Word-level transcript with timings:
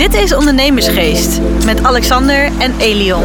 Dit 0.00 0.14
is 0.14 0.34
Ondernemersgeest 0.34 1.40
met 1.64 1.82
Alexander 1.82 2.50
en 2.58 2.74
Elion. 2.78 3.22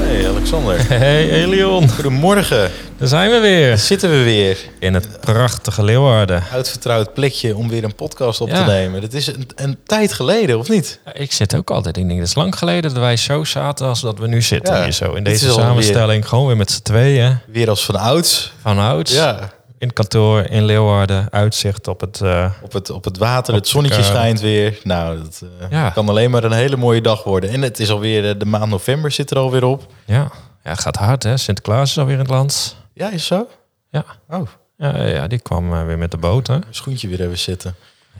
Hey 0.00 0.28
Alexander. 0.28 0.76
Hey 0.88 1.30
Elion, 1.30 1.88
Goedemorgen. 1.90 2.70
daar 2.98 3.08
zijn 3.08 3.30
we 3.30 3.38
weer. 3.38 3.68
Daar 3.68 3.78
zitten 3.78 4.10
we 4.10 4.22
weer. 4.22 4.58
In 4.78 4.94
het 4.94 5.20
prachtige 5.20 5.84
Leeuwarden. 5.84 6.42
Uitvertrouwd 6.52 7.14
plekje 7.14 7.56
om 7.56 7.68
weer 7.68 7.84
een 7.84 7.94
podcast 7.94 8.40
op 8.40 8.48
Ja. 8.48 8.64
te 8.64 8.70
nemen. 8.70 9.00
Dat 9.00 9.12
is 9.12 9.26
een, 9.26 9.48
een 9.56 9.78
tijd 9.86 10.12
geleden, 10.12 10.58
of 10.58 10.68
niet? 10.68 11.00
Ja, 11.04 11.14
Ik 11.14 11.32
zit 11.32 11.54
ook 11.56 11.70
altijd, 11.70 11.96
ik 11.96 12.06
denk, 12.06 12.18
het 12.18 12.28
is 12.28 12.34
lang 12.34 12.58
geleden 12.58 12.82
dat 12.90 13.00
wij 13.02 13.16
zo 13.16 13.44
zaten 13.44 13.86
als 13.86 14.00
dat 14.00 14.18
we 14.18 14.26
nu 14.28 14.42
zitten 14.42 14.74
Ja, 14.74 14.82
hier 14.82 14.92
zo. 14.92 15.12
In 15.12 15.24
deze 15.24 15.50
samenstelling, 15.50 16.28
gewoon 16.28 16.46
weer 16.46 16.56
met 16.56 16.70
z'n 16.70 16.82
tweeën. 16.82 17.38
Weer 17.46 17.68
als 17.68 17.84
van 17.84 17.96
ouds. 17.96 18.52
Van 18.62 18.78
ouds, 18.78 19.12
Ja. 19.12 19.56
In 19.78 19.86
het 19.86 19.92
kantoor 19.96 20.40
in 20.44 20.64
Leeuwarden, 20.64 21.28
uitzicht 21.32 21.88
op 21.88 22.00
het... 22.00 22.20
eh, 22.20 22.52
Op 22.62 22.72
het, 22.72 22.90
op 22.90 23.04
het 23.04 23.18
water, 23.18 23.54
het 23.54 23.68
zonnetje 23.68 24.02
schijnt 24.02 24.40
weer. 24.40 24.78
Nou, 24.84 25.22
dat 25.22 25.42
eh, 25.60 25.70
Ja. 25.70 25.90
kan 25.90 26.08
alleen 26.08 26.30
maar 26.30 26.44
een 26.44 26.52
hele 26.52 26.76
mooie 26.76 27.00
dag 27.00 27.24
worden. 27.24 27.50
En 27.50 27.62
het 27.62 27.78
is 27.80 27.90
alweer, 27.90 28.28
eh, 28.28 28.38
de 28.38 28.44
maand 28.44 28.70
november 28.70 29.10
zit 29.10 29.30
er 29.30 29.38
alweer 29.38 29.64
op. 29.64 29.92
ja. 30.04 30.30
ja, 30.64 30.70
het 30.70 30.80
gaat 30.80 30.96
hard 30.96 31.22
hè. 31.22 31.36
Sinterklaas 31.36 31.90
is 31.90 31.98
alweer 31.98 32.14
in 32.14 32.20
het 32.20 32.30
land. 32.30 32.76
Ja, 32.92 33.10
is 33.10 33.26
zo? 33.26 33.48
Ja, 33.90 34.04
Oh, 34.28 34.46
ja, 34.76 35.04
ja 35.06 35.26
die 35.26 35.38
kwam 35.38 35.86
weer 35.86 35.98
met 35.98 36.10
de 36.10 36.16
boot 36.16 36.46
hè. 36.46 36.58
schoentje 36.70 37.08
weer 37.08 37.20
even 37.20 37.38
zitten. 37.38 37.74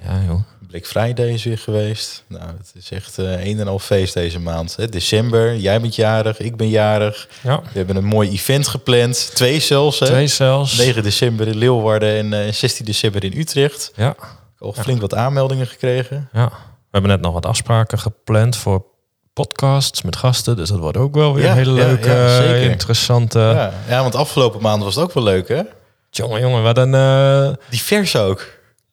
Ja 0.04 0.12
joh. 0.26 0.40
Black 0.68 0.86
Friday 0.86 1.28
is 1.32 1.44
weer 1.44 1.58
geweest. 1.58 2.24
Nou, 2.26 2.42
het 2.58 2.72
is 2.74 2.90
echt 2.90 3.18
eh, 3.18 3.46
een 3.46 3.60
en 3.60 3.68
al 3.68 3.78
feest 3.78 4.14
deze 4.14 4.38
maand. 4.40 4.76
Hè. 4.76 4.88
December, 4.88 5.56
jij 5.56 5.80
bent 5.80 5.94
jarig, 5.94 6.38
ik 6.38 6.56
ben 6.56 6.68
jarig. 6.68 7.28
Ja, 7.42 7.60
We 7.62 7.68
hebben 7.78 7.96
een 7.96 8.04
mooi 8.04 8.30
event 8.30 8.68
gepland. 8.68 9.30
Twee 9.34 9.60
zelfs, 9.60 9.98
hè? 10.00 10.06
twee 10.06 10.26
zelfs. 10.26 10.76
9 10.78 11.02
december 11.02 11.48
in 11.48 11.56
Leeuwarden 11.56 12.08
en 12.32 12.46
eh, 12.46 12.52
16 12.52 12.84
december 12.84 13.24
in 13.24 13.32
Utrecht. 13.38 13.92
Ja, 13.96 14.14
Al 14.58 14.72
flink 14.72 15.00
wat 15.00 15.14
aanmeldingen 15.14 15.66
gekregen. 15.66 16.28
ja. 16.32 16.48
We 16.90 16.94
hebben 16.98 17.10
net 17.10 17.20
nog 17.20 17.32
wat 17.32 17.46
afspraken 17.46 17.98
gepland 17.98 18.56
voor 18.56 18.84
podcasts 19.32 20.02
met 20.02 20.16
gasten. 20.16 20.56
Dus 20.56 20.68
dat 20.68 20.78
wordt 20.78 20.96
ook 20.96 21.14
wel 21.14 21.34
weer 21.34 21.44
Ja, 21.44 21.50
een 21.50 21.56
hele 21.56 21.80
ja, 21.80 21.86
leuke, 21.86 22.08
ja, 22.08 22.36
zeker. 22.36 22.70
interessante... 22.70 23.38
Ja. 23.38 23.72
ja, 23.88 24.02
want 24.02 24.14
afgelopen 24.14 24.62
maand 24.62 24.82
was 24.82 24.94
het 24.94 25.04
ook 25.04 25.12
wel 25.12 25.22
leuk, 25.24 25.48
hè? 25.48 25.62
Jongen, 26.10 26.40
jongen, 26.40 26.62
wat 26.62 26.78
een... 26.78 26.94
eh, 26.94 27.50
Divers 27.70 28.16
ook. 28.16 28.46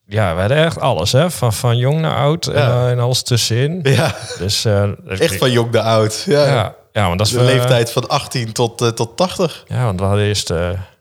Ja, 0.07 0.33
we 0.33 0.39
hadden 0.39 0.57
echt 0.57 0.79
alles, 0.79 1.11
hè. 1.11 1.31
Van, 1.31 1.53
van 1.53 1.77
jong 1.77 1.99
naar 1.99 2.15
oud 2.15 2.45
Ja. 2.45 2.53
eh, 2.53 2.89
en 2.89 2.99
alles 2.99 3.23
tussenin. 3.23 3.79
Ja, 3.83 4.15
Dus... 4.37 4.65
eh, 4.65 4.89
echt 5.07 5.35
van 5.37 5.51
jong 5.51 5.71
naar 5.71 5.81
oud. 5.83 6.23
Ja, 6.25 6.45
Ja, 6.45 6.75
ja, 6.91 7.05
want 7.07 7.17
dat 7.17 7.27
is 7.27 7.33
de 7.33 7.43
leeftijd 7.43 7.91
van 7.91 8.07
18 8.09 8.51
tot, 8.53 8.81
eh, 8.81 8.87
tot 8.87 9.17
80. 9.17 9.63
Ja, 9.67 9.83
want 9.85 9.99
we 9.99 10.05
hadden 10.05 10.25
eerst 10.25 10.53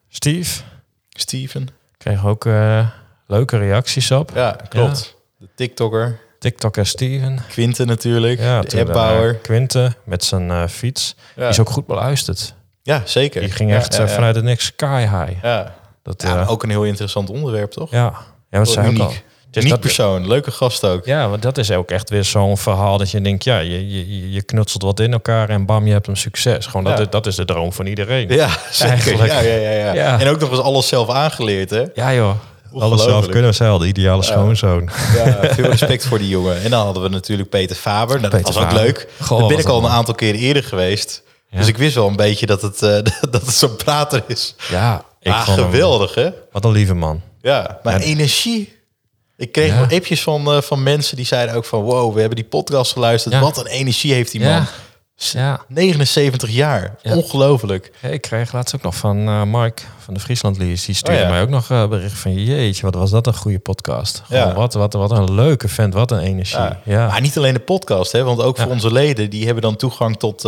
Steve. 0.08 0.62
Steven. 1.10 1.68
Kregen 1.98 2.28
ook 2.28 2.44
leuke 3.26 3.58
reacties 3.58 4.10
op. 4.10 4.30
Ja, 4.34 4.56
klopt. 4.68 5.16
De 5.38 5.48
TikToker. 5.56 6.20
TikToker 6.38 6.86
Steven. 6.86 7.38
Quinten 7.48 7.86
natuurlijk. 7.86 8.40
Ja, 8.40 8.60
de 8.60 8.80
appbouwer. 8.80 9.34
Quinte 9.34 9.92
met 10.04 10.24
zijn 10.24 10.68
fiets. 10.68 11.16
Die 11.36 11.44
is 11.44 11.60
ook 11.60 11.70
goed 11.70 11.86
beluisterd. 11.86 12.54
ja, 12.82 13.02
zeker. 13.04 13.40
Die 13.40 13.50
ging 13.50 13.72
echt 13.72 13.96
vanuit 13.96 14.34
het 14.34 14.44
niks 14.44 14.64
sky 14.64 15.00
high. 15.00 15.42
Ja. 15.42 15.74
Dat, 16.02 16.22
Ja, 16.22 16.44
ook 16.44 16.62
een 16.62 16.70
heel 16.70 16.84
interessant 16.84 17.30
onderwerp, 17.30 17.70
toch? 17.70 17.90
ja. 17.90 18.14
Ja, 18.58 18.64
wat 18.64 18.72
ik 18.72 18.78
al. 18.78 18.84
uniek. 18.84 19.24
Dus 19.50 19.62
Uniek 19.62 19.70
dat- 19.78 19.80
persoon. 19.80 20.26
Leuke 20.28 20.50
gast 20.50 20.84
ook. 20.84 21.04
Ja, 21.04 21.28
want 21.28 21.42
dat 21.42 21.58
is 21.58 21.70
ook 21.70 21.90
echt 21.90 22.10
weer 22.10 22.24
zo'n 22.24 22.56
verhaal 22.58 22.98
dat 22.98 23.10
je 23.10 23.20
denkt, 23.20 23.44
ja, 23.44 23.58
je, 23.58 23.88
je, 23.90 24.30
je 24.32 24.42
knutselt 24.42 24.82
wat 24.82 25.00
in 25.00 25.12
elkaar 25.12 25.48
en 25.48 25.66
bam, 25.66 25.86
je 25.86 25.92
hebt 25.92 26.06
een 26.06 26.16
succes. 26.16 26.66
Gewoon 26.66 26.84
dat, 26.84 26.96
Ja. 26.98 27.02
is, 27.04 27.10
dat 27.10 27.26
is 27.26 27.34
de 27.36 27.44
droom 27.44 27.72
van 27.72 27.86
iedereen. 27.86 28.28
Ja, 28.28 28.48
zeker. 28.70 29.26
Ja, 29.26 29.40
ja, 29.40 29.70
ja, 29.70 29.92
ja. 29.94 30.20
En 30.20 30.28
ook 30.28 30.38
nog 30.40 30.50
eens 30.50 30.60
alles 30.60 30.88
zelf 30.88 31.10
aangeleerd, 31.10 31.70
hè? 31.70 31.82
Ja 31.94 32.14
joh, 32.14 32.34
alles 32.78 33.02
zelf 33.02 33.26
kunnen 33.26 33.54
zelf, 33.54 33.80
de 33.80 33.86
ideale 33.86 34.22
schoonzoon. 34.22 34.90
Ja, 35.16 35.54
veel 35.54 35.64
respect 35.70 36.06
voor 36.06 36.18
die 36.18 36.28
jongen. 36.28 36.62
En 36.62 36.70
dan 36.70 36.84
hadden 36.84 37.02
we 37.02 37.08
natuurlijk 37.08 37.48
Peter 37.48 37.76
Faber. 37.76 38.20
Nou, 38.20 38.30
dat 38.30 38.30
Peter 38.30 38.46
was 38.54 38.56
ook 38.62 38.68
Faber. 38.68 38.82
leuk. 38.84 39.08
Goh, 39.20 39.38
wat 39.40 39.48
ben 39.48 39.58
ik 39.58 39.66
al 39.66 39.80
dat 39.80 39.90
een 39.90 39.96
aantal 39.96 40.14
keren 40.14 40.40
eerder 40.40 40.64
geweest. 40.64 41.22
Ja. 41.50 41.58
Dus 41.58 41.68
ik 41.68 41.76
wist 41.76 41.94
wel 41.94 42.06
een 42.08 42.16
beetje 42.16 42.46
dat 42.46 42.62
het, 42.62 42.82
eh, 42.82 42.90
dat 43.30 43.42
het 43.46 43.54
zo'n 43.54 43.76
prater 43.76 44.22
is. 44.26 44.54
Ja, 44.70 45.02
ik 45.20 45.32
ah, 45.32 45.48
geweldig, 45.48 46.14
hè? 46.14 46.28
wat 46.52 46.64
een 46.64 46.70
lieve 46.72 46.94
man. 46.94 47.20
Ja, 47.44 47.78
maar 47.82 48.00
energie. 48.00 48.72
Ik 49.36 49.52
kreeg 49.52 49.68
Ja. 49.72 49.86
wel 49.86 49.98
appjes 49.98 50.22
van, 50.22 50.46
eh, 50.52 50.60
van 50.60 50.82
mensen 50.82 51.16
die 51.16 51.26
zeiden 51.26 51.54
ook 51.54 51.64
van... 51.64 51.82
wow, 51.82 52.14
we 52.14 52.18
hebben 52.20 52.36
die 52.36 52.48
podcast 52.48 52.92
geluisterd. 52.92 53.34
Ja. 53.34 53.40
Wat 53.40 53.58
een 53.58 53.66
energie 53.66 54.12
heeft 54.12 54.32
die 54.32 54.40
man. 54.40 54.66
Ja. 55.16 55.60
79 55.68 56.50
jaar. 56.50 56.94
Ja. 57.02 57.16
Ongelooflijk. 57.16 57.90
Ik 58.02 58.20
kreeg 58.20 58.52
laatst 58.52 58.74
ook 58.74 58.82
nog 58.82 58.94
van 58.94 59.28
eh 59.28 59.42
Mark 59.42 59.86
van 59.98 60.14
de 60.14 60.20
Friesland 60.20 60.58
Lease. 60.58 60.86
Die 60.86 60.94
stuurde 60.94 61.22
Oh 61.22 61.28
mij 61.28 61.42
ook 61.42 61.48
nog 61.48 61.70
eh, 61.70 61.88
bericht 61.88 62.18
van... 62.18 62.44
Jeetje, 62.44 62.82
wat 62.82 62.94
was 62.94 63.10
dat 63.10 63.26
een 63.26 63.34
goede 63.36 63.58
podcast. 63.58 64.22
Gewoon, 64.24 64.54
wat, 64.54 64.74
wat, 64.74 64.92
wat 64.92 65.10
een 65.10 65.34
leuke 65.34 65.68
vent, 65.68 65.94
wat 65.94 66.10
een 66.10 66.18
energie. 66.18 66.68
Ja. 66.84 67.06
Maar 67.06 67.20
niet 67.20 67.36
alleen 67.36 67.54
de 67.54 67.60
podcast, 67.60 68.12
hè, 68.12 68.22
want 68.22 68.42
ook 68.42 68.58
voor 68.58 68.70
onze 68.70 68.92
leden, 68.92 69.30
die 69.30 69.44
hebben 69.44 69.62
dan 69.62 69.76
toegang 69.76 70.16
tot, 70.18 70.40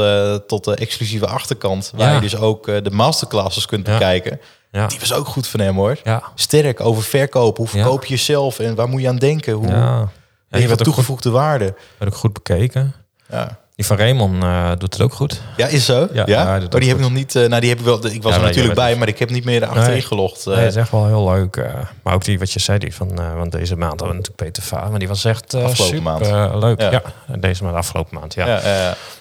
tot 0.46 0.64
de 0.64 0.74
exclusieve 0.74 1.26
achterkant, 1.26 1.92
waar 1.94 2.14
je 2.14 2.20
dus 2.20 2.36
ook 2.36 2.66
de 2.66 2.90
masterclasses 2.90 3.66
kunt 3.66 3.84
bekijken. 3.84 4.40
Ja. 4.76 4.86
Die 4.86 4.98
was 5.00 5.12
ook 5.12 5.26
goed 5.26 5.46
van 5.46 5.60
hem 5.60 5.74
hoor. 5.76 5.96
ja. 6.04 6.22
Sterk 6.34 6.80
over 6.80 7.02
verkopen. 7.02 7.62
Hoe 7.62 7.72
verkoop 7.72 8.04
je 8.04 8.14
jezelf 8.14 8.58
en 8.58 8.74
waar 8.74 8.88
moet 8.88 9.00
je 9.00 9.08
aan 9.08 9.16
denken? 9.16 9.52
Hoe 9.52 9.68
ja. 9.68 10.08
je 10.48 10.60
wat 10.60 10.62
ook, 10.62 10.68
goed, 10.68 10.78
toegevoegde 10.84 11.30
waarde? 11.30 11.74
werd 11.98 12.12
ook 12.12 12.18
goed 12.18 12.32
bekeken. 12.32 12.94
Ja. 13.30 13.58
Die 13.76 13.86
van 13.86 13.96
Raymond 13.96 14.42
eh, 14.42 14.68
doet 14.78 14.92
het 14.92 15.02
ook 15.02 15.12
goed. 15.12 15.42
ja, 15.56 15.66
is 15.66 15.84
zo. 15.84 16.08
Ja, 16.12 16.44
Maar 16.44 16.60
die 16.80 16.88
heb 16.88 16.96
ik 16.96 17.02
nog 17.02 17.12
niet. 17.12 17.36
eh, 17.36 17.46
nou, 17.48 17.60
die 17.60 17.70
heb 17.70 17.78
ik 17.78 17.84
wel. 17.84 18.06
Ik 18.06 18.22
was 18.22 18.32
Ja, 18.34 18.38
er 18.40 18.44
natuurlijk 18.46 18.74
bij, 18.74 18.96
maar 18.96 19.08
ik 19.08 19.18
heb 19.18 19.30
niet 19.30 19.44
meer 19.44 19.64
achterin 19.66 19.90
Nee. 19.90 20.02
gelogd. 20.02 20.40
eh. 20.46 20.46
Nee, 20.46 20.56
dat 20.64 20.66
is 20.74 20.76
echt 20.76 20.90
wel 20.90 21.06
heel 21.06 21.28
leuk. 21.28 21.56
eh. 21.56 21.74
maar 22.02 22.14
ook 22.14 22.24
die 22.24 22.38
wat 22.38 22.52
je 22.52 22.60
zei, 22.60 22.78
die 22.78 22.94
van, 22.94 23.18
eh, 23.20 23.34
want 23.34 23.52
deze 23.52 23.76
maand 23.76 24.00
hadden 24.00 24.08
we 24.08 24.14
natuurlijk 24.22 24.42
Peter 24.42 24.62
Vaar. 24.62 24.90
Maar 24.90 24.98
die 24.98 25.08
was 25.08 25.24
echt 25.24 25.54
eh, 25.54 25.64
Afgelopen 25.64 25.96
super 25.96 26.02
maand. 26.12 26.26
eh, 26.26 26.58
leuk. 26.58 26.80
Ja. 26.80 26.90
Ja. 26.90 27.02
deze 27.38 27.64
maand, 27.64 27.76
afgelopen 27.76 28.18
maand, 28.20 28.34
ja. 28.34 28.46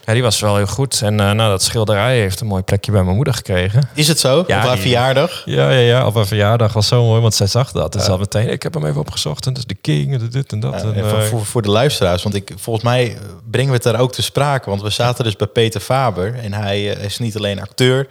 Ja, 0.05 0.13
die 0.13 0.21
was 0.21 0.39
wel 0.39 0.55
heel 0.55 0.67
goed. 0.67 1.01
En 1.01 1.19
eh, 1.19 1.31
nou, 1.31 1.49
dat 1.49 1.63
schilderij 1.63 2.19
heeft 2.19 2.39
een 2.39 2.47
mooi 2.47 2.63
plekje 2.63 2.91
bij 2.91 3.03
mijn 3.03 3.15
moeder 3.15 3.33
gekregen. 3.33 3.89
Is 3.93 4.07
het 4.07 4.19
zo? 4.19 4.43
Ja, 4.47 4.57
op 4.57 4.63
haar 4.63 4.71
die- 4.73 4.81
verjaardag? 4.81 5.41
Ja, 5.45 5.69
ja, 5.69 5.79
ja. 5.79 6.05
Op 6.05 6.15
haar 6.15 6.25
verjaardag 6.25 6.73
was 6.73 6.87
zo 6.87 7.03
mooi, 7.05 7.21
want 7.21 7.33
zij 7.33 7.47
zag 7.47 7.71
dat. 7.71 7.91
Dus 7.91 8.01
Ja. 8.01 8.05
ze 8.05 8.11
had 8.11 8.19
meteen, 8.19 8.49
ik 8.49 8.63
heb 8.63 8.73
hem 8.73 8.85
even 8.85 8.99
opgezocht. 8.99 9.45
En 9.45 9.53
dat 9.53 9.61
is 9.61 9.67
de 9.67 9.81
king, 9.81 10.13
en 10.13 10.29
dit 10.29 10.51
en 10.51 10.59
dat. 10.59 10.73
Ja, 10.73 10.79
en, 10.87 10.93
en 10.95 11.09
voor, 11.09 11.19
eh, 11.19 11.25
voor, 11.25 11.45
voor 11.45 11.61
de 11.61 11.69
luisteraars, 11.69 12.23
want 12.23 12.35
ik, 12.35 12.51
volgens 12.55 12.85
mij 12.85 13.07
eh, 13.11 13.19
brengen 13.51 13.69
we 13.69 13.75
het 13.75 13.83
daar 13.83 13.99
ook 13.99 14.11
te 14.11 14.21
sprake. 14.21 14.69
Want 14.69 14.81
we 14.81 14.89
zaten 14.89 15.23
dus 15.23 15.35
bij 15.35 15.47
Peter 15.47 15.81
Faber 15.81 16.35
en 16.35 16.53
hij 16.53 16.83
is 16.83 17.19
niet 17.19 17.37
alleen 17.37 17.61
acteur. 17.61 18.07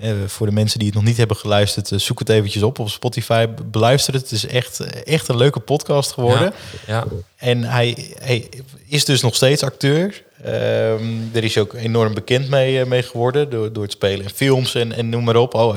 Eh, 0.00 0.12
voor 0.26 0.46
de 0.46 0.52
mensen 0.52 0.78
die 0.78 0.88
het 0.88 0.96
nog 0.96 1.04
niet 1.06 1.16
hebben 1.16 1.36
geluisterd, 1.36 1.92
eh, 1.92 1.98
zoek 1.98 2.18
het 2.18 2.28
eventjes 2.28 2.62
op 2.62 2.78
op 2.78 2.88
Spotify. 2.88 3.46
Be- 3.48 3.62
Beluister 3.64 4.14
het. 4.14 4.22
Het 4.22 4.32
is 4.32 4.46
echt, 4.46 4.80
eh, 4.80 5.14
echt 5.14 5.28
een 5.28 5.36
leuke 5.36 5.60
podcast 5.60 6.12
geworden. 6.12 6.52
ja, 6.86 7.04
En 7.36 7.62
hij, 7.64 8.14
hij 8.18 8.48
is 8.86 9.04
dus 9.04 9.20
nog 9.22 9.34
steeds 9.34 9.62
acteur. 9.62 10.22
Ehm 10.44 11.02
er 11.32 11.44
is 11.44 11.58
ook 11.58 11.74
enorm 11.74 12.14
bekend 12.14 12.48
mee, 12.48 12.84
mee 12.84 13.02
geworden 13.02 13.50
door, 13.50 13.72
door 13.72 13.82
het 13.82 13.92
spelen 13.92 14.24
in 14.24 14.30
films 14.30 14.74
en, 14.74 14.92
en 14.92 15.08
noem 15.08 15.24
maar 15.24 15.36
op. 15.36 15.54
Oh, 15.54 15.76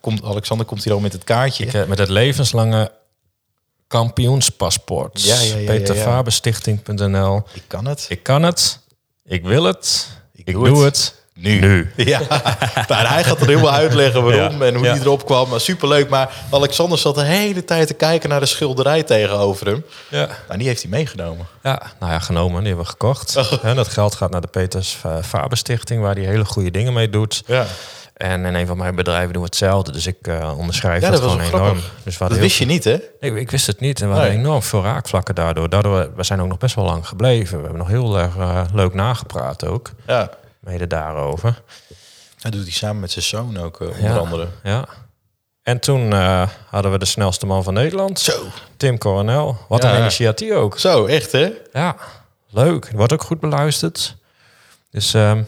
komt, 0.00 0.22
Alexander 0.24 0.66
komt 0.66 0.84
hier 0.84 0.92
al 0.92 1.00
met 1.00 1.12
het 1.12 1.24
kaartje. 1.24 1.64
Ik, 1.66 1.86
met 1.88 1.98
het 1.98 2.08
levenslange 2.08 2.92
kampioenspaspoort. 3.86 5.22
Ja, 5.22 5.34
ja, 5.34 5.40
ja, 5.42 5.52
ja, 5.54 5.58
ja. 5.60 5.66
Peterfaberstichting.nl 5.66 7.42
Ik 7.52 7.62
kan 7.66 7.84
het. 7.86 8.06
Ik 8.08 8.22
kan 8.22 8.42
het. 8.42 8.78
Ik 9.24 9.42
wil 9.44 9.64
het. 9.64 10.08
Ik, 10.32 10.52
doe 10.52 10.66
doe, 10.66 10.84
het. 10.84 10.96
het. 10.96 11.23
Nu. 11.34 11.60
Nu. 11.60 11.90
Ja, 12.04 12.18
nou, 12.88 13.00
en 13.00 13.06
hij 13.06 13.24
gaat 13.24 13.40
er 13.40 13.46
helemaal 13.46 13.72
uitleggen 13.72 14.22
waarom 14.24 14.60
Ja, 14.60 14.66
en 14.66 14.74
hoe 14.74 14.84
ja. 14.84 14.92
die 14.92 15.02
erop 15.02 15.24
kwam. 15.26 15.48
Maar 15.48 15.60
superleuk. 15.60 16.08
Maar 16.08 16.30
Alexander 16.50 16.98
zat 16.98 17.14
de 17.14 17.22
hele 17.22 17.64
tijd 17.64 17.86
te 17.86 17.94
kijken 17.94 18.28
naar 18.28 18.40
de 18.40 18.46
schilderij 18.46 19.02
tegenover 19.02 19.66
hem. 19.66 19.84
Ja. 20.08 20.28
Nou, 20.46 20.58
die 20.58 20.66
heeft 20.68 20.82
hij 20.82 20.90
meegenomen. 20.90 21.46
Ja, 21.62 21.82
nou 22.00 22.12
ja, 22.12 22.18
genomen. 22.18 22.58
Die 22.58 22.66
hebben 22.66 22.84
we 22.84 22.90
gekocht. 22.90 23.36
Oh. 23.36 23.52
En 23.64 23.76
dat 23.76 23.88
geld 23.88 24.14
gaat 24.14 24.30
naar 24.30 24.40
de 24.40 24.46
Peters 24.46 24.98
eh, 25.04 25.16
Faber 25.22 25.56
Stichting, 25.58 26.00
waar 26.02 26.14
die 26.14 26.26
hele 26.26 26.44
goede 26.44 26.70
dingen 26.70 26.92
mee 26.92 27.10
doet. 27.10 27.42
Ja, 27.46 27.66
En 28.14 28.44
in 28.44 28.54
een 28.54 28.66
van 28.66 28.76
mijn 28.76 28.94
bedrijven 28.94 29.32
doen 29.32 29.42
we 29.42 29.48
hetzelfde. 29.48 29.92
Dus 29.92 30.06
ik 30.06 30.16
eh, 30.26 30.58
onderschrijf 30.58 31.02
ja 31.02 31.10
dat, 31.10 31.20
dat 31.22 31.34
was 31.34 31.44
gewoon 31.46 31.60
enorm. 31.62 31.78
Dus 32.02 32.18
Dat 32.18 32.36
wist 32.36 32.56
je 32.58 32.66
niet, 32.66 32.84
hè? 32.84 32.96
Nee, 33.20 33.34
ik 33.40 33.50
wist 33.50 33.66
het 33.66 33.80
niet. 33.80 34.00
En 34.00 34.06
we 34.08 34.14
hadden 34.14 34.30
Nee. 34.32 34.40
enorm 34.40 34.62
veel 34.62 34.82
raakvlakken 34.82 35.34
daardoor. 35.34 35.68
Daardoor 35.68 35.98
we- 35.98 36.10
we 36.16 36.22
zijn 36.24 36.40
ook 36.40 36.48
nog 36.48 36.58
best 36.58 36.74
wel 36.74 36.84
lang 36.84 37.06
gebleven. 37.08 37.56
We 37.56 37.62
hebben 37.62 37.78
nog 37.80 37.88
heel 37.88 38.18
erg 38.18 38.36
eh, 38.36 38.60
leuk 38.72 38.94
nagepraat 38.94 39.64
ook. 39.66 39.90
Ja. 40.06 40.30
Mede 40.64 40.86
daarover. 40.86 41.62
Dat 42.40 42.52
doet 42.52 42.62
hij 42.62 42.70
samen 42.72 43.00
met 43.00 43.10
zijn 43.10 43.24
zoon 43.24 43.58
ook, 43.58 43.80
eh, 43.80 43.86
onder 43.88 44.02
Ja. 44.04 44.16
andere. 44.16 44.48
Ja. 44.62 44.84
En 45.62 45.78
toen 45.80 46.12
eh, 46.12 46.48
hadden 46.70 46.90
we 46.92 46.98
de 46.98 47.04
snelste 47.04 47.46
man 47.46 47.62
van 47.62 47.74
Nederland. 47.74 48.20
Zo. 48.20 48.42
Tim 48.76 48.98
Coronel. 48.98 49.56
Wat 49.68 49.82
Ja. 49.82 49.92
een 49.94 50.00
initiatief 50.00 50.52
ook. 50.52 50.78
Zo, 50.78 51.06
echt, 51.06 51.32
hè? 51.32 51.52
Ja, 51.72 51.96
leuk. 52.50 52.90
Wordt 52.92 53.12
ook 53.12 53.22
goed 53.22 53.40
beluisterd. 53.40 54.16
Dus 54.90 55.14
ehm, 55.14 55.42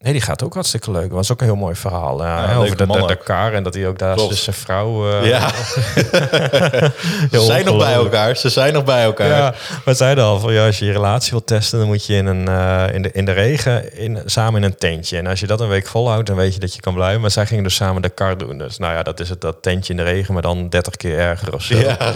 Nee, 0.00 0.12
die 0.12 0.22
gaat 0.22 0.42
ook 0.42 0.54
hartstikke 0.54 0.90
leuk. 0.90 1.12
was 1.12 1.32
ook 1.32 1.40
een 1.40 1.46
heel 1.46 1.56
mooi 1.56 1.74
verhaal. 1.74 2.22
Ja, 2.24 2.50
Ja, 2.50 2.56
over 2.56 2.76
de, 2.76 2.86
man 2.86 2.96
de, 2.96 3.02
ook. 3.02 3.08
Dakar 3.08 3.52
en 3.52 3.62
dat 3.62 3.74
hij 3.74 3.88
ook 3.88 3.98
daar 3.98 4.14
Klopt. 4.14 4.30
dus 4.30 4.42
zijn 4.44 4.56
vrouw... 4.56 5.10
eh, 5.10 5.26
Ja, 5.28 5.48
ze 7.30 7.40
zijn 7.40 7.64
nog 7.64 7.78
bij 7.78 7.92
elkaar. 7.92 8.36
Ze 8.36 8.48
zijn 8.48 8.72
nog 8.72 8.84
bij 8.84 9.02
elkaar. 9.02 9.28
Ja, 9.28 9.54
we 9.84 9.94
zeiden 9.94 10.24
al 10.24 10.38
van 10.38 10.52
ja, 10.52 10.66
als 10.66 10.78
je 10.78 10.84
je 10.84 10.92
relatie 10.92 11.30
wilt 11.30 11.46
testen, 11.46 11.78
dan 11.78 11.88
moet 11.88 12.06
je 12.06 12.14
in, 12.14 12.26
een, 12.26 12.48
eh, 12.48 12.94
in, 12.94 13.02
de, 13.02 13.10
in 13.12 13.24
de 13.24 13.32
regen 13.32 13.96
in, 13.96 14.22
samen 14.24 14.62
in 14.62 14.68
een 14.70 14.76
tentje. 14.76 15.18
En 15.18 15.26
als 15.26 15.40
je 15.40 15.46
dat 15.46 15.60
een 15.60 15.68
week 15.68 15.86
volhoudt, 15.86 16.26
dan 16.26 16.36
weet 16.36 16.54
je 16.54 16.60
dat 16.60 16.74
je 16.74 16.80
kan 16.80 16.94
blijven. 16.94 17.20
Maar 17.20 17.30
zij 17.30 17.46
gingen 17.46 17.64
dus 17.64 17.74
samen 17.74 18.02
de 18.02 18.08
kar 18.08 18.38
doen. 18.38 18.58
Dus 18.58 18.78
nou 18.78 18.92
ja, 18.94 19.02
dat 19.02 19.20
is 19.20 19.28
het 19.28 19.40
dat 19.40 19.56
tentje 19.62 19.92
in 19.92 19.96
de 19.98 20.04
regen, 20.04 20.32
maar 20.32 20.42
dan 20.42 20.68
30 20.68 20.96
keer 20.96 21.18
erger 21.18 21.54
of 21.54 21.62
zo. 21.62 21.76
Ja. 21.88 22.12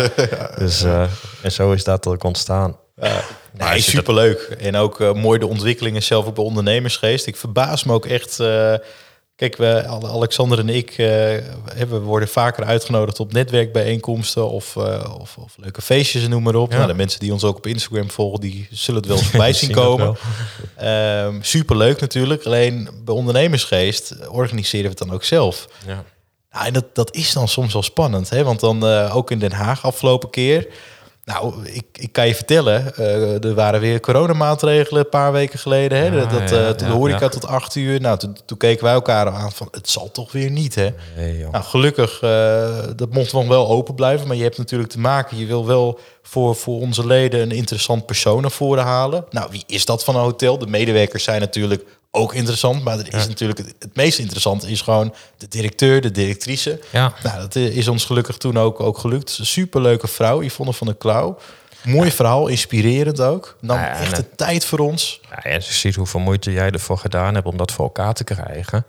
Dus 0.59 0.83
eh, 0.83 1.03
en 1.43 1.53
zo 1.53 1.73
is 1.73 1.85
dat 1.85 2.07
ook 2.07 2.25
ontstaan. 2.25 2.77
Nee, 2.95 3.69
als 3.69 3.85
je 3.85 3.91
superleuk. 3.91 4.39
En 4.59 4.77
ook 4.77 5.01
eh, 5.01 5.13
mooi 5.13 5.39
de 5.39 5.47
ontwikkelingen 5.47 6.03
zelf 6.03 6.27
ook 6.27 6.35
bij 6.35 6.45
ondernemersgeest. 6.45 7.27
Ik 7.27 7.37
verbaas 7.37 7.85
me 7.85 7.93
ook 7.93 8.07
echt. 8.07 8.41
eh, 8.41 8.75
kijk, 9.37 9.57
we, 9.57 9.85
Ale- 9.87 10.09
Alexander 10.09 10.59
en 10.59 10.69
ik 10.69 10.91
eh, 10.91 10.97
we 11.89 12.01
worden 12.01 12.29
vaker 12.29 12.65
uitgenodigd 12.65 13.21
op 13.21 13.33
netwerkbijeenkomsten 13.33 14.49
of, 14.51 14.77
of, 15.21 15.37
of 15.37 15.55
leuke 15.57 15.83
feestjes, 15.83 16.29
noem 16.29 16.43
maar 16.43 16.55
op. 16.55 16.71
Ja. 16.71 16.77
Nou, 16.77 16.89
de 16.89 16.95
mensen 16.97 17.21
die 17.21 17.33
ons 17.33 17.45
ook 17.45 17.57
op 17.57 17.67
Instagram 17.67 18.11
volgen, 18.11 18.41
die 18.41 18.69
zullen 18.71 19.01
het 19.01 19.09
wel 19.11 19.19
eens 19.19 19.27
voorbij 19.31 19.53
zien 19.53 19.71
komen. 19.73 20.05
wel. 20.05 20.17
Ehm 20.77 21.35
superleuk 21.41 22.01
natuurlijk. 22.01 22.45
Alleen 22.45 22.89
bij 23.05 23.15
ondernemersgeest 23.15 24.29
organiseren 24.29 24.83
we 24.85 24.89
het 24.91 24.99
dan 24.99 25.13
ook 25.13 25.25
zelf. 25.25 25.69
Ja. 25.87 26.05
Nou, 26.53 26.67
en 26.67 26.73
dat, 26.73 26.95
dat 26.95 27.15
is 27.15 27.33
dan 27.33 27.49
soms 27.49 27.73
wel 27.73 27.83
spannend, 27.83 28.31
hè? 28.31 28.45
want 28.45 28.61
dan 28.61 28.85
ook 29.11 29.31
in 29.31 29.39
Den 29.39 29.53
Haag 29.53 29.85
afgelopen 29.85 30.31
keer. 30.31 30.67
Nou, 31.25 31.67
ik, 31.67 31.85
ik 31.93 32.13
kan 32.13 32.27
je 32.27 32.35
vertellen, 32.35 32.97
eh, 32.97 33.45
er 33.45 33.55
waren 33.55 33.81
weer 33.81 34.01
coronamaatregelen 34.01 35.03
een 35.03 35.09
paar 35.09 35.33
weken 35.33 35.59
geleden. 35.59 35.99
Hè? 35.99 36.05
Ja, 36.05 36.27
dat, 36.27 36.51
eh, 36.51 36.69
toen 36.69 36.89
de 36.89 36.95
horeca 36.95 37.29
tot 37.29 37.47
acht 37.47 37.75
uur. 37.75 38.01
Nou, 38.01 38.19
toen, 38.19 38.37
toen 38.45 38.59
keken 38.59 38.85
wij 38.85 38.93
elkaar 38.93 39.29
aan 39.29 39.53
van, 39.53 39.69
het 39.71 39.89
zal 39.89 40.11
toch 40.11 40.33
weer 40.33 40.51
niet, 40.51 40.75
hè? 40.75 40.89
Nee. 41.17 41.47
Nou, 41.51 41.65
gelukkig, 41.65 42.23
eh, 42.23 42.79
dat 42.97 43.13
mocht 43.13 43.33
nog 43.33 43.47
wel 43.47 43.69
open 43.69 43.95
blijven. 43.95 44.27
Maar 44.27 44.37
je 44.37 44.43
hebt 44.43 44.59
natuurlijk 44.59 44.91
te 44.91 44.99
maken, 44.99 45.37
je 45.37 45.47
wil 45.47 45.67
wel 45.67 45.99
voor, 46.23 46.57
voor 46.57 46.81
onze 46.81 47.07
leden 47.07 47.41
een 47.41 47.51
interessant 47.51 48.07
persoon 48.07 48.41
naar 48.43 48.51
voren 48.51 48.85
halen. 48.85 49.25
Nou, 49.31 49.49
wie 49.51 49.65
is 49.67 49.85
dat 49.85 50.05
van 50.05 50.15
een 50.15 50.23
hotel? 50.23 50.59
De 50.59 50.67
medewerkers 50.67 51.25
zijn 51.25 51.41
natuurlijk 51.41 51.85
ook 52.15 52.35
interessant. 52.35 52.85
Maar 52.85 52.99
er 52.99 53.15
is 53.15 53.27
natuurlijk 53.29 53.59
het, 53.59 53.75
het 53.79 53.97
meest 53.97 54.19
interessante 54.19 54.71
is 54.71 54.81
gewoon 54.81 55.15
de 55.37 55.49
directeur, 55.49 56.01
de 56.01 56.11
directrice. 56.11 56.81
Ja. 56.91 57.13
Nou, 57.23 57.39
dat 57.39 57.55
is 57.55 57.89
ons 57.89 58.05
gelukkig 58.05 58.37
toen 58.37 58.59
ook, 58.59 58.81
ook 58.81 58.99
gelukt. 58.99 59.39
Superleuke 59.43 60.09
vrouw, 60.09 60.43
Yvonne 60.43 60.73
van 60.73 60.87
der 60.87 60.97
Klauw. 60.97 61.39
Mooi 61.83 62.11
verhaal, 62.11 62.47
inspirerend 62.47 63.21
ook. 63.21 63.57
Nam 63.61 63.77
Ja, 63.77 63.99
echt 63.99 64.17
de 64.17 64.35
tijd 64.37 64.65
voor 64.65 64.79
ons. 64.79 65.21
Ja, 65.31 65.43
en 65.43 65.53
je 65.53 65.73
ziet 65.73 65.95
hoeveel 65.95 66.21
moeite 66.21 66.53
jij 66.53 66.71
ervoor 66.71 66.99
gedaan 66.99 67.35
hebt 67.35 67.47
om 67.47 67.57
dat 67.57 67.73
voor 67.73 67.85
elkaar 67.85 68.15
te 68.15 68.25
krijgen. 68.25 68.85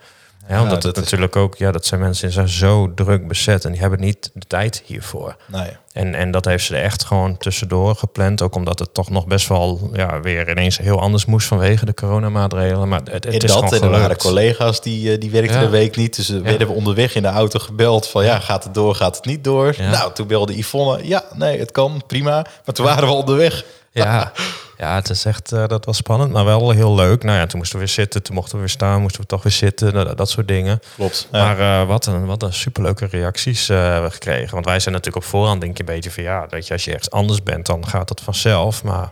Ja, 0.48 0.62
omdat 0.62 0.82
dat 0.82 0.84
het 0.84 0.96
is- 0.96 1.02
natuurlijk 1.04 1.36
ook, 1.36 1.56
ja, 1.56 1.72
dat 1.72 1.86
zijn 1.86 2.00
mensen 2.02 2.26
die 2.26 2.34
zijn 2.34 2.48
zo 2.50 2.94
druk 2.94 3.28
bezet 3.28 3.66
en 3.66 3.72
die 3.72 3.82
hebben 3.82 4.00
niet 4.00 4.30
de 4.34 4.46
tijd 4.48 4.82
hiervoor. 4.86 5.36
Nee. 5.48 5.70
En, 5.94 6.16
en 6.16 6.32
dat 6.32 6.46
heeft 6.46 6.66
ze 6.66 6.76
er 6.76 6.84
echt 6.84 7.04
gewoon 7.06 7.38
tussendoor 7.38 7.96
gepland. 7.96 8.42
Ook 8.42 8.56
omdat 8.56 8.80
het 8.80 8.94
toch 8.94 9.10
nog 9.10 9.28
best 9.28 9.48
wel 9.48 9.90
ja, 9.94 10.20
weer 10.20 10.50
ineens 10.50 10.78
heel 10.78 11.00
anders 11.00 11.26
moest 11.26 11.48
vanwege 11.48 11.86
de 11.86 11.94
coronamaatregelen. 11.94 12.88
Maar 12.90 13.00
het, 13.00 13.14
het 13.14 13.26
En 13.26 13.32
is 13.32 13.40
dat, 13.40 13.52
gewoon 13.52 13.74
en 13.74 13.82
er 13.84 13.90
waren 14.00 14.18
collega's 14.18 14.82
die, 14.82 15.12
eh, 15.14 15.20
die 15.20 15.32
werkten 15.32 15.56
Ja. 15.60 15.64
de 15.66 15.70
week 15.70 15.96
niet. 15.96 16.16
Dus 16.16 16.30
we 16.30 16.42
werden 16.42 16.68
we 16.68 16.74
onderweg 16.74 17.16
in 17.16 17.22
de 17.22 17.28
auto 17.28 17.60
gebeld 17.60 18.08
van 18.08 18.24
ja, 18.26 18.40
gaat 18.40 18.64
het 18.64 18.74
door, 18.74 18.96
gaat 18.96 19.16
het 19.16 19.26
niet 19.26 19.44
door? 19.44 19.76
Nou, 19.78 20.14
toen 20.14 20.28
belde 20.28 20.58
Yvonne, 20.58 21.08
ja, 21.08 21.24
nee, 21.36 21.60
het 21.60 21.72
kan, 21.72 22.04
prima. 22.08 22.46
Maar 22.66 22.76
toen 22.76 22.86
waren 22.86 23.08
we 23.08 23.14
onderweg. 23.14 23.64
Ja, 23.92 24.32
ja, 24.84 24.96
het 24.96 25.10
is 25.10 25.26
echt, 25.26 25.52
eh, 25.52 25.68
dat 25.68 25.86
was 25.86 25.98
spannend, 25.98 26.32
maar 26.32 26.46
wel 26.46 26.70
heel 26.70 26.96
leuk. 26.96 27.24
Nou 27.24 27.38
ja, 27.38 27.46
toen 27.46 27.58
moesten 27.58 27.80
we 27.80 27.86
weer 27.86 27.94
zitten, 27.94 28.24
toen 28.24 28.36
mochten 28.36 28.54
we 28.54 28.60
weer 28.60 28.70
staan, 28.70 29.02
moesten 29.02 29.22
we 29.22 29.28
toch 29.28 29.44
weer 29.44 29.52
zitten, 29.52 29.94
dat, 29.94 30.18
dat 30.18 30.30
soort 30.30 30.48
dingen. 30.48 30.80
Klopt. 30.96 31.28
Maar 31.32 31.60
eh, 31.60 31.88
wat, 31.88 32.06
een, 32.06 32.26
wat 32.26 32.44
een 32.44 32.54
superleuke 32.54 33.06
reacties 33.06 33.70
eh, 33.70 33.78
hebben 33.78 34.04
we 34.04 34.12
gekregen. 34.14 34.54
Want 34.54 34.66
wij 34.66 34.80
zijn 34.80 34.96
natuurlijk 34.96 35.24
op 35.24 35.30
voorhand 35.30 35.62
denk 35.62 35.78
je 35.78 35.84
een 35.84 35.94
beetje 35.94 36.12
van 36.12 36.24
ja, 36.24 36.48
weet 36.50 36.68
je, 36.68 36.74
als 36.74 36.86
je 36.86 36.92
ergens 36.92 37.12
anders 37.12 37.44
bent, 37.44 37.66
dan 37.66 37.88
gaat 37.88 38.10
het 38.10 38.22
vanzelf. 38.22 38.84
Maar 38.84 39.12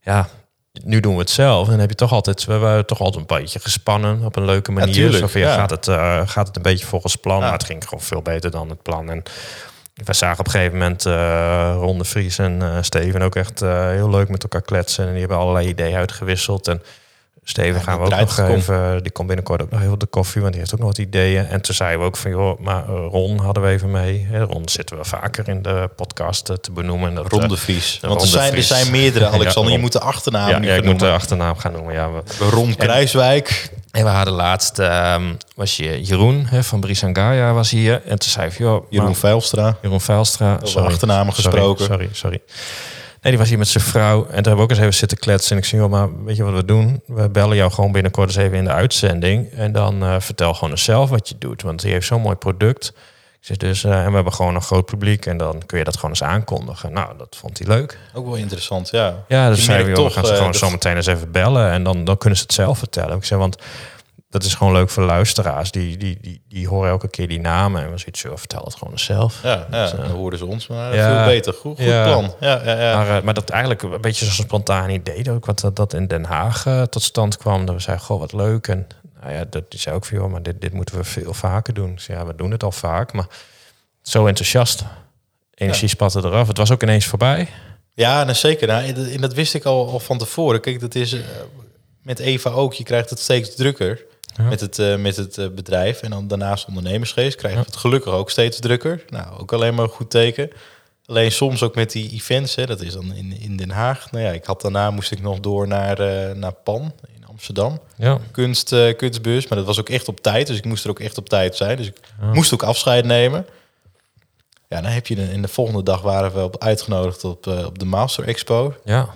ja, 0.00 0.28
nu 0.84 1.00
doen 1.00 1.14
we 1.14 1.20
het 1.20 1.30
zelf. 1.30 1.64
En 1.64 1.70
dan 1.70 1.80
heb 1.80 1.90
je 1.90 1.96
toch 1.96 2.12
altijd, 2.12 2.44
we 2.44 2.58
waren 2.58 2.86
toch 2.86 3.00
altijd 3.00 3.30
een 3.30 3.36
beetje 3.36 3.58
gespannen 3.58 4.24
op 4.24 4.36
een 4.36 4.44
leuke 4.44 4.72
manier. 4.72 4.94
tuurlijk, 4.94 5.18
Zo 5.18 5.26
van, 5.26 5.40
ja, 5.40 5.48
ja. 5.48 5.54
Gaat, 5.54 5.70
het, 5.70 5.84
gaat 6.30 6.46
het 6.46 6.56
een 6.56 6.62
beetje 6.62 6.86
volgens 6.86 7.16
plan? 7.16 7.38
Ja. 7.38 7.42
Maar 7.42 7.52
het 7.52 7.64
ging 7.64 7.84
gewoon 7.84 8.04
veel 8.04 8.22
beter 8.22 8.50
dan 8.50 8.68
het 8.68 8.82
plan. 8.82 9.10
En 9.10 9.22
we 10.04 10.14
zagen 10.14 10.38
op 10.38 10.46
een 10.46 10.50
gegeven 10.50 10.78
moment 10.78 11.06
eh 11.06 11.76
Ron 11.78 11.98
de 11.98 12.04
Vries 12.04 12.38
en 12.38 12.62
eh, 12.62 12.76
Steven 12.80 13.22
ook 13.22 13.34
echt 13.34 13.62
eh, 13.62 13.88
heel 13.88 14.10
leuk 14.10 14.28
met 14.28 14.42
elkaar 14.42 14.62
kletsen. 14.62 15.04
En 15.04 15.10
die 15.10 15.20
hebben 15.20 15.38
allerlei 15.38 15.68
ideeën 15.68 15.96
uitgewisseld. 15.96 16.68
En 16.68 16.82
Steven 17.44 17.80
gaan 17.80 17.98
we 17.98 18.04
ook 18.04 18.10
nog 18.10 18.38
even, 18.38 19.02
die 19.02 19.12
komt 19.12 19.26
binnenkort 19.26 19.62
ook 19.62 19.70
nog 19.70 19.80
heel 19.80 19.98
de 19.98 20.06
koffie, 20.06 20.40
want 20.40 20.52
die 20.52 20.60
heeft 20.60 20.74
ook 20.74 20.80
nog 20.80 20.88
wat 20.88 20.98
ideeën. 20.98 21.46
En 21.46 21.60
toen 21.60 21.74
zeiden 21.74 22.00
we 22.00 22.06
ook 22.06 22.16
van, 22.16 22.30
joh, 22.30 22.60
maar 22.60 22.86
Ron 22.86 23.38
hadden 23.38 23.62
we 23.62 23.68
even 23.68 23.90
mee. 23.90 24.28
Ron 24.32 24.68
zitten 24.68 24.96
we 24.96 25.04
vaker 25.04 25.48
in 25.48 25.62
de 25.62 25.90
podcast 25.96 26.44
te 26.44 26.72
benoemen. 26.72 27.08
En 27.08 27.14
dat, 27.14 27.32
Ron 27.32 27.48
de 27.48 27.56
Vries. 27.56 27.98
Want 28.02 28.22
er 28.22 28.28
zijn, 28.28 28.54
er 28.54 28.62
zijn 28.62 28.90
meerdere, 28.90 29.26
Alexander. 29.36 29.70
Ja, 29.70 29.76
je 29.76 29.82
moet 29.82 29.92
de 29.92 30.00
achternaam 30.00 30.48
ja, 30.48 30.58
nu 30.58 30.66
ja, 30.66 30.74
ik 30.74 30.84
moet 30.84 31.00
de 31.00 31.10
achternaam 31.10 31.56
gaan 31.56 31.72
noemen. 31.72 31.94
Ja, 31.94 32.10
we, 32.10 32.48
Ron 32.50 32.76
Kruiswijk. 32.76 33.70
En 33.96 34.04
we 34.04 34.10
hadden 34.10 34.34
laatst, 34.34 34.78
ehm, 34.78 35.34
was 35.54 35.76
je 35.76 36.02
Jeroen 36.02 36.46
hè, 36.46 36.62
van 36.62 36.80
Brisangaya 36.80 37.52
was 37.52 37.70
hier. 37.70 38.02
En 38.04 38.18
toen 38.18 38.28
zei 38.28 38.48
hij, 38.48 38.56
joh, 38.58 38.86
Jeroen 38.90 39.14
Veilstra. 39.14 39.76
Jeroen 39.82 40.00
Veilstra. 40.00 40.58
Over 40.62 40.80
achternamen 40.80 41.34
sorry, 41.34 41.50
gesproken. 41.50 41.84
Sorry, 41.84 42.08
sorry. 42.12 42.42
Nee, 43.20 43.30
die 43.32 43.38
was 43.38 43.48
hier 43.48 43.58
met 43.58 43.68
zijn 43.68 43.84
vrouw. 43.84 44.18
En 44.20 44.26
toen 44.26 44.34
hebben 44.34 44.56
we 44.56 44.62
ook 44.62 44.70
eens 44.70 44.78
even 44.78 44.94
zitten 44.94 45.18
kletsen. 45.18 45.52
En 45.52 45.62
ik 45.62 45.68
zei, 45.68 45.82
joh, 45.82 45.90
maar 45.90 46.24
weet 46.24 46.36
je 46.36 46.42
wat 46.42 46.54
we 46.54 46.64
doen? 46.64 47.02
We 47.06 47.28
bellen 47.28 47.56
jou 47.56 47.72
gewoon 47.72 47.92
binnenkort 47.92 48.28
eens 48.28 48.36
even 48.36 48.56
in 48.56 48.64
de 48.64 48.70
uitzending. 48.70 49.50
En 49.52 49.72
dan 49.72 50.02
eh, 50.02 50.14
vertel 50.18 50.54
gewoon 50.54 50.70
eens 50.70 50.84
zelf 50.84 51.10
wat 51.10 51.28
je 51.28 51.34
doet. 51.38 51.62
Want 51.62 51.80
die 51.80 51.92
heeft 51.92 52.06
zo'n 52.06 52.20
mooi 52.20 52.36
product. 52.36 52.92
Zeg 53.40 53.56
dus, 53.56 53.84
eh, 53.84 54.00
en 54.04 54.08
we 54.08 54.14
hebben 54.14 54.32
gewoon 54.32 54.54
een 54.54 54.62
groot 54.62 54.86
publiek. 54.86 55.26
En 55.26 55.36
dan 55.36 55.62
kun 55.66 55.78
je 55.78 55.84
dat 55.84 55.94
gewoon 55.94 56.10
eens 56.10 56.22
aankondigen. 56.22 56.92
Nou, 56.92 57.18
dat 57.18 57.36
vond 57.40 57.58
hij 57.58 57.66
leuk. 57.66 57.98
Ook 58.14 58.26
wel 58.26 58.34
interessant, 58.34 58.90
ja. 58.90 59.14
Ja, 59.28 59.48
dus 59.48 59.64
zeiden 59.64 59.86
we, 59.86 59.92
joh, 59.96 60.06
we 60.06 60.12
gaan 60.12 60.24
ze 60.24 60.30
eh, 60.30 60.36
gewoon 60.36 60.52
dat- 60.52 60.60
zo 60.60 60.70
meteen 60.70 60.96
eens 60.96 61.06
even 61.06 61.30
bellen. 61.30 61.70
En 61.70 61.82
dan, 61.82 62.04
dan 62.04 62.16
kunnen 62.16 62.38
ze 62.38 62.44
het 62.44 62.54
zelf 62.54 62.78
vertellen. 62.78 63.16
Ik 63.16 63.24
zeg, 63.24 63.38
want 63.38 63.56
dat 64.30 64.44
is 64.44 64.54
gewoon 64.54 64.72
leuk 64.72 64.90
voor 64.90 65.02
luisteraars. 65.04 65.70
Die, 65.70 65.96
die, 65.96 66.18
die, 66.20 66.42
die 66.48 66.68
horen 66.68 66.90
elke 66.90 67.08
keer 67.08 67.28
die 67.28 67.40
namen. 67.40 67.82
En 67.82 67.90
we 67.90 67.98
zoiets, 67.98 68.22
joh, 68.22 68.36
vertel 68.36 68.62
het 68.64 68.74
gewoon 68.74 68.98
zelf. 68.98 69.42
Ja, 69.42 69.66
ja, 69.70 69.82
Dus, 69.82 69.92
eh, 69.92 69.98
dan 69.98 70.10
hoorden 70.10 70.38
ze 70.38 70.46
ons, 70.46 70.66
maar 70.66 70.94
ja. 70.94 71.16
veel 71.16 71.24
beter. 71.34 71.52
Goed, 71.52 71.76
goed 71.76 71.84
Ja. 71.86 72.04
plan. 72.04 72.34
Ja, 72.40 72.60
ja, 72.64 72.80
ja. 72.80 73.04
Maar, 73.04 73.24
maar 73.24 73.34
dat 73.34 73.50
eigenlijk 73.50 73.82
een 73.82 74.00
beetje 74.00 74.24
zo'n 74.24 74.44
spontaan 74.46 74.90
idee 74.90 75.30
ook, 75.30 75.46
wat 75.46 75.60
dat, 75.60 75.76
dat 75.76 75.92
in 75.92 76.06
Den 76.06 76.24
Haag 76.24 76.62
tot 76.90 77.02
stand 77.02 77.36
kwam. 77.36 77.64
Dat 77.66 77.74
we 77.74 77.80
zeiden, 77.80 78.06
goh, 78.06 78.18
wat 78.20 78.32
leuk. 78.32 78.68
En 78.68 78.86
nou 79.26 79.38
ja, 79.38 79.44
dat, 79.50 79.64
zei 79.68 79.94
ook 79.96 80.06
joh, 80.06 80.30
maar 80.30 80.42
dit, 80.42 80.60
dit 80.60 80.72
moeten 80.72 80.96
we 80.96 81.04
veel 81.04 81.34
vaker 81.34 81.74
doen. 81.74 81.94
Dus 81.94 82.06
ja, 82.06 82.26
we 82.26 82.34
doen 82.34 82.50
het 82.50 82.62
al 82.62 82.72
vaak, 82.72 83.12
maar 83.12 83.26
zo 84.02 84.26
enthousiast. 84.26 84.84
Energie 85.54 85.88
spatte 85.88 86.18
eraf. 86.18 86.48
Het 86.48 86.56
was 86.56 86.70
ook 86.70 86.82
ineens 86.82 87.06
voorbij. 87.06 87.48
Ja, 87.94 88.22
nou, 88.24 88.34
zeker. 88.34 88.66
Nou, 88.66 88.84
en- 88.84 89.20
dat 89.20 89.34
wist 89.34 89.54
ik 89.54 89.64
al, 89.64 89.90
al 89.90 89.98
van 90.00 90.18
tevoren. 90.18 90.60
Kijk, 90.60 90.80
dat 90.80 90.94
is 90.94 91.12
eh, 91.12 91.20
met 92.02 92.18
Eva 92.18 92.50
ook. 92.50 92.74
Je 92.74 92.84
krijgt 92.84 93.10
het 93.10 93.18
steeds 93.18 93.54
drukker 93.54 94.04
Ja. 94.36 94.42
met 94.44 94.60
het, 94.60 94.78
eh, 94.78 94.96
met 94.96 95.16
het 95.16 95.38
eh, 95.38 95.48
bedrijf. 95.48 96.02
En 96.02 96.10
dan 96.10 96.28
daarnaast 96.28 96.66
ondernemersgeest 96.68 97.36
krijgen 97.36 97.60
we 97.60 97.66
het 97.66 97.76
gelukkig 97.76 98.12
ook 98.12 98.30
steeds 98.30 98.58
drukker. 98.60 99.04
Nou, 99.08 99.38
ook 99.38 99.52
alleen 99.52 99.74
maar 99.74 99.84
een 99.84 99.90
goed 99.90 100.10
teken. 100.10 100.50
Alleen 101.06 101.32
soms 101.32 101.62
ook 101.62 101.74
met 101.74 101.92
die 101.92 102.10
events, 102.12 102.54
hè, 102.54 102.66
dat 102.66 102.80
is 102.80 102.92
dan 102.92 103.12
in, 103.12 103.40
in 103.40 103.56
Den 103.56 103.70
Haag. 103.70 104.10
Nou 104.10 104.24
ja, 104.24 104.30
ik 104.30 104.44
had 104.44 104.60
daarna 104.60 104.90
moest 104.90 105.10
ik 105.12 105.22
nog 105.22 105.40
door 105.40 105.66
naar, 105.68 105.96
naar 106.36 106.52
Pan 106.52 106.92
Amsterdam. 107.36 107.80
Ja, 107.96 108.18
Kunst, 108.32 108.72
eh, 108.72 108.96
kunstbeurs, 108.96 109.46
maar 109.48 109.58
dat 109.58 109.66
was 109.66 109.80
ook 109.80 109.88
echt 109.88 110.08
op 110.08 110.20
tijd. 110.20 110.46
Dus 110.46 110.56
ik 110.56 110.64
moest 110.64 110.84
er 110.84 110.90
ook 110.90 111.00
echt 111.00 111.18
op 111.18 111.28
tijd 111.28 111.56
zijn. 111.56 111.76
Dus 111.76 111.86
ik 111.86 111.96
moest 112.32 112.52
ook 112.54 112.62
afscheid 112.62 113.04
nemen. 113.04 113.46
Ja, 114.68 114.80
dan 114.80 114.90
heb 114.90 115.06
je 115.06 115.14
de, 115.14 115.32
in 115.32 115.42
de 115.42 115.48
volgende 115.48 115.82
dag 115.82 116.00
waren 116.00 116.32
we 116.34 116.42
op, 116.42 116.62
uitgenodigd 116.62 117.24
op, 117.24 117.46
eh, 117.46 117.64
op 117.64 117.78
de 117.78 117.84
Master 117.84 118.24
Expo. 118.28 118.74
ja, 118.84 119.08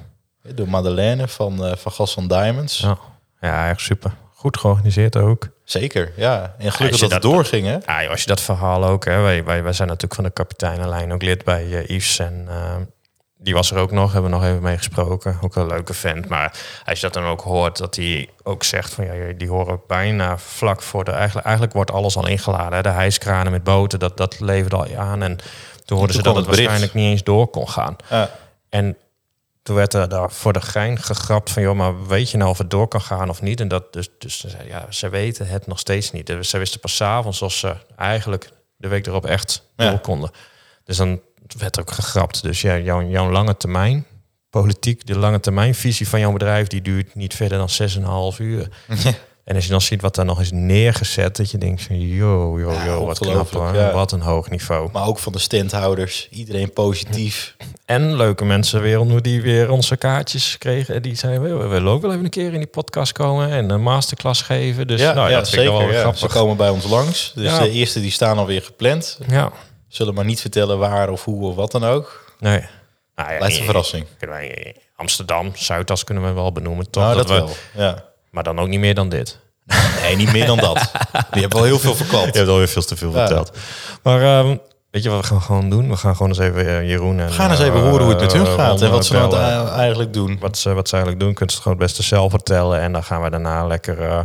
Door 0.54 0.68
Madeleine 0.68 1.28
van, 1.28 1.64
eh 1.64 1.76
van 1.76 1.92
Gas 1.92 2.12
van 2.12 2.28
Diamonds. 2.28 2.78
ja. 2.78 2.98
Ja, 3.40 3.68
echt 3.70 3.80
super. 3.80 4.14
Goed 4.34 4.56
georganiseerd 4.58 5.16
ook. 5.16 5.48
Zeker, 5.64 6.12
ja. 6.16 6.54
En 6.58 6.72
gelukkig 6.72 7.00
dat 7.00 7.10
het 7.12 7.22
doorging, 7.22 7.66
hè? 7.66 7.78
Ja, 8.02 8.08
als 8.10 8.20
je 8.20 8.26
dat 8.26 8.40
verhaal 8.40 8.84
ook, 8.84 9.04
hè, 9.04 9.20
wij, 9.20 9.44
wij, 9.44 9.62
wij 9.62 9.72
zijn 9.72 9.88
natuurlijk 9.88 10.14
van 10.14 10.24
de 10.24 10.30
kapiteinenlijn 10.30 11.12
ook 11.12 11.22
lid 11.22 11.44
bij 11.44 11.84
Yves. 11.86 12.18
En 12.18 12.48
die 13.42 13.54
was 13.54 13.70
er 13.70 13.78
ook 13.78 13.90
nog, 13.90 14.12
hebben 14.12 14.30
we 14.30 14.36
nog 14.36 14.46
even 14.46 14.62
mee 14.62 14.76
gesproken. 14.76 15.38
Ook 15.42 15.56
een 15.56 15.66
leuke 15.66 15.94
vent. 15.94 16.28
Maar 16.28 16.58
als 16.84 17.00
je 17.00 17.06
dat 17.10 17.14
dan 17.22 17.30
ook 17.30 17.40
hoort, 17.40 17.76
dat 17.76 17.96
hij 17.96 18.28
ook 18.42 18.64
zegt 18.64 18.94
van 18.94 19.04
ja, 19.04 19.32
die 19.32 19.48
horen 19.48 19.80
bijna 19.86 20.38
vlak 20.38 20.82
voor 20.82 21.04
de. 21.04 21.10
Eigenlijk, 21.10 21.44
eigenlijk 21.46 21.74
wordt 21.76 21.90
alles 21.90 22.16
al 22.16 22.26
ingeladen. 22.26 22.72
Hè. 22.72 22.82
De 22.82 22.88
hijskranen 22.88 23.52
met 23.52 23.64
boten, 23.64 23.98
dat, 23.98 24.16
dat 24.16 24.40
leverde 24.40 24.76
al 24.76 24.96
aan. 24.96 25.22
En 25.22 25.36
toen 25.84 25.98
hoorden 25.98 26.16
ze 26.16 26.22
dat 26.22 26.36
het 26.36 26.46
waarschijnlijk 26.46 26.94
niet 26.94 27.10
eens 27.10 27.22
door 27.22 27.48
kon 27.48 27.68
gaan. 27.68 27.96
En 28.68 28.96
toen 29.62 29.76
werd 29.76 29.94
er 29.94 30.08
daar 30.08 30.30
voor 30.30 30.52
de 30.52 30.60
gein 30.60 30.98
gegrapt 30.98 31.50
van... 31.50 31.62
joh, 31.62 31.76
maar 31.76 32.06
weet 32.06 32.30
je 32.30 32.36
nou 32.36 32.50
of 32.50 32.58
het 32.58 32.70
door 32.70 32.88
kan 32.88 33.00
gaan 33.00 33.28
of 33.28 33.42
niet? 33.42 33.60
En 33.60 33.68
dat 33.68 33.92
dus, 33.92 34.08
dus 34.18 34.46
ja, 34.68 34.86
ze 34.88 35.08
weten 35.08 35.46
het 35.46 35.66
nog 35.66 35.78
steeds 35.78 36.12
niet. 36.12 36.32
Ze 36.40 36.58
wisten 36.58 36.80
pas 36.80 37.02
avonds 37.02 37.42
of 37.42 37.52
ze 37.52 37.74
eigenlijk 37.96 38.50
de 38.76 38.88
week 38.88 39.06
erop 39.06 39.26
echt 39.26 39.68
Ja. 39.76 39.90
door 39.90 39.98
konden. 39.98 40.30
Dus 40.84 40.96
dan 40.96 41.20
werd 41.58 41.80
ook 41.80 41.90
gegrapt. 41.90 42.42
Dus 42.42 42.60
ja, 42.60 42.78
jouw, 42.78 43.02
jouw 43.02 43.30
lange 43.30 43.56
termijn 43.56 44.06
politiek, 44.50 45.06
de 45.06 45.18
lange 45.18 45.40
termijn 45.40 45.74
visie 45.74 46.08
van 46.08 46.20
jouw 46.20 46.32
bedrijf... 46.32 46.66
die 46.66 46.82
duurt 46.82 47.14
niet 47.14 47.34
verder 47.34 47.58
dan 47.58 48.32
6,5 48.34 48.38
uur. 48.38 48.68
En 49.44 49.56
als 49.56 49.64
je 49.64 49.70
dan 49.70 49.80
ziet 49.80 50.00
wat 50.00 50.14
daar 50.14 50.24
nog 50.24 50.40
is 50.40 50.50
neergezet, 50.52 51.36
dat 51.36 51.50
je 51.50 51.58
denkt 51.58 51.82
van, 51.82 52.00
yo, 52.00 52.60
yo, 52.60 52.72
Ja, 52.72 52.84
yo, 52.84 53.04
wat 53.04 53.18
knap 53.18 53.50
hoor. 53.50 53.74
ja. 53.74 53.92
Wat 53.92 54.12
een 54.12 54.20
hoog 54.20 54.50
niveau. 54.50 54.88
Maar 54.92 55.06
ook 55.06 55.18
van 55.18 55.32
de 55.32 55.38
standhouders. 55.38 56.28
Iedereen 56.30 56.72
positief. 56.72 57.54
En 57.84 58.16
leuke 58.16 58.44
mensen 58.44 58.80
weer 58.82 58.98
ontmoet 58.98 59.24
die 59.24 59.42
weer 59.42 59.70
onze 59.70 59.96
kaartjes 59.96 60.58
kregen. 60.58 60.94
En 60.94 61.02
die 61.02 61.14
zeiden, 61.14 61.58
we 61.58 61.66
willen 61.66 61.92
ook 61.92 62.02
wel 62.02 62.10
even 62.10 62.24
een 62.24 62.30
keer 62.30 62.52
in 62.52 62.58
die 62.58 62.66
podcast 62.66 63.12
komen 63.12 63.50
en 63.50 63.70
een 63.70 63.82
masterclass 63.82 64.42
geven. 64.42 64.86
Dus 64.86 65.00
ja, 65.00 65.12
nou, 65.12 65.30
ja, 65.30 65.36
dat 65.36 65.50
vind 65.50 65.62
ik 65.62 65.68
zeker. 65.68 65.86
wel 65.88 65.98
grappig. 66.00 66.20
Ze 66.20 66.26
komen 66.26 66.56
bij 66.56 66.68
ons 66.68 66.88
langs. 66.88 67.32
Dus 67.34 67.58
de 67.58 67.70
eerste 67.70 68.00
die 68.00 68.10
staan 68.10 68.38
alweer 68.38 68.62
gepland. 68.62 69.18
Ja, 69.28 69.52
Zullen 69.90 70.14
maar 70.14 70.24
niet 70.24 70.40
vertellen 70.40 70.78
waar 70.78 71.08
of 71.10 71.24
hoe 71.24 71.44
of 71.48 71.54
wat 71.54 71.70
dan 71.72 71.84
ook. 71.84 72.34
nee. 72.38 72.64
Nou, 73.14 73.30
ja, 73.32 73.36
Blijft 73.36 73.54
een 73.54 73.60
in- 73.60 73.66
verrassing. 73.66 74.06
wij- 74.18 74.76
Amsterdam, 74.96 75.50
Zuidas 75.54 76.04
kunnen 76.04 76.24
we 76.24 76.32
wel 76.32 76.52
benoemen, 76.52 76.90
toch? 76.90 77.02
Nou, 77.02 77.16
dat, 77.16 77.28
we, 77.28 77.34
wel. 77.34 77.50
Ja. 77.76 78.04
Maar 78.30 78.42
dan 78.42 78.58
ook 78.58 78.68
niet 78.68 78.80
meer 78.80 78.94
dan 78.94 79.08
dit. 79.08 79.38
Nee, 80.02 80.16
niet 80.16 80.32
meer 80.32 80.46
dan 80.46 80.56
dat. 80.58 80.90
Die 81.30 81.40
hebben 81.40 81.58
wel 81.58 81.66
heel 81.66 81.78
veel 81.78 81.94
verklapt. 81.94 82.32
Je 82.32 82.38
hebt 82.38 82.48
alweer 82.50 82.68
veel 82.68 82.82
te 82.82 82.96
veel 82.96 83.10
Ja. 83.12 83.18
verteld. 83.26 83.52
Maar 84.02 84.22
ehm, 84.22 84.56
weet 84.90 85.02
je 85.02 85.10
wat 85.10 85.20
we 85.20 85.26
gaan 85.26 85.42
gewoon 85.42 85.70
doen? 85.70 85.88
We 85.88 85.96
gaan 85.96 86.12
gewoon 86.16 86.28
eens 86.28 86.38
even 86.38 86.66
eh, 86.66 86.88
Jeroen 86.88 87.20
en... 87.20 87.26
We 87.26 87.32
gaan 87.32 87.50
eens 87.50 87.60
even 87.60 87.74
eh, 87.74 87.82
horen 87.82 88.00
hoe 88.04 88.10
het 88.12 88.20
met 88.20 88.32
hun 88.32 88.46
eh, 88.46 88.54
gaat. 88.54 88.82
En 88.82 88.90
wat 88.90 89.06
ze 89.06 89.14
eh, 89.16 89.20
nou 89.28 89.34
eh, 89.34 89.72
eigenlijk 89.78 90.12
doen. 90.12 90.38
Wat 90.40 90.58
ze, 90.58 90.72
wat 90.74 90.88
ze 90.88 90.94
eigenlijk 90.94 91.24
doen, 91.24 91.34
kunnen 91.34 91.50
ze 91.54 91.60
het 91.60 91.66
gewoon 91.68 91.78
het 91.82 91.86
beste 91.88 92.02
zelf 92.02 92.30
vertellen. 92.30 92.80
En 92.80 92.92
dan 92.92 93.02
gaan 93.04 93.22
we 93.22 93.30
daarna 93.30 93.66
lekker 93.66 94.00
eh, 94.02 94.20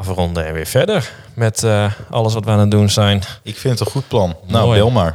afronden 0.00 0.46
en 0.46 0.52
weer 0.52 0.66
verder 0.66 1.12
met 1.34 1.62
eh, 1.62 1.92
alles 2.10 2.34
wat 2.34 2.44
we 2.44 2.50
aan 2.50 2.58
het 2.58 2.70
doen 2.70 2.88
zijn. 2.90 3.22
Ik 3.42 3.56
vind 3.56 3.78
het 3.78 3.86
een 3.86 3.92
goed 3.92 4.08
plan. 4.08 4.36
Nou, 4.46 4.66
Mooi. 4.66 4.78
bel 4.78 4.90
maar. 4.90 5.14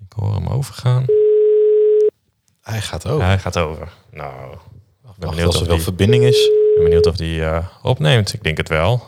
Ik 0.00 0.12
hoor 0.16 0.34
hem 0.34 0.46
overgaan. 0.46 1.04
Hij 2.62 2.80
gaat 2.80 3.08
ook. 3.08 3.20
Ja, 3.20 3.26
hij 3.26 3.38
gaat 3.38 3.56
over. 3.56 3.88
Nou, 4.10 4.52
ik 4.52 5.18
ben 5.18 5.30
benieuwd 5.30 5.48
of 5.48 5.60
er 5.60 5.66
wel 5.66 5.74
die, 5.74 5.84
verbinding 5.84 6.24
is. 6.24 6.44
ik 6.44 6.72
ben 6.74 6.84
benieuwd 6.84 7.06
of 7.06 7.16
die 7.16 7.44
eh, 7.44 7.66
opneemt. 7.82 8.32
Ik 8.34 8.42
denk 8.42 8.56
het 8.56 8.68
wel. 8.68 9.02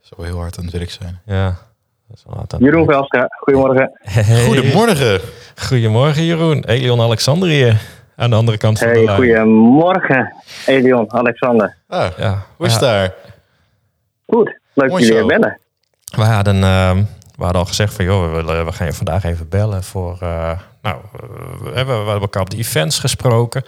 Zou 0.00 0.24
heel 0.26 0.38
hard 0.38 0.58
aan 0.58 0.64
het 0.64 0.72
werk 0.72 0.90
zijn. 0.90 1.20
Ja. 1.26 1.44
Dat 2.08 2.16
is 2.16 2.22
wel 2.26 2.36
laat 2.36 2.54
aan- 2.54 2.60
Jeroen 2.60 2.84
Velstra, 2.86 3.26
goedemorgen. 3.38 3.90
Hey. 4.02 4.44
Goedemorgen. 4.44 5.20
Goedemorgen 5.56 6.24
Jeroen. 6.24 6.64
Elion 6.64 7.00
Alexandrië 7.00 7.76
aan 8.16 8.30
de 8.30 8.36
andere 8.36 8.56
kant 8.58 8.78
van 8.78 8.88
de 8.88 8.94
Hey, 8.94 9.04
lijn. 9.04 9.16
goedemorgen, 9.16 10.32
Elion, 10.66 11.12
Alexander. 11.12 11.76
Ah, 11.88 12.06
Ja, 12.18 12.46
hoe 12.56 12.66
is 12.66 12.72
het 12.72 12.82
ja, 12.82 12.88
daar? 12.88 13.14
Goed, 14.26 14.58
leuk 14.72 14.88
Mooi 14.90 15.04
jullie 15.04 15.18
weer 15.18 15.38
bellen. 15.38 15.58
We 16.16 16.22
hadden, 16.22 16.62
ehm, 16.62 16.96
we 17.36 17.42
hadden 17.44 17.60
al 17.60 17.66
gezegd 17.66 17.94
van 17.94 18.04
joh, 18.04 18.24
we, 18.24 18.30
willen, 18.30 18.64
we 18.66 18.72
gaan 18.72 18.86
je 18.86 18.92
vandaag 18.92 19.24
even 19.24 19.48
bellen 19.48 19.82
voor. 19.84 20.16
eh, 20.20 20.58
nou, 20.82 20.96
we, 21.62 21.70
hebben, 21.74 21.94
we 21.98 22.10
hebben 22.10 22.20
elkaar 22.20 22.42
op 22.42 22.50
de 22.50 22.56
events 22.56 22.98
gesproken. 22.98 23.62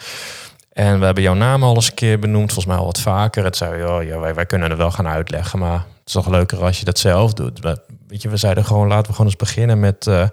En 0.72 0.98
we 0.98 1.04
hebben 1.04 1.22
jouw 1.22 1.34
naam 1.34 1.62
al 1.62 1.74
eens 1.74 1.88
een 1.88 1.94
keer 1.94 2.18
benoemd, 2.18 2.52
volgens 2.52 2.66
mij 2.66 2.76
al 2.76 2.84
wat 2.84 3.00
vaker. 3.00 3.44
Het 3.44 3.56
zei, 3.56 3.78
joh, 3.80 4.02
ja, 4.02 4.18
wij, 4.18 4.34
wij 4.34 4.46
kunnen 4.46 4.68
het 4.70 4.78
wel 4.78 4.90
gaan 4.90 5.06
uitleggen, 5.08 5.58
maar 5.58 5.72
het 5.78 5.84
is 6.06 6.12
toch 6.12 6.28
leuker 6.28 6.62
als 6.64 6.78
je 6.78 6.84
dat 6.84 6.98
zelf 6.98 7.32
doet. 7.34 7.62
Maar, 7.62 7.76
weet 8.08 8.22
je, 8.22 8.28
we 8.28 8.36
zeiden 8.36 8.64
gewoon, 8.64 8.88
laten 8.88 9.06
we 9.06 9.12
gewoon 9.12 9.26
eens 9.26 9.36
beginnen 9.36 9.80
met. 9.80 10.06
eh, 10.06 10.26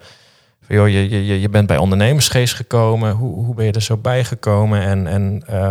van, 0.68 0.76
joh, 0.76 0.88
je, 0.88 1.10
je, 1.10 1.26
je- 1.26 1.42
je 1.42 1.50
bent 1.50 1.68
bij 1.68 1.78
ondernemersgeest 1.78 2.54
gekomen. 2.54 3.12
Hoe, 3.12 3.46
hoe 3.46 3.56
ben 3.56 3.66
je 3.66 3.72
er 3.72 3.82
zo 3.82 3.98
bijgekomen? 3.98 4.82
En, 4.82 5.08
en 5.08 5.44
eh, 5.48 5.70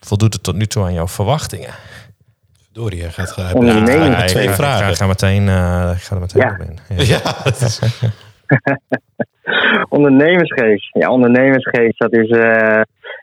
voldoet 0.00 0.32
het 0.32 0.42
tot 0.42 0.54
nu 0.56 0.66
toe 0.66 0.84
aan 0.84 0.92
jouw 0.92 1.08
verwachtingen? 1.08 1.70
Verdorie, 2.64 3.00
hij 3.02 3.10
gaat 3.10 3.30
gaan. 3.30 3.54
Onderneming. 3.54 4.16
Ja, 4.16 4.24
twee 4.24 4.42
ik 4.42 4.48
ga, 4.48 4.54
vragen. 4.56 4.88
Ik 4.90 4.96
ga, 4.96 5.06
meteen, 5.06 5.48
eh, 5.48 5.92
ik 5.96 6.02
ga 6.02 6.14
er 6.14 6.20
meteen 6.20 6.42
Ja. 6.42 6.56
op 6.60 6.66
in. 6.68 6.78
Ja. 7.06 7.20
Ja, 7.24 7.44
is- 7.60 7.80
Ondernemersgeest. 9.88 10.90
Ja, 10.92 11.08
ondernemersgeest, 11.10 11.98
dat 11.98 12.12
is... 12.12 12.30
eh, 12.30 12.80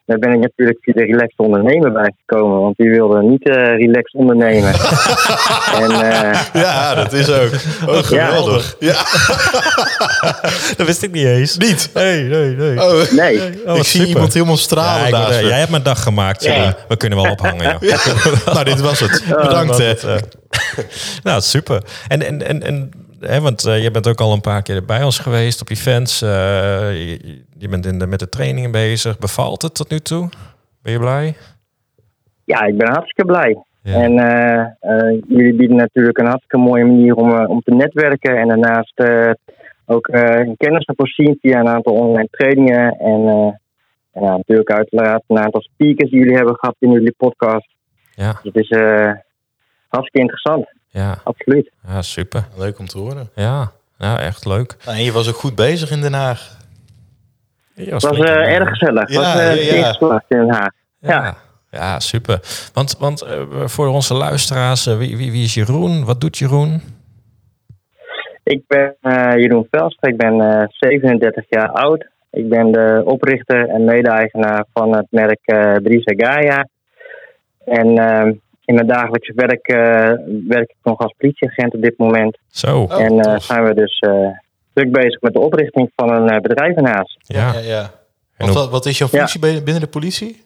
daar 0.09 0.19
ben 0.19 0.33
ik 0.33 0.39
natuurlijk 0.39 0.77
via 0.81 0.93
de 0.93 1.01
relaxed 1.03 1.37
ondernemer 1.37 1.91
bij 1.91 2.13
gekomen. 2.25 2.59
Want 2.59 2.77
die 2.77 2.89
wilde 2.89 3.21
niet 3.23 3.49
eh 3.49 3.55
relaxed 3.55 4.13
ondernemen. 4.13 4.73
en 5.81 5.91
eh, 5.91 6.39
ja, 6.53 6.95
dat 6.95 7.13
is 7.13 7.29
ook. 7.29 7.49
Oh, 7.87 7.97
geweldig. 7.97 8.75
Ja. 8.79 8.93
Dat 10.77 10.85
wist 10.87 11.03
ik 11.03 11.11
niet 11.11 11.25
eens. 11.25 11.57
Niet? 11.57 11.89
Nee, 11.93 12.23
nee, 12.23 12.55
nee. 12.55 12.81
Oh, 12.83 13.11
nee, 13.11 13.39
Oh, 13.65 13.77
ik 13.77 13.83
zie 13.83 13.99
super. 13.99 14.07
iemand 14.07 14.33
helemaal 14.33 14.55
Ja, 14.55 14.61
stralen 14.61 15.13
eh, 15.13 15.27
me. 15.27 15.45
jij 15.47 15.57
hebt 15.59 15.69
mijn 15.71 15.83
dag 15.83 16.03
gemaakt, 16.03 16.43
Ja. 16.43 16.75
We 16.87 16.97
kunnen 16.97 17.21
wel 17.21 17.31
ophangen. 17.39 17.77
Ja. 17.79 17.97
nou, 18.45 18.63
dit 18.63 18.79
was 18.81 18.99
het. 18.99 19.23
Bedankt. 19.27 19.77
Hè. 19.77 19.83
het, 19.83 20.03
eh, 20.03 20.15
nou, 21.23 21.41
super. 21.41 21.81
En, 22.07 22.25
en, 22.25 22.47
en, 22.47 22.63
en 22.63 22.91
hè, 23.19 23.41
want 23.41 23.65
eh, 23.65 23.83
je 23.83 23.91
bent 23.91 24.07
ook 24.07 24.19
al 24.19 24.33
een 24.33 24.41
paar 24.41 24.61
keer 24.61 24.85
bij 24.85 25.03
ons 25.03 25.19
geweest 25.19 25.61
op 25.61 25.69
events. 25.69 26.21
eh, 26.21 26.29
je, 26.29 27.43
je 27.57 27.67
bent 27.67 27.85
in 27.85 27.99
de, 27.99 28.07
met 28.07 28.19
de 28.19 28.29
trainingen 28.29 28.71
bezig. 28.71 29.17
Bevalt 29.19 29.61
het 29.61 29.75
tot 29.75 29.89
nu 29.89 29.99
toe? 29.99 30.29
Ben 30.81 30.91
je 30.91 30.99
blij? 30.99 31.35
ja, 32.43 32.61
ik 32.65 32.77
ben 32.77 32.87
hartstikke 32.87 33.25
blij. 33.25 33.63
Ja. 33.83 33.93
En 33.93 34.17
eh, 34.17 35.19
jullie 35.27 35.53
bieden 35.53 35.77
natuurlijk 35.77 36.17
een 36.17 36.25
hartstikke 36.25 36.57
mooie 36.57 36.85
manier 36.85 37.15
om, 37.15 37.45
om 37.45 37.61
te 37.61 37.73
netwerken. 37.73 38.37
En 38.37 38.47
daarnaast 38.47 39.03
ook 39.85 40.05
kennis 40.57 40.85
te 40.85 40.93
voorzien 40.95 41.37
via 41.41 41.59
een 41.59 41.67
aantal 41.67 41.93
online 41.93 42.27
trainingen. 42.31 42.97
En, 42.99 43.27
en 44.13 44.23
natuurlijk 44.23 44.71
uiteraard 44.71 45.23
een 45.27 45.39
aantal 45.39 45.61
speakers 45.61 46.09
die 46.09 46.19
jullie 46.19 46.35
hebben 46.35 46.55
gehad 46.55 46.75
in 46.79 46.91
jullie 46.91 47.13
podcast. 47.17 47.67
Ja, 48.15 48.31
Dus 48.31 48.41
het 48.43 48.55
is 48.55 48.69
hartstikke 49.87 50.19
interessant, 50.19 50.67
ja, 50.89 51.17
absoluut. 51.23 51.71
ja, 51.87 52.01
super. 52.01 52.47
Leuk 52.57 52.79
om 52.79 52.85
te 52.85 52.97
horen. 52.97 53.29
Ja, 53.35 53.71
ja 53.97 54.19
echt 54.19 54.45
leuk. 54.45 54.75
Nou, 54.85 54.97
en 54.97 55.03
je 55.03 55.11
was 55.11 55.29
ook 55.29 55.35
goed 55.35 55.55
bezig 55.55 55.91
in 55.91 56.01
Den 56.01 56.13
Haag. 56.13 56.57
Je 57.73 57.83
Het 57.83 57.91
was 57.91 58.05
flink, 58.05 58.25
eh, 58.25 58.55
erg 58.55 58.69
gezellig. 58.69 59.09
Ja, 59.09 59.19
was 59.19 59.35
eh 59.35 59.71
ja, 59.71 59.95
ja. 59.99 60.23
in 60.27 60.37
Den 60.37 60.53
Haag. 60.53 60.71
Ja, 60.99 61.35
ja 61.71 61.99
super. 61.99 62.39
Want, 62.73 62.97
want 62.99 63.21
eh, 63.21 63.41
voor 63.65 63.87
onze 63.87 64.13
luisteraars, 64.13 64.85
wie, 64.85 65.17
wie, 65.17 65.31
wie 65.31 65.43
is 65.43 65.53
Jeroen? 65.53 66.05
Wat 66.05 66.21
doet 66.21 66.37
Jeroen? 66.37 66.81
Ik 68.49 68.63
ben 68.67 68.95
eh, 69.01 69.35
Jeroen 69.35 69.67
Velstra, 69.71 70.09
ik 70.09 70.17
ben 70.17 70.41
eh, 70.41 70.67
37 70.67 71.45
jaar 71.49 71.69
oud. 71.69 72.07
Ik 72.31 72.49
ben 72.49 72.71
de 72.71 73.01
oprichter 73.05 73.67
en 73.69 73.83
mede-eigenaar 73.83 74.65
van 74.73 74.95
het 74.95 75.07
merk 75.09 75.39
eh 75.43 75.73
Brisa 75.83 76.13
Gaia. 76.15 76.67
En 77.65 77.97
eh, 77.97 78.31
in 78.69 78.75
mijn 78.75 78.87
dagelijkse 78.87 79.33
werk 79.35 79.67
eh, 79.67 79.77
werk 80.47 80.69
ik 80.69 80.75
nog 80.83 80.97
als 80.99 81.13
politieagent 81.17 81.73
op 81.73 81.81
dit 81.81 81.97
moment. 81.97 82.37
Zo, 82.47 82.81
Oh, 82.81 83.01
en 83.01 83.19
eh, 83.19 83.39
zijn 83.39 83.63
we 83.63 83.73
dus 83.73 83.99
eh, 83.99 84.27
druk 84.73 84.91
bezig 84.91 85.21
met 85.21 85.33
de 85.33 85.39
oprichting 85.39 85.91
van 85.95 86.11
een 86.11 86.29
eh, 86.29 86.39
bedrijf 86.41 86.75
ernaast. 86.75 87.17
ja. 87.21 87.53
ja, 87.59 87.91
wat, 88.37 88.69
wat 88.69 88.85
is 88.85 88.97
jouw 88.97 89.07
functie 89.07 89.39
binnen 89.39 89.79
de 89.79 89.87
politie? 89.87 90.43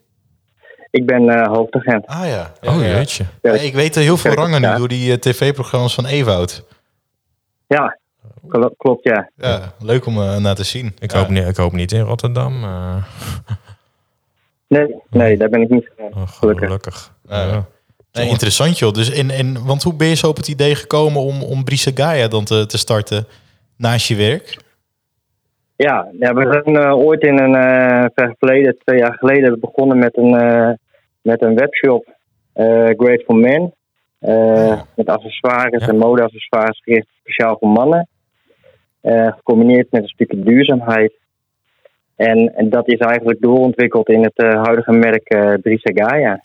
Ik 0.92 1.06
ben 1.06 1.30
eh, 1.30 1.48
hoofdagent. 1.48 2.06
Ah 2.06 2.26
ja. 2.26 2.52
ja, 2.62 2.74
Oh 2.76 2.82
jeetje. 2.82 3.26
Ja, 3.42 3.52
ik 3.54 3.74
weet 3.74 3.96
er 3.96 4.02
heel 4.02 4.18
veel 4.18 4.34
rangen 4.34 4.62
nu 4.62 4.78
door 4.78 4.88
die 4.88 5.20
tv-programma's 5.20 5.96
van 5.96 6.06
Ewoud. 6.06 6.64
Ja, 7.68 7.98
kl- 8.48 8.68
klopt 8.78 9.04
ja. 9.04 9.30
Ja, 9.36 9.74
leuk 9.80 10.06
om 10.06 10.14
naar 10.42 10.56
te 10.56 10.64
zien. 10.64 10.96
Ik, 11.00 11.12
Ja. 11.12 11.18
hoop 11.20 11.30
niet, 11.30 11.48
ik 11.48 11.56
hoop 11.58 11.72
niet 11.72 11.92
in 11.92 12.02
Rotterdam. 12.02 12.64
eh, 12.64 12.96
Nee, 14.68 14.96
nee, 15.10 15.38
daar 15.38 15.50
ben 15.50 15.62
ik 15.62 15.70
niet 15.70 15.90
oh, 15.98 16.28
Gelukkig. 16.28 16.66
gelukkig. 16.68 17.14
Nee, 18.14 18.30
interessant 18.30 18.80
joh. 18.80 18.92
Dus 18.92 19.12
en, 19.12 19.30
en, 19.30 19.66
want 19.66 19.84
hoe 19.84 19.96
ben 19.96 20.08
je 20.08 20.16
zo 20.16 20.28
op 20.28 20.38
het 20.38 20.48
idee 20.48 20.76
gekomen 20.76 21.22
om, 21.22 21.42
om 21.44 21.64
Brisa 21.64 21.92
Gaia 21.94 22.28
dan 22.28 22.44
te, 22.46 22.66
te 22.66 22.78
starten 22.78 23.26
naast 23.78 24.08
je 24.08 24.16
werk? 24.16 24.58
Ja, 25.76 26.08
ja 26.20 26.34
we 26.34 26.62
zijn 26.64 26.78
eh, 26.78 26.98
ooit 26.98 27.22
in 27.22 27.40
een 27.40 27.54
ver 28.16 28.36
verleden, 28.40 28.78
twee 28.86 29.00
jaar 29.00 29.14
geleden, 29.14 29.60
begonnen 29.60 29.98
met 29.98 30.18
een, 30.18 30.36
eh, 30.36 30.70
met 31.22 31.42
een 31.42 31.56
webshop, 31.56 32.16
Great 32.98 33.24
for 33.26 33.36
Men. 33.36 33.74
Ja. 34.20 34.86
Met 34.96 35.08
accessoires 35.08 35.86
Ja. 35.86 35.92
en 35.92 35.98
modeaccessoires 35.98 36.82
gericht 36.84 37.08
speciaal 37.20 37.58
voor 37.60 37.70
mannen. 37.70 38.08
Gecombineerd 39.02 39.92
met 39.92 40.02
een 40.02 40.08
stukje 40.08 40.44
duurzaamheid. 40.44 41.14
En, 42.16 42.56
en 42.56 42.70
dat 42.70 42.88
is 42.88 42.98
eigenlijk 43.00 43.42
doorontwikkeld 43.42 44.10
in 44.10 44.24
het 44.24 44.38
huidige 44.38 44.92
merk 44.92 45.28
Brisa 45.62 45.92
Gaia. 45.94 46.40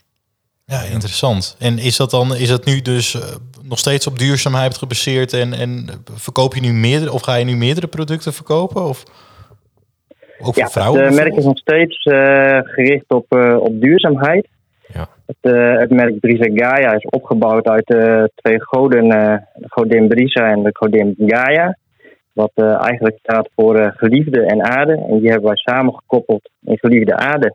Ja, 0.71 0.81
interessant. 0.83 1.57
En 1.59 1.79
is 1.79 1.97
dat 1.97 2.11
dan 2.11 2.35
is 2.37 2.49
dat 2.49 2.65
nu 2.65 2.83
dus 2.83 3.15
eh, 3.15 3.23
nog 3.63 3.79
steeds 3.79 4.07
op 4.07 4.19
duurzaamheid 4.19 4.77
gebaseerd 4.79 5.33
en, 5.33 5.53
en 5.53 5.87
verkoop 6.15 6.55
je 6.55 6.61
nu 6.61 6.73
meerdere 6.73 7.13
of 7.13 7.23
ga 7.23 7.35
je 7.35 7.45
nu 7.45 7.57
meerdere 7.57 7.87
producten 7.87 8.33
verkopen? 8.33 8.83
Of 8.85 9.03
ook 10.41 10.55
voor 10.55 10.63
Ja, 10.63 10.69
vrouwen? 10.69 11.01
het 11.03 11.11
eh, 11.11 11.17
merk 11.17 11.37
is 11.37 11.45
nog 11.45 11.59
steeds 11.59 12.03
eh, 12.05 12.59
gericht 12.63 13.05
op, 13.09 13.27
eh, 13.29 13.57
op 13.61 13.81
duurzaamheid. 13.81 14.49
Ja. 14.93 15.09
Het, 15.27 15.53
eh, 15.53 15.77
het 15.79 15.91
merk 15.91 16.21
Brisa 16.21 16.51
Gaia 16.55 16.93
is 16.93 17.05
opgebouwd 17.05 17.67
uit 17.67 17.89
eh, 17.91 18.25
twee 18.35 18.63
goden, 18.65 19.11
eh, 19.11 19.37
de 19.55 19.67
godin 19.69 20.09
Brisa 20.09 20.51
en 20.51 20.63
de 20.63 20.71
godin 20.73 21.15
Gaia. 21.19 21.79
Wat 22.33 22.51
eh, 22.55 22.85
eigenlijk 22.85 23.19
staat 23.19 23.49
voor 23.57 23.77
eh, 23.79 23.91
geliefde 23.97 24.41
en 24.47 24.65
aarde. 24.65 24.93
En 25.09 25.19
die 25.19 25.29
hebben 25.31 25.47
wij 25.47 25.57
samengekoppeld 25.57 26.51
in 26.65 26.79
geliefde 26.79 27.17
aarde. 27.17 27.55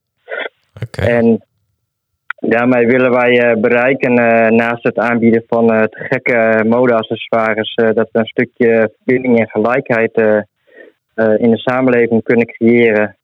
Oké. 0.83 1.01
En 1.01 1.43
daarmee 2.49 2.87
willen 2.87 3.11
wij 3.11 3.39
eh, 3.39 3.59
bereiken, 3.61 4.17
eh, 4.17 4.49
naast 4.49 4.83
het 4.83 4.97
aanbieden 4.97 5.43
van 5.47 5.73
eh, 5.73 5.83
te 5.83 6.03
gekke 6.09 6.63
modeaccessoires, 6.67 7.73
dat 7.75 8.09
we 8.11 8.19
een 8.19 8.25
stukje 8.25 8.91
verbinding 8.95 9.39
en 9.39 9.49
gelijkheid 9.49 10.17
in 11.15 11.51
de 11.51 11.57
samenleving 11.57 12.23
kunnen 12.23 12.45
creëren. 12.45 13.15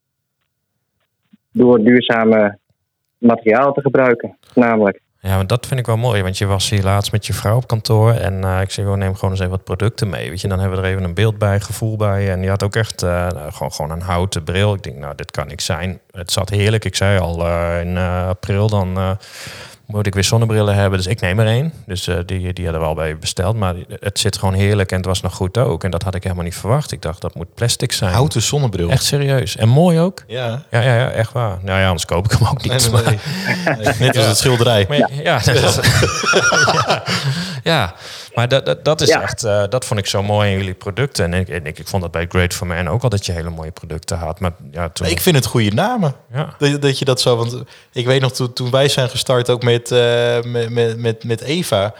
Door 1.52 1.82
duurzame 1.82 2.58
materiaal 3.18 3.72
te 3.72 3.80
gebruiken, 3.80 4.36
namelijk. 4.54 5.00
Ja, 5.22 5.36
maar 5.36 5.46
dat 5.46 5.66
vind 5.66 5.80
ik 5.80 5.86
wel 5.86 5.96
mooi. 5.96 6.22
Want 6.22 6.38
je 6.38 6.46
was 6.46 6.70
hier 6.70 6.82
laatst 6.82 7.12
met 7.12 7.26
je 7.26 7.32
vrouw 7.32 7.56
op 7.56 7.66
kantoor. 7.66 8.12
En 8.12 8.44
eh, 8.44 8.60
ik 8.60 8.70
zei, 8.70 8.86
gewoon 8.86 9.00
neem 9.00 9.14
gewoon 9.14 9.30
eens 9.30 9.40
even 9.40 9.52
wat 9.52 9.64
producten 9.64 10.08
mee. 10.08 10.28
Weet 10.28 10.40
je, 10.40 10.48
dan 10.48 10.58
hebben 10.58 10.78
we 10.78 10.84
er 10.84 10.90
even 10.90 11.04
een 11.04 11.14
beeld 11.14 11.38
bij, 11.38 11.60
gevoel 11.60 11.96
bij. 11.96 12.30
En 12.30 12.42
je 12.42 12.48
had 12.48 12.62
ook 12.62 12.76
echt 12.76 13.02
eh, 13.02 13.28
gewoon, 13.48 13.72
gewoon 13.72 13.90
een 13.90 14.00
houten 14.00 14.44
bril. 14.44 14.74
Ik 14.74 14.82
denk, 14.82 14.96
nou, 14.96 15.14
dit 15.14 15.30
kan 15.30 15.46
niks 15.46 15.64
zijn. 15.64 16.00
Het 16.10 16.32
zat 16.32 16.48
heerlijk. 16.48 16.84
Ik 16.84 16.96
zei 16.96 17.18
al, 17.18 17.46
eh, 17.46 17.80
in 17.80 17.96
april 18.28 18.68
dan 18.68 19.18
moet 19.90 20.06
ik 20.06 20.14
weer 20.14 20.24
zonnebrillen 20.24 20.74
hebben. 20.74 20.98
Dus 20.98 21.06
ik 21.06 21.20
neem 21.20 21.38
er 21.38 21.46
één. 21.46 21.72
Dus 21.86 22.08
eh, 22.08 22.16
die, 22.26 22.52
die 22.52 22.64
hadden 22.64 22.82
we 22.82 22.88
al 22.88 22.94
bij 22.94 23.18
besteld. 23.18 23.56
Maar 23.56 23.74
het 23.88 24.18
zit 24.18 24.38
gewoon 24.38 24.54
heerlijk 24.54 24.90
en 24.90 24.96
het 24.96 25.06
was 25.06 25.20
nog 25.20 25.34
goed 25.34 25.58
ook. 25.58 25.84
En 25.84 25.90
dat 25.90 26.02
had 26.02 26.14
ik 26.14 26.22
helemaal 26.22 26.44
niet 26.44 26.54
verwacht. 26.54 26.92
Ik 26.92 27.02
dacht, 27.02 27.20
dat 27.20 27.34
moet 27.34 27.54
plastic 27.54 27.92
zijn. 27.92 28.12
Houten 28.12 28.42
zonnebril. 28.42 28.90
Echt 28.90 29.04
serieus. 29.04 29.56
En 29.56 29.68
mooi 29.68 29.98
ook. 29.98 30.24
Ja. 30.26 30.62
Ja, 30.70 30.80
ja, 30.80 30.96
ja, 30.96 31.10
echt 31.10 31.32
waar. 31.32 31.58
Nou 31.62 31.80
ja, 31.80 31.86
anders 31.86 32.04
koop 32.04 32.24
ik 32.24 32.38
hem 32.38 32.48
ook 32.48 32.62
niet. 32.62 32.92
Nee, 32.92 33.02
nee. 33.02 33.94
Net 33.98 34.16
als 34.16 34.26
het 34.26 34.38
schilderij. 34.38 34.84
maar 34.88 34.98
ja, 34.98 35.08
ja, 35.22 35.40
ja. 37.62 37.94
maar 38.34 38.48
dat, 38.48 38.66
dat, 38.66 38.84
dat 38.84 39.00
is 39.00 39.08
Ja. 39.08 39.22
echt, 39.22 39.44
eh, 39.44 39.64
dat 39.68 39.84
vond 39.84 40.00
ik 40.00 40.06
zo 40.06 40.22
mooi 40.22 40.50
in 40.50 40.56
jullie 40.58 40.74
producten. 40.74 41.24
En 41.24 41.40
ik, 41.40 41.48
en 41.48 41.66
ik, 41.66 41.78
ik 41.78 41.88
vond 41.88 42.02
dat 42.02 42.10
bij 42.10 42.26
Great 42.28 42.54
for 42.54 42.66
Man 42.66 42.88
ook 42.88 43.02
al 43.02 43.08
dat 43.08 43.26
je 43.26 43.32
hele 43.32 43.50
mooie 43.50 43.70
producten 43.70 44.18
had. 44.18 44.40
Maar 44.40 44.52
ja, 44.70 44.88
toen, 44.88 45.06
ik 45.06 45.20
vind 45.20 45.36
het 45.36 45.46
goede 45.46 45.70
namen. 45.74 46.14
ja, 46.32 46.54
Dat, 46.58 46.82
dat 46.82 46.98
je 46.98 47.04
dat 47.04 47.20
zo, 47.20 47.36
want 47.36 47.62
ik 47.92 48.06
weet 48.06 48.20
nog 48.20 48.32
toen, 48.32 48.52
toen 48.52 48.70
wij 48.70 48.88
zijn 48.88 49.08
gestart 49.08 49.50
ook 49.50 49.62
met, 49.62 49.90
eh, 49.92 50.42
met, 50.42 50.70
met, 50.70 50.96
met, 50.98 51.24
met 51.24 51.40
Eva. 51.40 51.94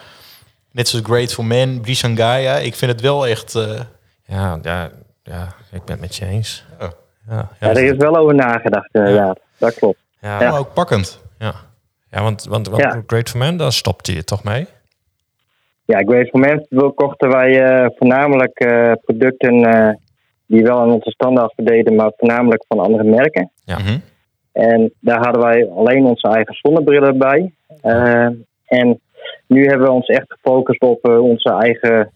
Net 0.72 0.88
zoals 0.88 1.04
Grateful 1.06 1.44
Man, 1.44 1.80
Brisangaya. 1.80 2.56
Ik 2.56 2.74
vind 2.74 2.92
het 2.92 3.00
wel 3.00 3.26
echt... 3.26 3.54
eh, 3.54 3.80
ja, 4.26 4.58
ja, 4.62 4.90
ja, 5.22 5.54
ik 5.72 5.84
ben 5.84 5.94
het 5.94 6.00
met 6.00 6.16
je 6.16 6.26
eens. 6.26 6.64
Ja. 6.80 6.92
Ja, 7.28 7.36
ja, 7.60 7.68
Ja, 7.68 7.68
er 7.74 7.84
is 7.84 7.96
wel 7.96 8.16
over 8.16 8.34
nagedacht, 8.34 8.88
inderdaad. 8.92 9.38
Dat 9.58 9.74
klopt. 9.74 9.98
ja, 10.20 10.38
maar 10.38 10.58
ook 10.58 10.72
pakkend. 10.74 11.18
ja. 11.38 11.54
Ja, 12.10 12.22
want, 12.22 12.44
want, 12.44 12.68
want 12.68 12.82
Ja. 12.82 13.02
Great 13.06 13.28
for 13.30 13.38
Man, 13.38 13.56
daar 13.56 13.72
stopte 13.72 14.14
je 14.14 14.24
toch 14.24 14.42
mee? 14.44 14.66
Ja, 15.90 15.98
Grace 15.98 16.28
Moment 16.32 16.66
kochten 16.94 17.28
wij 17.30 17.62
eh, 17.62 17.86
voornamelijk 17.96 18.58
eh, 18.58 18.92
producten 19.04 19.62
eh, 19.64 19.94
die 20.46 20.62
wel 20.62 20.80
aan 20.80 20.92
onze 20.92 21.10
standaard 21.10 21.52
verdeden, 21.54 21.94
maar 21.94 22.12
voornamelijk 22.16 22.64
van 22.68 22.78
andere 22.78 23.04
merken. 23.04 23.50
Ja. 23.64 23.78
Mhm. 23.78 23.98
En 24.52 24.92
daar 25.00 25.18
hadden 25.24 25.42
wij 25.42 25.68
alleen 25.70 26.04
onze 26.04 26.28
eigen 26.28 26.54
zonnebrillen 26.54 27.18
bij. 27.18 27.52
Eh, 27.80 28.28
en 28.66 29.00
nu 29.46 29.66
hebben 29.66 29.86
we 29.86 29.92
ons 29.92 30.06
echt 30.06 30.24
gefocust 30.32 30.80
op 30.82 31.04
eh, 31.08 31.22
onze 31.22 31.52
eigen 31.52 32.12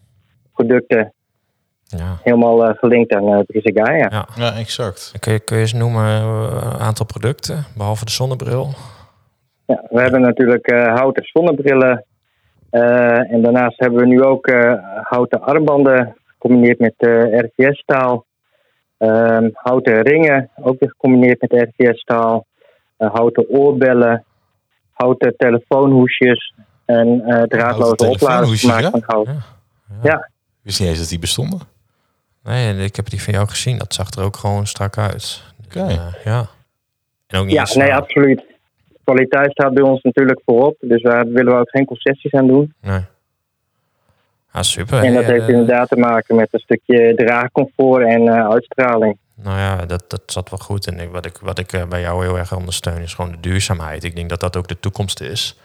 producten, 0.53 1.13
Ja. 1.83 2.17
helemaal 2.23 2.65
eh, 2.65 2.77
gelinkt 2.77 3.13
aan 3.13 3.29
uh, 3.29 3.39
Gaia. 3.47 4.07
Ja. 4.11 4.27
Ja, 4.35 4.53
exact. 4.53 5.13
Kun 5.19 5.33
je, 5.33 5.39
kun 5.39 5.55
je 5.55 5.61
eens 5.61 5.73
noemen 5.73 6.05
een 6.05 6.79
aantal 6.79 7.05
producten, 7.05 7.65
behalve 7.77 8.05
de 8.05 8.11
zonnebril? 8.11 8.69
Ja, 9.65 9.83
we 9.89 10.01
hebben 10.01 10.21
natuurlijk 10.21 10.67
eh, 10.67 10.95
houten 10.95 11.23
zonnebrillen. 11.23 12.05
Eh, 12.75 13.31
en 13.31 13.41
daarnaast 13.41 13.79
hebben 13.79 13.99
we 13.99 14.05
nu 14.05 14.23
ook 14.23 14.47
eh, 14.47 14.73
houten 15.01 15.41
armbanden 15.41 16.15
gecombineerd 16.25 16.79
met 16.79 16.93
eh, 16.97 17.39
RVS-staal. 17.39 18.25
Ehm, 18.97 19.49
houten 19.53 20.01
ringen, 20.01 20.49
ook 20.55 20.79
weer 20.79 20.89
gecombineerd 20.89 21.41
met 21.41 21.51
RVS-staal. 21.51 22.45
Eh, 22.97 23.13
houten 23.13 23.49
oorbellen. 23.49 24.25
Houten 24.91 25.33
telefoonhoesjes. 25.37 26.53
En 26.85 27.21
eh 27.21 27.43
draadloze 27.43 28.09
opladers 28.09 28.61
gemaakt 28.61 28.83
ja? 28.83 28.89
van 28.89 29.03
hout. 29.05 29.27
Ja. 29.27 29.35
Ja. 30.03 30.17
Ik 30.17 30.61
wist 30.61 30.79
niet 30.79 30.89
eens 30.89 30.99
dat 30.99 31.09
die 31.09 31.19
bestonden. 31.19 31.59
Nee, 32.43 32.83
ik 32.83 32.95
heb 32.95 33.09
die 33.09 33.21
van 33.21 33.33
jou 33.33 33.47
gezien. 33.47 33.77
Dat 33.77 33.93
zag 33.93 34.11
er 34.11 34.23
ook 34.23 34.35
gewoon 34.35 34.67
strak 34.67 34.97
uit. 34.97 35.43
Oké. 35.65 36.13
Ja. 36.23 36.45
En 37.27 37.39
ook 37.39 37.45
niet 37.45 37.53
Ja, 37.53 37.59
eens 37.59 37.75
nee, 37.75 37.93
absoluut. 37.93 38.43
Kwaliteit 39.05 39.51
staat 39.51 39.73
bij 39.73 39.83
ons 39.83 40.01
natuurlijk 40.01 40.41
voorop. 40.45 40.77
Dus 40.79 41.01
daar 41.01 41.27
willen 41.27 41.53
we 41.53 41.59
ook 41.59 41.69
geen 41.69 41.85
concessies 41.85 42.33
aan 42.33 42.47
doen. 42.47 42.73
Nee. 42.81 43.01
Ah, 44.55 44.61
super. 44.61 45.03
En 45.03 45.13
dat 45.13 45.23
heeft 45.23 45.47
eh, 45.47 45.49
inderdaad 45.49 45.89
te 45.89 45.95
maken 45.95 46.35
met 46.35 46.47
een 46.51 46.59
stukje 46.59 47.15
draagcomfort 47.15 48.05
en 48.05 48.27
eh, 48.27 48.49
uitstraling. 48.49 49.17
Nou 49.35 49.57
ja, 49.57 49.85
dat, 49.85 50.03
dat 50.07 50.21
zat 50.25 50.49
wel 50.49 50.59
goed. 50.59 50.87
En 50.87 51.11
wat 51.11 51.25
ik, 51.25 51.37
wat 51.37 51.59
ik 51.59 51.73
eh, 51.73 51.87
bij 51.87 52.01
jou 52.01 52.23
heel 52.25 52.37
erg 52.37 52.55
ondersteun 52.55 53.01
is 53.01 53.13
gewoon 53.13 53.31
de 53.31 53.39
duurzaamheid. 53.39 54.03
Ik 54.03 54.15
denk 54.15 54.29
dat 54.29 54.39
dat 54.39 54.57
ook 54.57 54.67
de 54.67 54.79
toekomst 54.79 55.21
is. 55.21 55.59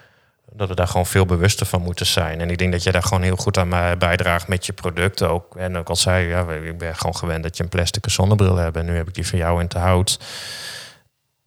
Dat 0.52 0.68
we 0.68 0.74
daar 0.74 0.86
gewoon 0.86 1.06
veel 1.06 1.26
bewuster 1.26 1.66
van 1.66 1.82
moeten 1.82 2.06
zijn. 2.06 2.40
En 2.40 2.50
ik 2.50 2.58
denk 2.58 2.72
dat 2.72 2.82
je 2.82 2.92
daar 2.92 3.02
gewoon 3.02 3.22
heel 3.22 3.36
goed 3.36 3.58
aan 3.58 3.98
bijdraagt 3.98 4.48
met 4.48 4.66
je 4.66 4.72
producten 4.72 5.30
ook. 5.30 5.56
En 5.56 5.76
ook 5.76 5.88
al 5.88 5.96
zei 5.96 6.24
je, 6.24 6.28
ja, 6.28 6.50
ik 6.50 6.78
ben 6.78 6.96
gewoon 6.96 7.16
gewend 7.16 7.42
dat 7.42 7.56
je 7.56 7.62
een 7.62 7.68
plastic 7.68 8.04
zonnebril 8.08 8.56
hebt. 8.56 8.76
En 8.76 8.86
nu 8.86 8.96
heb 8.96 9.08
ik 9.08 9.14
die 9.14 9.26
van 9.26 9.38
jou 9.38 9.60
in 9.60 9.68
te 9.68 9.78
hout 9.78 10.18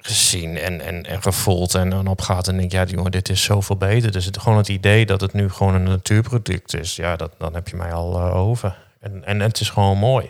gezien 0.06 0.58
en, 0.58 0.82
en, 0.82 1.04
en 1.04 1.22
gevoeld 1.22 1.76
en 1.76 1.90
dan 1.90 2.08
opgaat 2.08 2.48
en 2.48 2.58
denk 2.58 2.72
ja, 2.72 2.84
jongen, 2.84 3.12
dit 3.12 3.30
is 3.30 3.44
zoveel 3.44 3.76
beter. 3.78 4.12
Dus 4.12 4.26
het, 4.26 4.38
gewoon 4.40 4.58
het 4.58 4.68
idee 4.68 5.06
dat 5.06 5.22
het 5.22 5.34
nu 5.34 5.50
gewoon 5.50 5.74
een 5.76 5.84
natuurproduct 5.84 6.76
is, 6.80 6.96
ja, 6.96 7.16
dat, 7.16 7.32
dan 7.38 7.54
heb 7.54 7.68
je 7.68 7.76
mij 7.76 7.94
al 7.94 8.16
eh, 8.20 8.36
over. 8.36 8.78
En, 9.00 9.26
en 9.26 9.40
het 9.40 9.60
is 9.60 9.70
gewoon 9.70 9.98
mooi. 9.98 10.30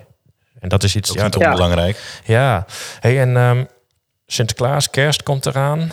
En 0.60 0.70
dat 0.70 0.84
is 0.84 0.96
iets, 0.96 1.08
Dat 1.10 1.18
ja, 1.18 1.26
is 1.26 1.32
dat- 1.32 1.40
niet 1.42 1.50
onbelangrijk. 1.50 2.22
ja. 2.26 2.66
Hey, 3.00 3.20
en 3.22 3.38
ehm, 3.38 3.64
Sinterklaas, 4.26 4.90
kerst 4.90 5.24
komt 5.24 5.46
eraan. 5.46 5.92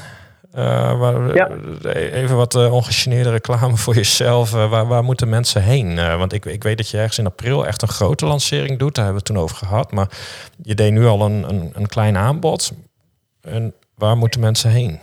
Eh, 0.52 0.98
waar, 0.98 1.34
Ja. 1.34 1.48
Even 1.94 2.36
wat 2.36 2.54
ongegeneerde 2.54 3.30
reclame 3.30 3.76
voor 3.76 3.94
jezelf. 3.94 4.50
Waar, 4.50 4.86
waar 4.86 5.04
moeten 5.04 5.28
mensen 5.28 5.62
heen? 5.62 5.94
Want 5.94 6.32
ik, 6.32 6.44
ik 6.44 6.62
weet 6.62 6.76
dat 6.76 6.88
je 6.88 6.96
ergens 6.98 7.18
in 7.18 7.26
april 7.26 7.66
echt 7.66 7.82
een 7.82 7.88
grote 7.88 8.26
lancering 8.26 8.78
doet. 8.78 8.94
Daar 8.94 9.04
hebben 9.04 9.22
we 9.24 9.28
het 9.32 9.36
toen 9.38 9.44
over 9.44 9.56
gehad. 9.66 9.92
Maar 9.92 10.08
je 10.62 10.74
deed 10.74 10.92
nu 10.92 11.06
al 11.06 11.22
een, 11.24 11.48
een, 11.48 11.70
een 11.74 11.86
klein 11.86 12.16
aanbod. 12.16 12.72
En 13.42 13.74
waar 13.94 14.16
moeten 14.16 14.40
mensen 14.40 14.70
heen? 14.70 15.00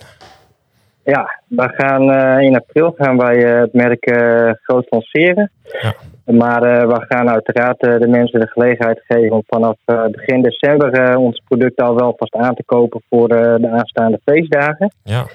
Ja, 1.08 1.42
we 1.48 1.70
gaan 1.74 2.12
eh, 2.12 2.40
in 2.46 2.56
april 2.56 2.94
gaan 2.98 3.18
wij 3.18 3.46
eh, 3.46 3.60
het 3.60 3.74
merk 3.74 4.06
eh, 4.06 4.52
groot 4.62 4.86
lanceren. 4.90 5.52
Ja. 5.82 5.96
Maar 6.34 6.88
we 6.88 7.06
gaan 7.08 7.30
uiteraard 7.30 7.80
de 7.80 8.08
mensen 8.08 8.40
de 8.40 8.48
gelegenheid 8.48 9.02
geven 9.08 9.36
om 9.36 9.44
vanaf 9.48 9.78
begin 10.12 10.42
december 10.42 11.18
ons 11.18 11.42
product 11.48 11.82
al 11.82 11.96
wel 11.96 12.14
vast 12.18 12.36
aan 12.36 12.56
te 12.56 12.64
kopen 12.64 13.02
voor 13.10 13.28
de 13.28 13.70
aanstaande 13.72 14.20
feestdagen. 14.26 14.92
Ja, 15.04 15.26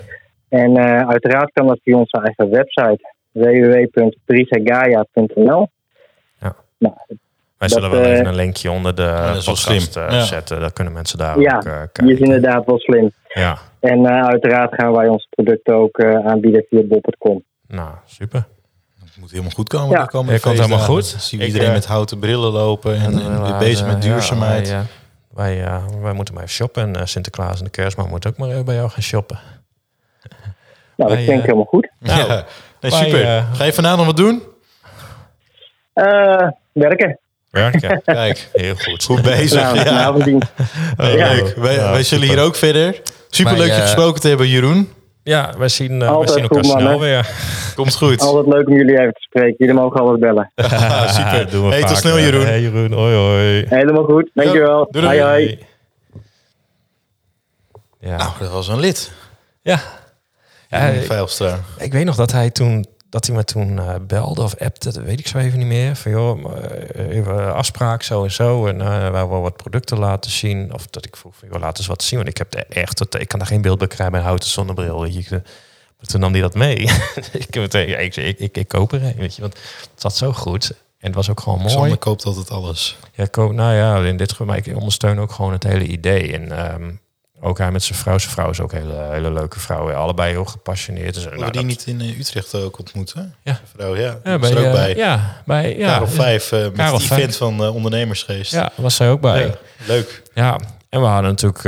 En 0.48 0.78
uiteraard 1.08 1.52
kan 1.52 1.66
dat 1.66 1.80
via 1.82 1.96
onze 1.96 2.20
eigen 2.22 2.50
website 2.50 3.14
www.prisagaia.nl. 3.32 5.68
Ja. 6.38 6.54
Nou, 6.78 6.94
wij 7.62 7.68
Dat, 7.68 7.83
zullen 7.83 7.90
wel 7.90 8.03
eh, 8.03 8.12
even 8.12 8.27
een 8.27 8.35
linkje 8.35 8.70
onder 8.70 8.94
de 8.94 9.03
wel 9.03 9.35
podcast 9.44 9.92
slim. 9.92 10.05
eh, 10.07 10.12
Ja. 10.12 10.25
zetten. 10.25 10.61
Daar 10.61 10.72
kunnen 10.72 10.92
mensen 10.92 11.18
daar 11.18 11.40
Ja, 11.40 11.57
ook 11.57 11.64
eh, 11.64 11.72
die 11.72 11.83
is 11.83 11.88
kijken. 12.18 12.25
inderdaad 12.25 12.64
wel 12.66 12.79
slim. 12.79 13.12
Ja, 13.29 13.59
En 13.81 14.07
eh, 14.07 14.25
uiteraard 14.27 14.75
gaan 14.75 14.92
wij 14.92 15.09
onze 15.09 15.27
producten 15.31 15.75
ook 15.75 15.98
eh, 15.98 16.27
aanbieden 16.27 16.64
via 16.70 16.83
bob.com. 16.83 17.44
nou, 17.66 17.90
super. 18.07 18.44
Het 19.05 19.20
moet 19.20 19.31
helemaal 19.31 19.51
goed 19.53 19.68
komen. 19.68 19.90
Ja. 19.90 19.98
Ja, 19.98 20.05
komt 20.07 20.29
helemaal 20.59 20.79
goed. 20.79 21.11
Dan 21.11 21.20
zien 21.20 21.38
we 21.40 21.44
Ik, 21.46 21.53
iedereen 21.53 21.68
eh, 21.75 21.75
met 21.81 21.87
houten 21.87 22.18
brillen 22.18 22.53
lopen 22.53 22.94
en, 22.96 23.12
en 23.18 23.38
wel, 23.38 23.42
weer 23.51 23.59
bezig 23.59 23.87
eh, 23.87 23.92
met 23.92 24.03
duurzaamheid. 24.03 24.68
Ja, 24.68 24.83
wij, 25.35 25.59
eh, 25.61 25.64
wij, 25.64 25.75
eh, 25.75 26.01
wij 26.03 26.12
moeten 26.12 26.35
maar 26.35 26.42
even 26.42 26.55
shoppen. 26.55 26.83
En 26.83 26.96
eh, 26.96 27.07
Sinterklaas 27.07 27.59
en 27.59 27.64
de 27.64 27.70
kerstman 27.70 28.09
moeten 28.09 28.31
ook 28.31 28.37
maar 28.37 28.48
even 28.48 28.64
bij 28.64 28.75
jou 28.75 28.88
gaan 28.90 29.03
shoppen. 29.03 29.38
Nou, 30.96 31.11
dat 31.11 31.16
Wij, 31.16 31.16
klinkt 31.27 31.33
eh, 31.42 31.42
helemaal 31.42 31.64
goed. 31.72 31.90
Nou, 31.98 32.18
ja. 32.18 32.27
Nee, 32.81 32.90
wij, 32.90 33.01
super. 33.05 33.25
eh, 33.25 33.53
Ga 33.55 33.64
je 33.64 33.72
vanavond 33.72 33.98
nog 33.98 34.07
wat 34.07 34.16
doen? 34.16 34.42
Eh, 35.92 36.48
werken. 36.72 37.18
Werken. 37.52 38.02
Kijk, 38.04 38.48
Heel 38.52 38.74
goed. 38.74 39.04
goed 39.04 39.22
bezig. 39.22 39.62
Nou, 39.62 39.76
ja. 39.76 39.82
vanavond 39.84 40.26
Oh, 40.26 40.42
leuk. 40.96 41.54
Wij, 41.56 41.74
Ja, 41.74 41.90
wij 41.90 42.02
zullen 42.02 42.28
hier 42.28 42.40
ook 42.40 42.54
verder. 42.56 43.00
Super 43.28 43.56
leuk 43.56 43.66
je 43.66 43.72
eh, 43.72 43.80
gesproken 43.80 44.20
te 44.20 44.28
hebben, 44.28 44.48
Jeroen. 44.48 44.88
Ja, 45.22 45.54
wij 45.58 45.68
zien, 45.68 45.92
eh, 45.92 45.98
wij 45.98 46.08
Altijd 46.08 46.30
zien 46.30 46.42
elkaar 46.42 46.64
goed, 46.64 46.72
man, 46.72 46.80
snel 46.80 47.00
weer. 47.00 47.30
Komt 47.76 47.94
goed. 47.96 48.20
Altijd 48.20 48.54
leuk 48.54 48.68
om 48.68 48.74
jullie 48.76 48.98
even 49.00 49.12
te 49.12 49.20
spreken. 49.20 49.54
Jullie 49.58 49.74
mogen 49.74 50.00
altijd 50.00 50.20
bellen. 50.20 50.52
Ah, 50.54 51.08
super. 51.08 51.50
Doen 51.50 51.68
we 51.68 51.74
Hey, 51.74 51.82
tot 51.84 51.96
snel, 51.96 52.18
Jeroen. 52.18 52.44
Hey, 52.46 52.60
Jeroen. 52.60 52.92
Hoi, 52.92 53.14
hoi. 53.14 53.64
Helemaal 53.68 54.04
goed. 54.04 54.30
Dankjewel. 54.34 54.88
Doei, 54.90 55.04
doei. 55.06 55.20
Hoi, 55.20 55.30
hoi. 55.30 55.58
Ja. 58.00 58.16
Nou, 58.16 58.30
dat 58.40 58.50
was 58.50 58.68
een 58.68 58.80
lid. 58.80 59.12
ja. 59.62 59.80
Ja, 60.68 60.86
Ja, 60.86 60.92
ik, 60.92 61.04
Vijlstra. 61.06 61.58
ik 61.78 61.92
weet 61.92 62.04
nog 62.04 62.16
dat 62.16 62.32
hij 62.32 62.50
toen 62.50 62.86
dat 63.12 63.27
hij 63.27 63.37
me 63.37 63.44
toen 63.44 63.79
eh, 63.79 63.94
belde 64.07 64.42
of 64.42 64.57
appte, 64.59 64.92
dat 64.92 65.05
weet 65.05 65.18
ik 65.18 65.27
zo 65.27 65.38
even 65.38 65.59
niet 65.59 65.66
meer. 65.66 65.96
Van 65.96 66.11
joh, 66.11 66.57
eh, 66.94 67.16
even 67.16 67.55
afspraak 67.55 68.03
zo 68.03 68.25
en 68.25 68.31
zo. 68.33 68.66
En 68.66 68.81
eh 68.81 69.11
wij 69.11 69.27
wel 69.27 69.40
wat 69.40 69.57
producten 69.57 69.98
laten 69.98 70.31
zien. 70.31 70.75
Of 70.75 70.87
dat 70.87 71.05
ik 71.05 71.16
vroeg 71.16 71.37
van 71.37 71.48
joh, 71.51 71.61
laat 71.61 71.79
eens 71.79 71.87
wat 71.87 72.03
zien. 72.03 72.18
Want 72.18 72.31
ik 72.31 72.37
heb 72.38 72.55
er 72.55 72.64
echt, 72.68 72.96
tot- 72.96 73.20
ik 73.20 73.29
kan 73.29 73.38
daar 73.38 73.48
geen 73.48 73.62
beeld 73.62 73.79
bij 73.79 73.87
krijgen 73.88 74.16
een 74.16 74.22
houten 74.25 74.48
zonnebril. 74.48 75.01
Weet 75.01 75.14
je. 75.29 75.42
Maar 75.96 76.07
toen 76.07 76.20
nam 76.20 76.33
hij 76.33 76.40
dat 76.40 76.55
mee. 76.55 76.77
ik, 77.33 77.57
ik, 77.57 78.16
ik, 78.16 78.16
ik, 78.38 78.57
ik 78.57 78.68
koop 78.68 78.92
er 78.92 79.03
een, 79.03 79.14
weet 79.16 79.35
je. 79.35 79.40
Want 79.40 79.55
het 79.90 80.01
zat 80.01 80.16
zo 80.16 80.33
goed. 80.33 80.70
En 80.98 81.07
het 81.09 81.14
was 81.14 81.31
ook 81.31 81.40
gewoon 81.40 81.59
mooi. 81.59 81.70
Sander 81.70 81.98
koopt 81.98 82.25
altijd 82.25 82.51
alles. 82.51 82.98
Ja, 83.12 83.27
koop, 83.27 83.53
nou 83.53 83.75
ja, 83.75 84.09
in 84.09 84.16
dit 84.16 84.31
geval, 84.31 84.46
maar 84.46 84.57
ik 84.57 84.77
ondersteun 84.77 85.18
ook 85.20 85.33
gewoon 85.33 85.53
het 85.53 85.62
hele 85.62 85.85
idee. 85.87 86.33
En 86.33 86.53
ehm, 86.53 86.90
Ook 87.44 87.59
hij 87.59 87.70
met 87.70 87.83
zijn 87.83 87.98
vrouw. 87.98 88.18
Zijn 88.18 88.33
vrouw 88.33 88.50
is 88.50 88.61
ook 88.61 88.72
een 88.72 88.78
hele, 88.78 89.09
hele 89.11 89.33
leuke 89.33 89.61
vrouw. 89.61 89.90
Ja, 89.90 89.96
allebei 89.96 90.31
heel 90.31 90.44
gepassioneerd. 90.44 91.14
Dus, 91.14 91.24
nou, 91.24 91.37
die 91.37 91.50
dat- 91.52 91.64
niet 91.64 91.87
in 91.87 92.00
eh, 92.00 92.18
Utrecht 92.18 92.55
ook 92.55 92.78
ontmoet, 92.78 93.12
hè? 93.12 93.22
Ja. 93.42 93.61
Vrouw, 93.76 93.96
ja. 93.96 94.18
Ja, 94.24 94.31
er 94.40 94.59
ook 94.59 94.64
eh, 94.64 94.72
bij. 94.72 94.96
Ja, 94.96 95.42
bij 95.44 95.76
ja, 95.76 95.92
Karel 95.92 96.09
5, 96.09 96.52
eh 96.52 96.61
met 96.61 96.72
Karel 96.72 96.98
Vijf. 96.98 97.11
event 97.11 97.37
van 97.37 97.68
Ondernemersgeest. 97.68 98.52
Ja, 98.52 98.70
was 98.74 98.94
zij 98.96 99.11
ook 99.11 99.20
bij. 99.20 99.46
Ja, 99.46 99.52
leuk. 99.87 100.22
Ja, 100.35 100.59
en 100.88 101.00
we 101.00 101.07
hadden 101.07 101.31
natuurlijk 101.31 101.62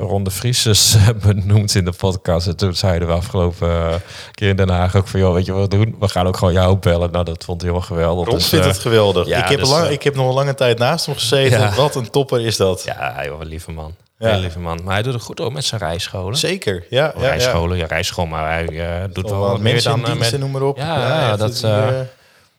Ron 0.00 0.24
de 0.24 0.30
Vries 0.30 0.62
dus, 0.62 0.96
benoemd 1.26 1.74
in 1.74 1.84
de 1.84 1.92
podcast. 1.92 2.46
En 2.46 2.56
toen 2.56 2.74
zeiden 2.74 3.08
we 3.08 3.14
afgelopen 3.14 4.02
keer 4.32 4.48
in 4.48 4.56
Den 4.56 4.68
Haag 4.68 4.96
ook 4.96 5.08
van... 5.08 5.20
joh, 5.20 5.34
weet 5.34 5.46
je 5.46 5.52
wat 5.52 5.62
we 5.72 5.76
doen? 5.76 5.96
We 6.00 6.08
gaan 6.08 6.26
ook 6.26 6.36
gewoon 6.36 6.54
jou 6.54 6.76
bellen. 6.76 7.10
Nou, 7.10 7.24
dat 7.24 7.44
vond 7.44 7.62
hij 7.62 7.70
heel 7.70 7.80
geweldig. 7.80 8.26
Ron 8.28 8.34
Dus, 8.38 8.48
vindt 8.48 8.64
het 8.64 8.78
geweldig. 8.78 9.26
ja, 9.26 9.42
ik, 9.42 9.48
heb 9.48 9.58
dus, 9.60 9.68
lang, 9.68 9.88
ik 9.88 10.02
heb 10.02 10.14
nog 10.14 10.28
een 10.28 10.34
lange 10.34 10.54
tijd 10.54 10.78
naast 10.78 11.06
hem 11.06 11.14
gezeten. 11.14 11.60
Ja. 11.60 11.74
Wat 11.74 11.94
een 11.94 12.10
topper 12.10 12.40
is 12.46 12.56
dat. 12.56 12.82
Ja, 12.84 13.24
joh, 13.24 13.40
lieve 13.42 13.70
man. 13.72 13.94
Ja. 14.20 14.30
Heel 14.30 14.40
lieve 14.40 14.58
man. 14.60 14.80
Maar 14.84 14.94
hij 14.94 15.02
doet 15.02 15.12
het 15.12 15.22
goed 15.22 15.40
ook 15.40 15.52
met 15.52 15.64
zijn 15.64 15.80
rijscholen. 15.80 16.36
Zeker, 16.36 16.86
ja. 16.90 17.04
ja, 17.04 17.12
ja. 17.20 17.28
rijscholen, 17.28 17.76
ja, 17.76 17.86
rijschool, 17.86 18.26
maar 18.26 18.50
hij 18.52 18.66
eh, 19.02 19.12
doet 19.12 19.30
wel 19.30 19.40
wat 19.40 19.60
meer 19.60 19.72
mensen 19.72 19.90
dan 19.90 20.00
in 20.10 20.12
eh, 20.22 20.30
met... 20.30 20.38
noem 20.40 20.50
maar 20.50 20.62
op. 20.62 20.76
Ja, 20.76 21.28
echt, 21.30 21.38
dat, 21.38 21.52
die, 21.56 21.66
Ja, 21.66 22.06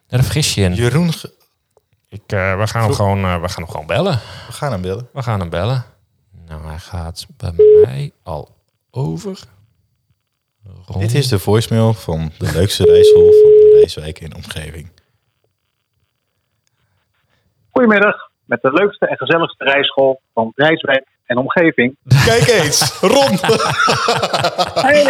daar 0.08 0.24
vergis 0.24 0.54
je 0.54 0.62
in. 0.62 0.74
Jeroen, 0.74 1.14
ge- 1.14 1.34
Ik, 2.10 2.22
eh, 2.28 2.58
we, 2.60 2.68
gaan 2.68 2.84
hem 2.84 2.94
gewoon, 2.94 3.24
eh, 3.24 3.42
we 3.42 3.50
gaan 3.50 3.64
hem 3.64 3.72
gewoon 3.72 3.86
bellen. 3.88 4.20
we 4.48 4.54
gaan 4.54 4.72
hem 4.72 4.82
bellen. 4.82 5.08
We 5.14 5.24
gaan 5.24 5.40
hem 5.40 5.50
bellen. 5.50 5.86
Nou, 6.48 6.66
hij 6.68 6.78
gaat 6.78 7.26
bij 7.38 7.54
mij 7.84 8.12
al 8.24 8.56
over. 8.92 9.40
Dit 10.98 11.14
is 11.14 11.28
de 11.28 11.40
voicemail 11.40 11.94
van 11.94 12.32
de 12.38 12.52
leukste 12.52 12.84
rijschool 12.84 13.22
van 13.32 13.50
de 13.52 13.76
Rijswijk 13.80 14.20
en 14.22 14.36
omgeving. 14.36 14.92
Goedemiddag, 17.70 18.16
met 18.46 18.62
de 18.62 18.72
leukste 18.74 19.08
en 19.08 19.18
gezelligste 19.18 19.64
rijschool 19.64 20.22
van 20.34 20.52
Rijswijk 20.56 21.08
en 21.32 21.38
omgeving. 21.38 21.96
Kijk 22.26 22.48
eens, 22.48 23.00
Ron. 23.02 23.38
Hey, 24.74 25.04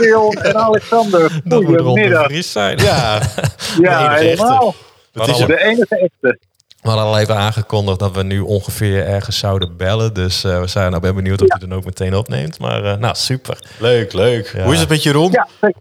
Leon 0.00 0.32
en 0.32 0.56
Alexander, 0.56 1.40
goedemiddag. 1.48 2.24
Vries 2.24 2.52
zijn. 2.52 2.78
ja, 2.78 3.20
Ja, 3.80 4.10
helemaal. 4.14 4.74
dat 5.12 5.28
is. 5.28 5.36
De 5.36 5.64
enige 5.64 5.98
echte. 5.98 6.38
We 6.82 6.88
hadden 6.88 7.06
al 7.06 7.18
even 7.18 7.36
aangekondigd 7.36 7.98
dat 7.98 8.16
we 8.16 8.22
nu 8.22 8.40
ongeveer 8.40 9.06
ergens 9.06 9.38
zouden 9.38 9.76
bellen. 9.76 10.14
Dus 10.14 10.44
eh, 10.44 10.60
we 10.60 10.66
zijn 10.66 10.90
nou 10.90 11.02
ben 11.02 11.14
benieuwd 11.14 11.42
of 11.42 11.48
hij 11.48 11.68
dan 11.68 11.78
ook 11.78 11.84
meteen 11.84 12.14
opneemt. 12.14 12.58
Maar 12.58 12.84
eh, 12.84 12.96
nou, 12.96 13.14
super. 13.14 13.58
Leuk, 13.80 14.12
leuk. 14.12 14.46
Ja. 14.46 14.64
Hoe 14.64 14.72
is 14.72 14.80
het 14.80 14.88
met 14.88 15.02
Jeroen? 15.02 15.30
Ja, 15.30 15.46
zeker. 15.60 15.80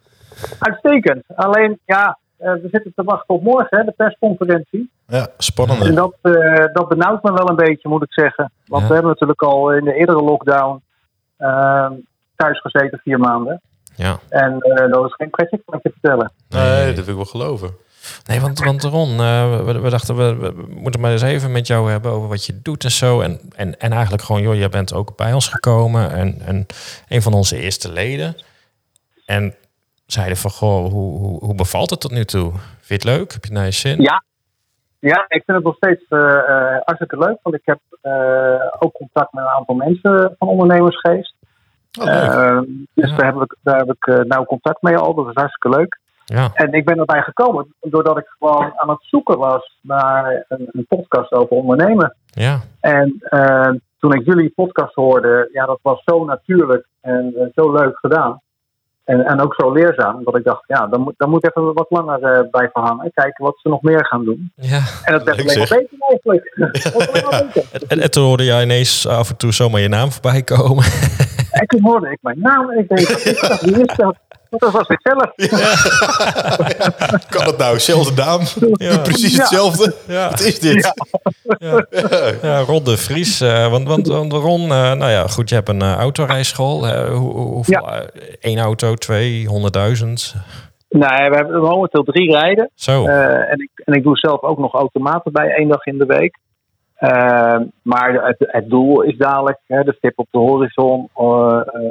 uitstekend. 0.60 1.24
Alleen, 1.36 1.80
ja, 1.86 2.18
eh, 2.38 2.52
we 2.52 2.68
zitten 2.72 2.92
te 2.96 3.04
wachten 3.04 3.36
op 3.36 3.44
morgen, 3.44 3.78
hè, 3.78 3.84
de 3.84 3.94
persconferentie. 3.98 4.90
Ja, 5.08 5.18
En 5.22 5.30
spannend. 5.38 5.96
dat, 5.96 6.16
eh, 6.22 6.66
dat 6.74 6.88
benauwt 6.88 7.24
me 7.24 7.34
wel 7.34 7.50
een 7.50 7.56
beetje, 7.56 7.90
moet 7.90 8.04
ik 8.04 8.14
zeggen. 8.14 8.52
Want 8.66 8.82
Ja. 8.82 8.88
we 8.88 8.94
hebben 8.94 9.12
natuurlijk 9.12 9.42
al 9.42 9.72
in 9.74 9.84
de 9.84 9.94
eerdere 9.94 10.22
lockdown 10.24 10.82
eh, 11.38 11.90
thuis 12.36 12.60
gezeten, 12.62 13.00
vier 13.04 13.20
maanden. 13.20 13.62
Ja. 13.96 14.20
En 14.30 14.60
eh, 14.60 14.92
dat 14.92 15.06
is 15.06 15.14
geen 15.14 15.30
pretje, 15.30 15.62
kan 15.66 15.78
ik 15.78 15.84
je 15.84 15.92
vertellen. 16.00 16.32
Nee, 16.50 16.94
dat 16.94 17.06
wil 17.06 17.14
ik 17.18 17.32
wel 17.32 17.42
geloven. 17.42 17.76
Nee, 18.26 18.42
want, 18.42 18.60
want 18.60 18.84
Ron, 18.84 19.10
eh, 19.20 19.64
we, 19.66 19.80
we 19.80 19.90
dachten 19.90 20.16
we, 20.16 20.36
we 20.36 20.66
moeten 20.68 21.02
maar 21.02 21.12
eens 21.12 21.22
even 21.22 21.52
met 21.52 21.68
jou 21.68 21.92
hebben 21.92 22.12
over 22.12 22.28
wat 22.30 22.46
je 22.46 22.62
doet 22.62 22.84
en 22.84 22.92
zo. 22.92 23.22
En, 23.22 23.40
en, 23.56 23.80
en 23.80 23.92
eigenlijk 23.92 24.24
gewoon, 24.24 24.42
joh, 24.42 24.56
jij 24.56 24.70
bent 24.70 24.94
ook 24.94 25.16
bij 25.16 25.34
ons 25.34 25.48
gekomen 25.48 26.12
en, 26.12 26.42
en 26.42 26.66
een 27.08 27.22
van 27.22 27.34
onze 27.34 27.58
eerste 27.58 27.92
leden. 27.92 28.36
En 29.26 29.56
zeiden 30.06 30.38
van, 30.38 30.52
goh, 30.52 30.92
hoe, 30.92 31.20
hoe, 31.20 31.40
hoe 31.46 31.56
bevalt 31.56 31.90
het 31.90 32.02
tot 32.02 32.12
nu 32.12 32.26
toe? 32.26 32.52
Vind 32.82 33.04
je 33.04 33.10
het 33.10 33.18
leuk? 33.18 33.32
Heb 33.34 33.44
je 33.44 33.50
het 33.50 33.58
naar 33.58 33.66
je 33.66 33.72
zin? 33.72 34.02
Ja. 34.02 34.24
Ja, 35.00 35.26
ik 35.28 35.44
vind 35.46 35.58
het 35.58 35.64
nog 35.64 35.76
steeds 35.76 36.04
eh, 36.10 36.78
hartstikke 36.84 37.18
leuk. 37.18 37.38
Want 37.42 37.56
ik 37.56 37.62
heb 37.66 37.80
eh, 38.02 38.66
ook 38.80 38.94
contact 38.94 39.34
met 39.34 39.44
een 39.44 39.50
aantal 39.50 39.76
mensen 39.76 40.36
van 40.40 40.48
ondernemersgeest. 40.48 41.36
Oh, 42.00 42.06
leuk. 42.06 42.14
Eh, 42.16 42.60
dus 42.94 43.10
Ja. 43.10 43.16
daar 43.16 43.34
heb 43.34 43.42
ik, 43.42 43.56
daar 43.62 43.78
heb 43.78 43.96
ik 44.00 44.26
nauw 44.28 44.46
contact 44.46 44.82
mee 44.82 44.98
al. 44.98 45.14
Dat 45.14 45.28
is 45.28 45.34
hartstikke 45.34 45.78
leuk. 45.78 46.00
Ja, 46.26 46.50
En 46.54 46.74
ik 46.74 46.86
ben 46.86 47.00
erbij 47.00 47.22
gekomen 47.22 47.74
doordat 47.82 48.18
ik 48.18 48.36
gewoon 48.40 48.72
aan 48.76 48.90
het 48.90 49.02
zoeken 49.04 49.38
was 49.38 49.78
naar 49.82 50.46
een, 50.48 50.70
een 50.72 50.86
podcast 50.88 51.32
over 51.32 51.56
ondernemen. 51.56 52.16
ja, 52.26 52.60
En 52.80 53.20
toen 54.00 54.14
ik 54.14 54.26
jullie 54.26 54.50
podcast 54.56 54.94
hoorde, 54.96 55.50
ja, 55.54 55.66
dat 55.66 55.80
was 55.82 56.02
zo 56.06 56.26
natuurlijk 56.26 56.86
en 57.02 57.52
zo 57.56 57.72
leuk 57.72 57.98
gedaan. 57.98 58.42
En, 59.08 59.26
en 59.26 59.42
ook 59.42 59.54
zo 59.58 59.72
leerzaam, 59.72 60.24
dat 60.24 60.38
ik 60.38 60.44
dacht, 60.44 60.64
ja, 60.68 60.88
daar 60.88 61.00
moet, 61.00 61.14
daar 61.18 61.30
moet 61.30 61.46
even 61.46 61.74
wat 61.74 61.86
langer 61.90 62.24
eh, 62.24 62.50
bij 62.52 62.70
verhangen. 62.74 63.12
Kijken 63.14 63.46
wat 63.46 63.60
ze 63.62 63.70
nog 63.70 63.82
meer 63.82 64.06
gaan 64.06 64.26
doen. 64.26 64.52
ja. 64.56 64.82
En 65.04 65.14
dat 65.14 65.24
werd 65.24 65.40
alleen 65.40 65.58
maar 65.58 65.68
zeg. 65.68 65.80
beter 65.80 65.98
eigenlijk. 66.10 66.56
En, 67.88 68.00
en 68.00 68.12
toen 68.12 68.24
hoorde 68.24 68.44
jij 68.44 68.64
ineens 68.64 69.08
af 69.08 69.30
en 69.30 69.38
toe 69.38 69.54
zomaar 69.54 69.82
je 69.82 69.88
naam 69.88 70.12
voorbij 70.12 70.42
komen. 70.44 70.84
En 71.52 71.68
toen 71.68 71.82
hoorde 71.84 72.12
ik 72.12 72.18
mijn 72.22 72.40
naam 72.40 72.70
en 72.70 72.78
ik 72.84 72.88
denk, 72.88 73.08
wat 73.08 73.26
is 73.26 73.40
dat? 73.40 73.62
wie 73.62 73.86
is 73.86 73.96
dat? 73.96 74.18
Dat 74.50 74.72
was 74.72 74.88
ik 74.88 75.00
zelf. 75.04 75.32
Kan 77.30 77.46
het 77.46 77.58
nou? 77.58 77.80
Zelfde 77.80 78.22
naam? 78.24 78.40
Ja. 78.74 78.98
Precies 78.98 79.32
Ja. 79.36 79.38
hetzelfde? 79.40 79.96
Ja. 80.08 80.30
Wat 80.30 80.40
is 80.40 80.60
dit? 80.60 80.94
Ja, 81.60 81.86
ja 82.42 82.60
Ron 82.60 82.84
de 82.84 82.98
Vries. 82.98 83.42
eh, 83.42 83.70
want, 83.72 83.88
want, 83.88 84.08
want 84.08 84.34
Ron, 84.34 84.62
eh, 84.62 84.68
nou 84.94 85.10
ja, 85.12 85.28
goed, 85.28 85.50
je 85.50 85.56
hebt 85.56 85.70
een 85.70 85.84
uh, 85.84 85.94
autorijschool. 85.96 86.88
Eh, 86.88 87.08
hoe, 87.10 87.32
hoe- 87.34 87.48
hoeveel? 87.54 87.88
Eén 88.42 88.58
auto, 88.60 88.94
twee, 88.94 89.46
honderdduizend? 89.48 90.36
Nee, 90.90 91.30
we 91.30 91.36
hebben 91.36 91.62
momenteel 91.62 92.04
drie 92.04 92.32
rijden. 92.32 92.70
Zo. 92.76 93.06
Eh, 93.08 93.52
en, 93.52 93.60
ik, 93.62 93.70
en 93.86 93.94
ik 93.94 94.04
doe 94.04 94.18
zelf 94.18 94.42
ook 94.42 94.58
nog 94.58 94.74
automaten 94.74 95.32
bij 95.32 95.56
één 95.56 95.68
dag 95.68 95.86
in 95.86 95.98
de 95.98 96.06
week. 96.06 96.38
Maar 97.82 98.14
het, 98.26 98.36
het 98.40 98.70
doel 98.70 99.02
is 99.02 99.18
dadelijk 99.18 99.60
hè, 99.68 99.84
de 99.84 99.94
stip 99.98 100.20
op 100.20 100.28
de 100.32 100.38
horizon 100.38 101.10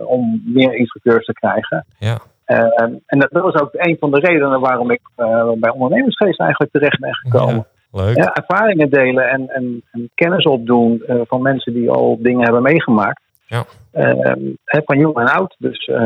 om 0.07 0.42
meer 0.45 0.75
instructeurs 0.75 1.25
te 1.25 1.33
krijgen. 1.33 1.87
ja. 1.99 2.19
Eh, 2.47 2.59
en 3.07 3.19
dat, 3.19 3.29
was 3.31 3.55
ook 3.55 3.71
een 3.73 3.97
van 4.01 4.11
de 4.11 4.21
redenen 4.21 4.61
waarom 4.61 4.91
ik 4.91 5.01
eh, 5.17 5.51
bij 5.57 5.71
ondernemersgeest 5.71 6.41
eigenlijk 6.41 6.73
terecht 6.73 6.99
ben 7.01 7.15
gekomen. 7.15 7.67
ja, 7.93 8.03
leuk. 8.05 8.17
Ja, 8.17 8.35
ervaringen 8.35 8.91
delen 8.91 9.29
en, 9.29 9.49
en, 9.51 9.83
en 9.93 10.11
kennis 10.15 10.45
opdoen 10.45 11.03
eh, 11.07 11.17
van 11.27 11.43
mensen 11.43 11.73
die 11.73 11.91
al 11.91 12.17
dingen 12.21 12.43
hebben 12.45 12.63
meegemaakt. 12.63 13.21
Ja. 13.47 13.65
Eh, 13.93 14.33
hè, 14.65 14.81
van 14.85 14.99
jong 14.99 15.17
en 15.19 15.27
oud. 15.29 15.55
Dus 15.59 15.85
eh, 15.87 15.97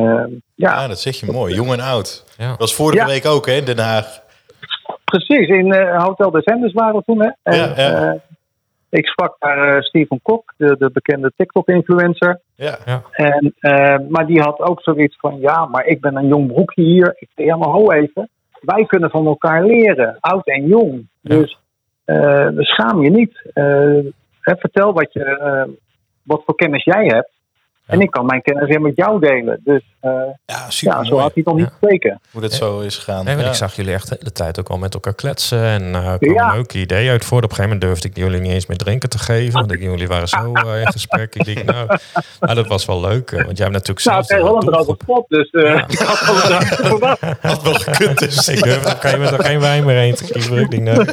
ja, 0.55 0.81
Ja, 0.81 0.89
dat 0.89 0.99
zeg 1.01 1.17
je 1.17 1.33
mooi. 1.33 1.55
Jong 1.55 1.73
en 1.73 1.81
oud. 1.81 2.25
Ja. 2.39 2.49
Dat 2.49 2.59
was 2.59 2.75
vorige 2.75 2.99
Ja. 2.99 3.07
week 3.07 3.27
ook, 3.27 3.47
hè, 3.47 3.53
in 3.53 3.65
Den 3.65 3.79
Haag. 3.79 4.21
precies. 5.05 5.49
In 5.49 5.73
eh, 5.73 6.03
Hotel 6.05 6.31
Descenders 6.31 6.73
waren 6.73 6.95
we 6.97 7.03
toen. 7.07 7.21
Hè? 7.23 7.31
En, 7.43 7.57
Ja, 7.59 7.73
ja. 7.77 8.13
eh, 8.13 8.21
ik 8.91 9.07
sprak 9.07 9.37
daar 9.39 9.75
eh, 9.75 9.81
Steven 9.81 10.21
Kok, 10.23 10.55
de, 10.57 10.77
de 10.79 10.91
bekende 10.93 11.33
TikTok-influencer. 11.37 12.41
Ja. 12.55 12.79
En, 13.13 13.55
eh, 13.59 13.97
maar 14.09 14.27
die 14.27 14.41
had 14.41 14.61
ook 14.61 14.83
zoiets 14.83 15.17
van: 15.17 15.41
ja, 15.41 15.67
maar 15.67 15.87
ik 15.87 16.01
ben 16.01 16.17
een 16.17 16.29
jong 16.29 16.53
broekje 16.53 16.83
hier. 16.83 17.17
Ik 17.19 17.29
zei: 17.35 17.47
ja, 17.47 17.57
maar 17.57 17.69
ho 17.69 17.91
even. 17.91 18.29
Wij 18.61 18.85
kunnen 18.85 19.11
van 19.11 19.27
elkaar 19.27 19.65
leren, 19.65 20.17
oud 20.21 20.47
en 20.47 20.67
jong. 20.67 21.09
Ja. 21.21 21.37
Dus 21.37 21.59
eh, 22.05 22.49
schaam 22.55 23.03
je 23.03 23.11
niet. 23.11 23.51
Eh, 23.53 23.65
hè, 24.41 24.57
vertel 24.57 24.93
wat, 24.93 25.13
je, 25.13 25.25
eh, 25.25 25.73
wat 26.23 26.43
voor 26.45 26.55
kennis 26.55 26.85
jij 26.85 27.05
hebt. 27.05 27.31
En 27.91 28.01
ik 28.01 28.11
kan 28.11 28.27
mijn 28.27 28.43
kennis 28.43 28.69
weer 28.69 28.81
met 28.81 28.97
jou 28.97 29.21
delen. 29.21 29.61
Dus 29.65 29.83
eh, 30.01 30.11
Ja, 30.47 30.71
super 30.71 30.97
ja, 30.99 31.05
zo 31.05 31.15
had 31.19 31.33
hij 31.35 31.43
het 31.45 31.45
nog 31.45 31.57
niet 31.57 31.71
gekeken. 31.81 32.21
hoe 32.33 32.41
dat 32.41 32.53
zo 32.53 32.81
is 32.81 32.97
gegaan. 32.97 33.25
Nee, 33.25 33.35
want 33.37 33.47
ik 33.49 33.55
zag 33.55 33.77
jullie 33.77 33.93
echt 33.95 34.09
de 34.09 34.17
hele 34.19 34.33
tijd 34.33 34.59
ook 34.61 34.69
al 34.69 34.79
met 34.79 34.95
elkaar 34.95 35.15
kletsen. 35.15 35.63
En 35.65 35.95
eh 35.95 36.15
kwam 36.19 36.33
Ja. 36.35 36.49
een 36.49 36.55
leuke 36.55 36.79
idee 36.79 37.11
uit 37.11 37.25
voort. 37.25 37.45
Op 37.45 37.51
een 37.51 37.57
gegeven 37.57 37.77
moment 37.79 37.81
durfde 38.01 38.09
ik 38.09 38.17
jullie 38.25 38.41
niet 38.41 38.53
eens 38.53 38.67
meer 38.67 38.77
drinken 38.77 39.09
te 39.09 39.19
geven. 39.19 39.53
Want 39.53 39.73
ik, 39.73 39.81
jullie 39.81 40.09
waren 40.09 40.29
zo 40.29 40.53
eh, 40.53 40.81
in 40.81 40.93
gesprek. 40.93 41.35
Ik 41.35 41.45
denk, 41.45 41.65
nou, 41.65 41.87
nou, 42.41 42.55
dat 42.55 42.67
was 42.67 42.85
wel 42.85 43.01
leuk. 43.01 43.31
Want 43.31 43.57
jij 43.59 43.67
hebt 43.67 43.87
natuurlijk 43.87 44.07
Nou, 44.07 44.23
zelf 44.25 44.41
de 44.41 44.47
Holland 44.47 44.67
er 44.67 44.79
ook 44.89 45.03
op. 45.07 45.29
Dus 45.29 45.51
eh 45.51 45.63
Ja. 45.65 45.89
ik 45.89 45.99
had 47.41 47.63
wel 47.63 47.75
gekund 47.89 48.19
dus. 48.19 48.49
Ik 48.49 48.63
durfde 48.63 48.81
op 48.89 48.95
een 48.95 49.01
gegeven 49.01 49.21
moment 49.21 49.39
er 49.39 49.45
geen 49.45 49.61
wijn 49.61 49.85
meer 49.85 49.97
heen 49.97 50.15
te 50.15 50.25
kiezen. 50.33 50.59
Ik 50.59 50.71
denk, 50.71 50.83
nou. 50.83 51.05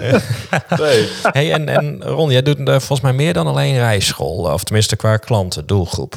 Nee. 0.80 1.10
Hey, 1.24 1.54
en, 1.54 1.70
en 1.70 2.04
Ron, 2.04 2.30
jij 2.32 2.42
doet 2.42 2.58
volgens 2.64 3.02
mij 3.02 3.14
meer 3.14 3.34
dan 3.34 3.48
alleen 3.48 3.78
rijschool. 3.78 4.38
Of 4.54 4.64
tenminste 4.64 4.96
qua 4.96 5.18
klanten, 5.18 5.66
doelgroep. 5.66 6.16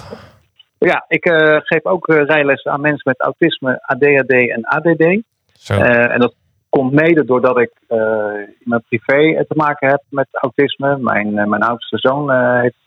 Ja, 0.88 1.05
ik 1.09 1.25
eh, 1.25 1.57
geef 1.61 1.85
ook 1.85 2.09
eh, 2.09 2.25
rijlessen 2.25 2.73
aan 2.73 2.81
mensen 2.81 3.03
met 3.05 3.21
autisme, 3.21 3.79
ADHD 3.83 4.31
en 4.31 4.64
ADD. 4.64 5.23
Zo. 5.53 5.75
Eh, 5.75 6.12
en 6.12 6.21
dat 6.21 6.35
komt 6.69 6.93
mede 6.93 7.25
doordat 7.25 7.59
ik 7.59 7.73
in 7.88 8.64
mijn 8.64 8.85
privé 8.88 9.45
te 9.49 9.55
maken 9.55 9.88
heb 9.88 10.03
met 10.09 10.27
autisme. 10.31 10.99
Mijn, 10.99 11.35
mijn 11.35 11.62
oudste 11.62 11.99
zoon 11.99 12.31
heeft 12.61 12.83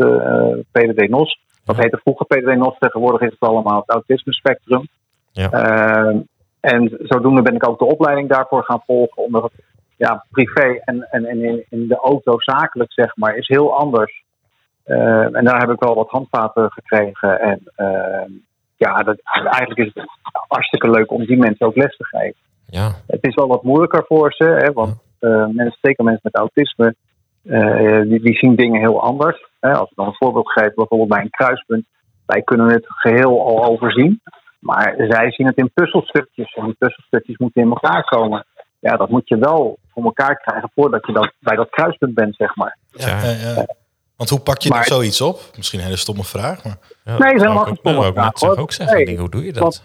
PDD-NOS. 0.71 1.39
Dat 1.65 1.77
heette 1.77 1.99
vroeger 2.03 2.25
PDD-NOS, 2.25 2.77
tegenwoordig 2.79 3.21
is 3.21 3.35
het 3.39 3.49
allemaal 3.49 3.79
het 3.79 3.89
autisme 3.89 4.33
spectrum. 4.33 4.87
Ja. 5.31 5.49
En 6.59 6.97
zodoende 6.99 7.41
ben 7.41 7.55
ik 7.55 7.69
ook 7.69 7.79
de 7.79 7.85
opleiding 7.85 8.29
daarvoor 8.29 8.63
gaan 8.63 8.83
volgen. 8.85 9.23
Omdat 9.23 9.43
het 9.43 9.63
ja, 9.97 10.25
privé 10.31 10.79
en, 10.83 11.07
en, 11.11 11.25
en 11.25 11.43
in, 11.43 11.65
in 11.69 11.87
de 11.87 11.95
auto 11.95 12.39
zakelijk, 12.39 12.93
zeg 12.93 13.15
maar, 13.15 13.35
is 13.35 13.47
heel 13.47 13.77
anders. 13.77 14.23
Eh, 14.83 15.35
en 15.35 15.45
daar 15.45 15.59
heb 15.59 15.69
ik 15.69 15.79
wel 15.79 15.95
wat 15.95 16.09
handvaten 16.09 16.71
gekregen. 16.71 17.39
En 17.39 17.61
eh, 17.75 18.29
ja, 18.75 19.03
dat, 19.03 19.17
eigenlijk 19.23 19.79
is 19.79 19.91
het 19.93 20.09
hartstikke 20.47 20.89
leuk 20.89 21.11
om 21.11 21.25
die 21.25 21.37
mensen 21.37 21.65
ook 21.65 21.75
les 21.75 21.97
te 21.97 22.05
geven. 22.05 22.41
Ja, 22.65 22.91
Het 23.07 23.23
is 23.27 23.35
wel 23.35 23.47
wat 23.47 23.63
moeilijker 23.63 24.03
voor 24.07 24.31
ze, 24.31 24.43
hè, 24.43 24.71
want 24.71 25.01
eh, 25.19 25.45
mensen, 25.47 25.77
zeker 25.81 26.03
mensen 26.03 26.21
met 26.23 26.35
autisme, 26.35 26.95
eh, 27.43 28.01
die, 28.01 28.21
die 28.21 28.37
zien 28.37 28.55
dingen 28.55 28.79
heel 28.79 29.01
anders. 29.01 29.47
Hè. 29.59 29.71
Als 29.71 29.89
ik 29.89 29.95
dan 29.95 30.07
een 30.07 30.15
voorbeeld 30.15 30.51
geef, 30.51 30.73
bijvoorbeeld 30.73 31.09
bij 31.09 31.21
een 31.21 31.29
kruispunt, 31.29 31.85
Wij 32.25 32.41
kunnen 32.41 32.69
het 32.69 32.85
geheel 32.87 33.45
al 33.45 33.65
overzien. 33.65 34.21
Maar 34.59 34.93
zij 34.97 35.31
zien 35.31 35.47
het 35.47 35.57
in 35.57 35.71
puzzelstukjes. 35.73 36.53
En 36.53 36.65
die 36.65 36.75
puzzelstukjes 36.79 37.37
moeten 37.37 37.61
in 37.61 37.69
elkaar 37.69 38.03
komen. 38.03 38.45
Ja, 38.79 38.95
dat 38.95 39.09
moet 39.09 39.27
je 39.27 39.37
wel 39.37 39.77
voor 39.93 40.03
elkaar 40.03 40.37
krijgen 40.37 40.71
voordat 40.75 41.05
je 41.05 41.13
dat, 41.13 41.33
bij 41.39 41.55
dat 41.55 41.69
kruispunt 41.69 42.13
bent, 42.13 42.35
zeg 42.35 42.55
maar. 42.55 42.77
Ja, 42.91 43.07
Ja. 43.07 43.21
ja, 43.23 43.53
ja. 43.55 43.65
Want 44.17 44.29
hoe 44.29 44.39
pak 44.39 44.61
je 44.61 44.69
Maar- 44.69 44.79
er 44.79 44.85
zoiets 44.85 45.21
op? 45.21 45.39
Misschien 45.57 45.79
een 45.79 45.85
hele 45.85 45.97
stomme 45.97 46.23
vraag, 46.23 46.63
maar... 46.63 46.77
Ja, 47.03 47.17
Nee, 47.17 47.29
helemaal 47.31 47.51
ik 47.51 47.57
geen 47.57 47.67
ook- 47.67 47.73
ik 47.73 47.79
stomme 47.79 48.13
vraag, 48.13 48.39
hoor. 48.39 48.57
ook 48.57 48.71
zeggen. 48.71 48.95
Nee, 48.95 49.03
Ik 49.03 49.07
denk, 49.09 49.19
hoe 49.19 49.29
doe 49.29 49.45
je 49.45 49.53
dat? 49.53 49.83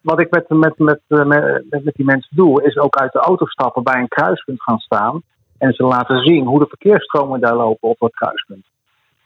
Wat 0.00 0.20
ik 0.20 0.30
met, 0.30 0.48
met, 0.48 0.78
met, 0.78 1.00
eh, 1.08 1.24
met, 1.24 1.64
met 1.84 1.94
die 1.94 2.04
mensen 2.04 2.36
doe, 2.36 2.62
is 2.64 2.76
ook 2.78 2.96
uit 2.96 3.12
de 3.12 3.18
auto 3.18 3.46
stappen 3.46 3.82
bij 3.82 4.00
een 4.00 4.08
kruispunt 4.08 4.62
gaan 4.62 4.78
staan. 4.78 5.22
En 5.58 5.72
ze 5.72 5.82
laten 5.82 6.18
zien 6.24 6.46
hoe 6.46 6.58
de 6.58 6.66
verkeersstromen 6.68 7.40
daar 7.40 7.54
lopen 7.56 7.88
op 7.88 7.98
dat 7.98 8.14
kruispunt. 8.14 8.64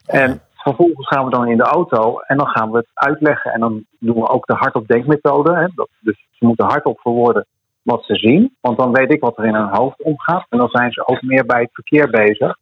En 0.07 0.41
vervolgens 0.55 1.07
gaan 1.09 1.25
we 1.25 1.31
dan 1.31 1.49
in 1.49 1.57
de 1.57 1.63
auto 1.63 2.19
en 2.19 2.37
dan 2.37 2.47
gaan 2.49 2.71
we 2.71 2.77
het 2.77 2.87
uitleggen. 2.95 3.53
En 3.53 3.61
dan 3.61 3.85
doen 3.99 4.15
we 4.21 4.29
ook 4.29 4.47
de 4.47 4.55
hardop 4.55 4.87
denkmethode. 4.87 5.55
Hè? 5.57 5.67
Dat, 5.75 5.89
dus 6.01 6.27
ze 6.31 6.45
moeten 6.47 6.65
hardop 6.67 7.01
verwoorden 7.01 7.47
wat 7.83 8.05
ze 8.05 8.15
zien. 8.15 8.57
Want 8.61 8.79
dan 8.79 8.93
weet 8.93 9.13
ik 9.13 9.21
wat 9.21 9.39
er 9.39 9.45
in 9.45 9.55
hun 9.55 9.69
hoofd 9.77 10.03
omgaat. 10.03 10.47
En 10.49 10.59
dan 10.59 10.69
zijn 10.69 10.93
ze 10.93 11.07
ook 11.07 11.23
meer 11.23 11.47
bij 11.47 11.61
het 11.61 11.71
verkeer 11.73 12.11
bezig. 12.11 12.57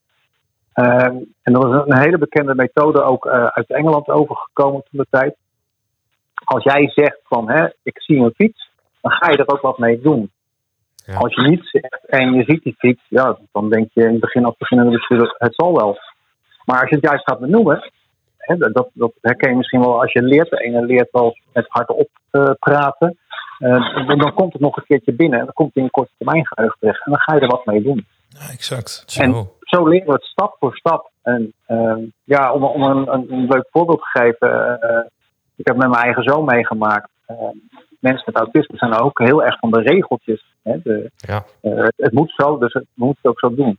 Ehm, 0.73 1.17
en 1.43 1.53
dat 1.53 1.65
is 1.65 1.71
een, 1.87 1.99
hele 1.99 2.19
bekende 2.19 2.55
methode 2.55 3.03
ook 3.03 3.27
eh, 3.27 3.45
uit 3.45 3.71
Engeland 3.71 4.09
overgekomen 4.09 4.83
toen 4.91 5.01
de 5.01 5.07
tijd. 5.11 5.37
Als 6.45 6.65
jij 6.65 6.89
zegt 6.89 7.21
van 7.25 7.51
hè, 7.51 7.69
ik 7.83 8.03
zie 8.03 8.19
een 8.19 8.35
fiets, 8.35 8.71
dan 9.01 9.13
ga 9.13 9.31
je 9.31 9.37
er 9.37 9.49
ook 9.49 9.61
wat 9.61 9.79
mee 9.79 10.01
doen. 10.01 10.31
Ja. 11.05 11.15
Als 11.15 11.35
je 11.35 11.49
niet 11.49 11.69
zegt 11.73 12.07
en 12.07 12.33
je 12.33 12.45
ziet 12.45 12.63
die 12.63 12.75
fiets, 12.79 13.03
ja, 13.09 13.39
dan 13.53 13.71
denk 13.71 13.91
je 13.93 14.03
in 14.03 14.11
het 14.11 14.21
begin 14.21 14.45
als 14.45 14.57
beginnende 14.57 14.93
bestuurder, 14.93 15.35
het 15.39 15.55
zal 15.55 15.75
wel. 15.75 15.99
Maar 16.65 16.81
als 16.81 16.89
je 16.89 16.97
het 16.97 17.05
juist 17.05 17.29
gaat 17.29 17.41
benoemen, 17.41 17.91
hè, 18.39 18.57
dat, 18.57 18.91
dat 18.93 19.13
herken 19.21 19.51
je 19.51 19.57
misschien 19.57 19.81
wel 19.81 20.01
als 20.01 20.13
je 20.13 20.23
leert. 20.23 20.51
De 20.51 20.57
ene 20.57 20.85
leert 20.85 21.09
wel 21.11 21.37
met 21.53 21.67
hardop 21.69 22.09
eh, 22.31 22.51
praten. 22.59 23.19
Eh, 23.59 24.07
dan, 24.07 24.19
dan 24.19 24.35
komt 24.35 24.53
het 24.53 24.63
nog 24.63 24.77
een 24.77 24.85
keertje 24.87 25.13
binnen 25.13 25.39
en 25.39 25.45
dan 25.45 25.55
komt 25.55 25.69
het 25.69 25.77
in 25.77 25.85
je 25.85 25.91
korte 25.91 26.13
termijn 26.19 26.47
geheugen 26.47 26.79
terecht. 26.81 27.05
En 27.05 27.11
dan 27.11 27.21
ga 27.21 27.35
je 27.35 27.41
er 27.41 27.49
wat 27.49 27.67
mee 27.67 27.83
doen. 27.83 28.07
Ja, 28.29 28.51
exact. 28.51 29.19
En 29.21 29.49
zo 29.71 29.89
leren 29.89 30.07
we 30.07 30.13
het 30.13 30.25
stap 30.25 30.57
voor 30.59 30.77
stap. 30.77 31.11
En 31.23 31.53
ehm, 31.67 32.01
ja, 32.25 32.53
om, 32.53 32.65
om 32.65 32.83
een, 32.83 33.13
een, 33.13 33.33
een 33.33 33.47
leuk 33.47 33.67
voorbeeld 33.71 34.01
te 34.01 34.19
geven. 34.19 34.81
eh, 34.81 35.07
ik 35.57 35.67
heb 35.67 35.77
met 35.77 35.89
mijn 35.89 36.03
eigen 36.03 36.23
zoon 36.23 36.45
meegemaakt. 36.45 37.11
Ehm, 37.27 37.57
mensen 38.01 38.23
met 38.27 38.37
autisme 38.43 38.77
zijn 38.77 38.95
ook 38.95 39.19
heel 39.19 39.45
erg 39.45 39.59
van 39.59 39.71
de 39.71 39.81
regeltjes. 39.81 40.45
Hè? 40.63 40.77
De, 40.83 41.11
Ja. 41.17 41.45
eh, 41.61 41.87
het, 41.97 42.13
moet 42.13 42.33
zo, 42.37 42.59
dus 42.59 42.73
het, 42.73 42.83
we 42.95 43.05
moeten 43.05 43.19
het 43.23 43.31
ook 43.33 43.39
zo 43.51 43.55
doen. 43.55 43.79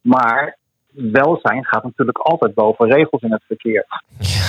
Maar 0.00 0.56
welzijn 0.90 1.64
gaat 1.64 1.84
natuurlijk 1.84 2.18
altijd 2.18 2.54
boven 2.54 2.90
regels 2.92 3.22
in 3.22 3.32
het 3.32 3.44
verkeer. 3.46 3.86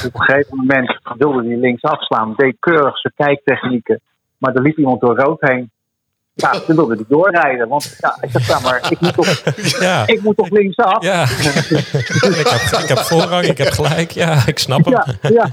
Op 0.05 0.13
een 0.13 0.21
gegeven 0.23 0.57
moment 0.57 0.99
wilde 1.17 1.47
hij 1.47 1.57
links 1.57 1.81
afslaan, 1.81 2.33
deed 2.35 2.55
keurig 2.59 2.97
zijn 2.99 3.13
kijktechnieken. 3.15 3.99
Maar 4.37 4.55
er 4.55 4.61
liep 4.61 4.77
iemand 4.77 5.01
door 5.01 5.15
rood 5.19 5.41
heen. 5.41 5.71
Ja, 6.33 6.51
toen 6.65 6.75
wilde 6.75 6.95
hij 6.95 7.05
doorrijden. 7.07 7.67
Want 7.67 7.97
ja, 7.99 8.17
ik 8.21 8.29
zeg, 8.31 8.47
ja, 8.47 8.59
maar 8.59 8.91
ik 8.91 8.99
moet 8.99 9.13
toch, 9.13 9.79
Ja. 9.79 10.07
ik 10.07 10.21
moet 10.21 10.37
toch 10.37 10.49
linksaf? 10.49 11.03
Ja. 11.03 11.21
ik, 12.41 12.47
heb, 12.47 12.79
ik 12.81 12.87
heb 12.87 12.97
voorrang, 12.97 13.45
ik 13.45 13.57
heb 13.57 13.67
gelijk. 13.67 14.11
Ja, 14.11 14.43
ik 14.45 14.59
snap 14.59 14.85
hem. 14.85 14.93
Ja, 14.93 15.05
ja, 15.21 15.47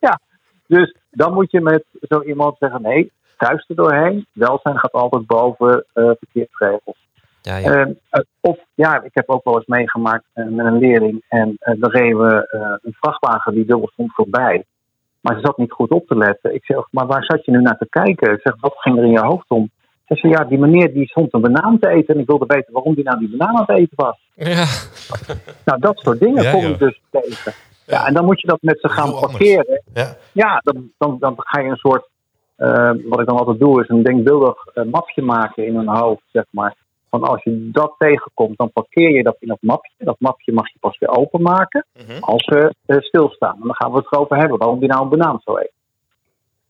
ja. 0.00 0.20
Dus 0.66 0.96
dan 1.10 1.34
moet 1.34 1.50
je 1.50 1.60
met 1.60 1.84
zo 2.08 2.22
iemand 2.22 2.56
zeggen: 2.58 2.82
nee, 2.82 3.12
thuis 3.36 3.64
er 3.68 3.76
doorheen. 3.76 4.26
Welzijn 4.32 4.78
gaat 4.78 4.92
altijd 4.92 5.26
boven 5.26 5.84
eh 5.92 6.10
verkeersregels. 6.18 7.04
Ja, 7.42 7.56
ja. 7.56 7.86
Eh, 8.10 8.20
of 8.40 8.58
ja, 8.74 9.02
ik 9.02 9.10
heb 9.14 9.28
ook 9.30 9.44
wel 9.44 9.56
eens 9.56 9.66
meegemaakt 9.66 10.24
eh, 10.32 10.46
met 10.46 10.66
een 10.66 10.78
leerling. 10.78 11.24
En 11.28 11.56
dan 11.58 11.90
reden 11.90 12.18
we 12.18 12.48
eh, 12.48 12.60
een 12.82 12.96
vrachtwagen 13.00 13.54
die 13.54 13.66
dubbel 13.66 13.88
stond 13.92 14.14
voorbij. 14.14 14.64
Maar 15.20 15.34
ze 15.34 15.40
zat 15.40 15.58
niet 15.58 15.72
goed 15.72 15.90
op 15.90 16.06
te 16.06 16.16
letten. 16.16 16.54
Ik 16.54 16.64
zeg, 16.64 16.88
maar 16.90 17.06
waar 17.06 17.24
zat 17.24 17.44
je 17.44 17.50
nu 17.50 17.60
naar 17.60 17.78
te 17.78 17.86
kijken? 17.90 18.32
Ik 18.32 18.40
zeg, 18.42 18.54
wat 18.60 18.74
ging 18.76 18.98
er 18.98 19.04
in 19.04 19.10
je 19.10 19.20
hoofd 19.20 19.48
om? 19.48 19.70
Ze 20.06 20.14
zei, 20.14 20.32
ja, 20.32 20.44
die 20.44 20.58
meneer 20.58 20.92
die 20.92 21.06
stond 21.08 21.34
een 21.34 21.40
banaan 21.40 21.78
te 21.78 21.88
eten. 21.88 22.14
En 22.14 22.20
ik 22.20 22.26
wilde 22.26 22.44
weten 22.46 22.72
waarom 22.72 22.94
die 22.94 23.04
nou 23.04 23.18
die 23.18 23.36
banaan 23.36 23.54
aan 23.56 23.64
het 23.66 23.76
eten 23.78 23.96
was. 23.96 24.18
ja. 24.34 24.64
Nou, 25.64 25.80
dat 25.80 25.98
soort 25.98 26.20
dingen 26.20 26.42
Ja, 26.42 26.52
kom 26.52 26.64
ik 26.64 26.78
dus 26.78 27.00
tegen. 27.10 27.52
Ja, 27.86 28.06
en 28.06 28.14
dan 28.14 28.24
moet 28.24 28.40
je 28.40 28.46
dat 28.46 28.58
met 28.60 28.80
ze 28.80 28.88
gaan 28.88 29.10
parkeren. 29.20 29.82
Ja. 29.94 30.16
Ja, 30.32 30.60
dan, 30.64 30.90
dan, 30.98 31.16
dan 31.20 31.34
ga 31.36 31.60
je 31.60 31.68
een 31.68 31.76
soort, 31.76 32.06
eh, 32.56 32.90
wat 33.04 33.20
ik 33.20 33.26
dan 33.26 33.36
altijd 33.38 33.58
doe, 33.58 33.82
is 33.82 33.88
een 33.88 34.02
denkbeeldig 34.02 34.66
eh, 34.74 34.84
mapje 34.84 35.22
maken 35.22 35.66
in 35.66 35.76
hun 35.76 35.88
hoofd, 35.88 36.22
zeg 36.32 36.44
maar. 36.50 36.74
Van 37.10 37.22
als 37.22 37.42
je 37.42 37.70
dat 37.72 37.94
tegenkomt, 37.98 38.58
dan 38.58 38.72
parkeer 38.72 39.10
je 39.10 39.22
dat 39.22 39.36
in 39.40 39.48
dat 39.48 39.58
mapje. 39.60 39.92
Dat 39.98 40.16
mapje 40.18 40.52
mag 40.52 40.72
je 40.72 40.78
pas 40.80 40.98
weer 40.98 41.08
openmaken 41.16 41.86
Mhm. 42.06 42.18
als 42.20 42.44
ze 42.44 42.74
eh, 42.86 42.96
stilstaan. 43.00 43.54
En 43.54 43.66
dan 43.66 43.74
gaan 43.74 43.90
we 43.92 43.96
het 43.98 44.12
erover 44.12 44.36
hebben, 44.36 44.58
waarom 44.58 44.78
die 44.78 44.88
nou 44.88 45.02
een 45.02 45.08
banaan 45.08 45.40
zo 45.44 45.56
eet. 45.56 45.72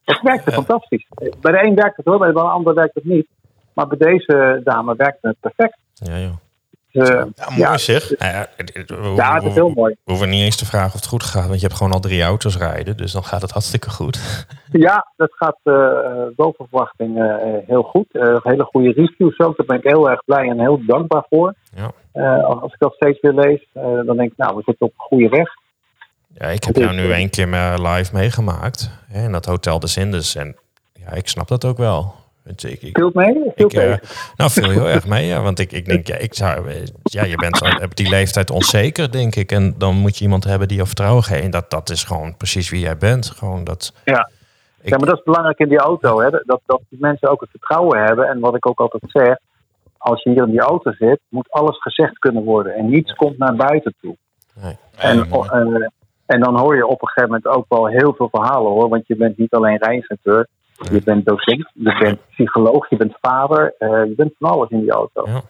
Dat 0.07 0.21
werkte 0.23 0.53
fantastisch. 0.53 1.07
Bij 1.41 1.53
de 1.53 1.67
een 1.67 1.75
werkt 1.75 1.97
het 1.97 2.07
hoor, 2.07 2.19
bij 2.19 2.33
de 2.33 2.41
ander 2.41 2.75
werkt 2.75 2.95
het 2.95 3.05
niet. 3.05 3.27
Maar 3.73 3.87
bij 3.87 3.99
deze 3.99 4.61
dame 4.65 4.95
werkte 4.97 5.29
het 5.29 5.37
perfect. 5.41 5.79
ja 5.95 6.19
joh. 6.19 6.33
Dus, 6.93 7.09
eh, 7.09 7.15
Ja, 7.17 7.49
mooi 7.49 7.61
Ja. 7.61 7.79
zeg. 7.79 8.19
Nou 8.19 8.33
ja, 8.33 8.47
het- 8.57 8.75
het- 8.75 8.91
we 8.91 8.95
hoeven- 8.97 9.15
ja, 9.15 9.35
het 9.35 9.43
is 9.45 9.55
heel 9.55 9.69
mooi. 9.71 9.95
We 10.05 10.11
hoeven 10.13 10.29
niet 10.29 10.43
eens 10.43 10.57
te 10.57 10.67
vragen 10.67 10.87
of 10.87 10.93
het 10.93 11.07
goed 11.07 11.23
gaat, 11.23 11.47
want 11.47 11.61
je 11.61 11.67
hebt 11.67 11.79
gewoon 11.79 11.93
al 11.93 12.01
drie 12.01 12.23
auto's 12.23 12.57
rijden, 12.59 12.97
dus 12.97 13.13
dan 13.13 13.25
gaat 13.25 13.43
het 13.43 13.51
hartstikke 13.51 13.91
goed. 13.91 14.17
Ja, 14.87 15.07
dat 15.17 15.33
gaat 15.35 15.59
eh 15.63 16.27
boven 16.37 16.67
verwachting 16.69 17.19
eh, 17.23 17.35
heel 17.67 17.83
goed. 17.83 18.07
Hele 18.43 18.65
goede 18.65 18.93
reviews 18.93 19.39
ook. 19.39 19.57
Daar 19.57 19.67
ben 19.67 19.77
ik 19.77 19.85
heel 19.85 20.11
erg 20.11 20.25
blij 20.25 20.49
en 20.49 20.61
heel 20.61 20.81
dankbaar 20.87 21.25
voor. 21.31 21.55
Ja. 21.75 22.33
Als, 22.43 22.73
ik 22.73 22.79
dat 22.79 22.95
steeds 22.95 23.21
weer 23.21 23.33
lees, 23.33 23.67
dan 24.07 24.17
denk 24.17 24.31
ik, 24.31 24.37
nou, 24.37 24.57
we 24.57 24.63
zitten 24.65 24.87
op 24.87 24.93
een 24.93 25.05
goede 25.05 25.29
weg. 25.29 25.49
Ja, 26.39 26.47
ik 26.47 26.65
heb 26.65 26.77
jou 26.77 26.95
nu 26.95 27.13
één 27.13 27.31
keer 27.31 27.49
maar 27.49 27.81
live 27.81 28.15
meegemaakt 28.15 28.91
hè, 29.09 29.25
in 29.25 29.33
dat 29.33 29.45
Hotel 29.45 29.79
de 29.79 29.87
Zinders 29.87 30.35
en 30.35 30.57
ja, 30.93 31.13
ik 31.13 31.29
snap 31.29 31.49
dat 31.49 31.65
ook 31.65 31.77
wel. 31.79 32.15
Ik, 32.45 32.63
ik, 32.63 32.81
Speelt 32.89 33.15
mee? 33.15 33.35
Speelt 33.51 33.73
ik, 33.73 33.81
eh, 33.81 33.87
mee. 33.89 33.99
nou, 34.37 34.51
veel 34.51 34.71
heel 34.71 34.89
erg 34.89 35.07
mee, 35.07 35.27
ja. 35.27 35.43
Want 35.43 35.59
ik, 35.59 35.73
ik 35.73 35.85
denk, 35.85 36.07
ja, 36.07 36.17
ik 36.17 36.35
zou, 36.35 36.69
eh, 36.71 36.77
ja, 37.03 37.25
je 37.25 37.37
bent 37.37 37.83
op 37.83 37.97
die 37.97 38.09
leeftijd 38.09 38.51
onzeker, 38.51 39.11
denk 39.13 39.37
ik. 39.37 39.53
En 39.53 39.75
dan 39.79 39.95
moet 39.97 40.19
je 40.19 40.25
iemand 40.25 40.45
hebben 40.45 40.69
die 40.69 40.77
je 40.77 40.87
vertrouwen 40.87 41.23
geeft. 41.25 41.43
En 41.43 41.51
dat, 41.51 41.71
dat 41.71 41.91
is 41.91 42.05
gewoon 42.05 42.37
precies 42.37 42.71
wie 42.71 42.81
jij 42.81 42.97
bent. 42.97 43.31
Gewoon 43.31 43.65
dat. 43.65 43.93
Ja. 44.05 44.31
Ik- 44.81 44.91
ja, 44.93 44.97
maar 44.99 45.07
dat 45.09 45.19
is 45.19 45.25
belangrijk 45.25 45.59
in 45.59 45.69
die 45.69 45.79
auto. 45.79 46.21
Hè? 46.21 46.31
Dat, 46.31 46.61
dat 46.67 46.81
die 46.89 46.99
mensen 47.01 47.29
ook 47.31 47.41
het 47.41 47.51
vertrouwen 47.51 48.05
hebben. 48.05 48.29
En 48.29 48.41
wat 48.41 48.57
ik 48.57 48.67
ook 48.67 48.81
altijd 48.81 49.03
zeg, 49.07 49.37
als 49.99 50.23
je 50.23 50.31
hier 50.31 50.45
in 50.45 50.51
die 50.51 50.61
auto 50.61 50.93
zit, 50.93 51.21
moet 51.29 51.51
alles 51.51 51.83
gezegd 51.83 52.19
kunnen 52.19 52.45
worden. 52.45 52.75
En 52.75 52.89
niets 52.91 53.13
komt 53.15 53.39
naar 53.39 53.55
buiten 53.57 53.95
toe. 54.01 54.17
Nee. 54.55 54.77
En, 54.97 55.19
eh, 55.31 55.87
en 56.27 56.41
dan 56.41 56.59
hoor 56.59 56.77
je 56.77 56.87
op 56.87 57.03
een 57.03 57.09
gegeven 57.09 57.35
moment 57.35 57.57
ook 57.57 57.65
wel 57.69 57.87
heel 57.87 58.15
veel 58.15 58.29
verhalen 58.29 58.73
hoor. 58.73 58.89
Want 58.89 59.07
je 59.07 59.17
bent 59.17 59.39
niet 59.39 59.53
alleen 59.53 59.77
rijinstructeur. 59.77 60.47
Je 60.93 61.03
bent 61.05 61.27
docent, 61.27 61.71
je 61.75 61.97
bent 61.99 62.19
psycholoog, 62.31 62.91
je 62.91 62.97
bent 62.97 63.17
vader. 63.21 63.75
eh, 63.79 63.89
je 63.89 64.15
bent 64.17 64.33
van 64.39 64.51
alles 64.51 64.71
in 64.71 64.81
die 64.81 64.91
auto. 64.91 65.23
Ja. 65.27 65.43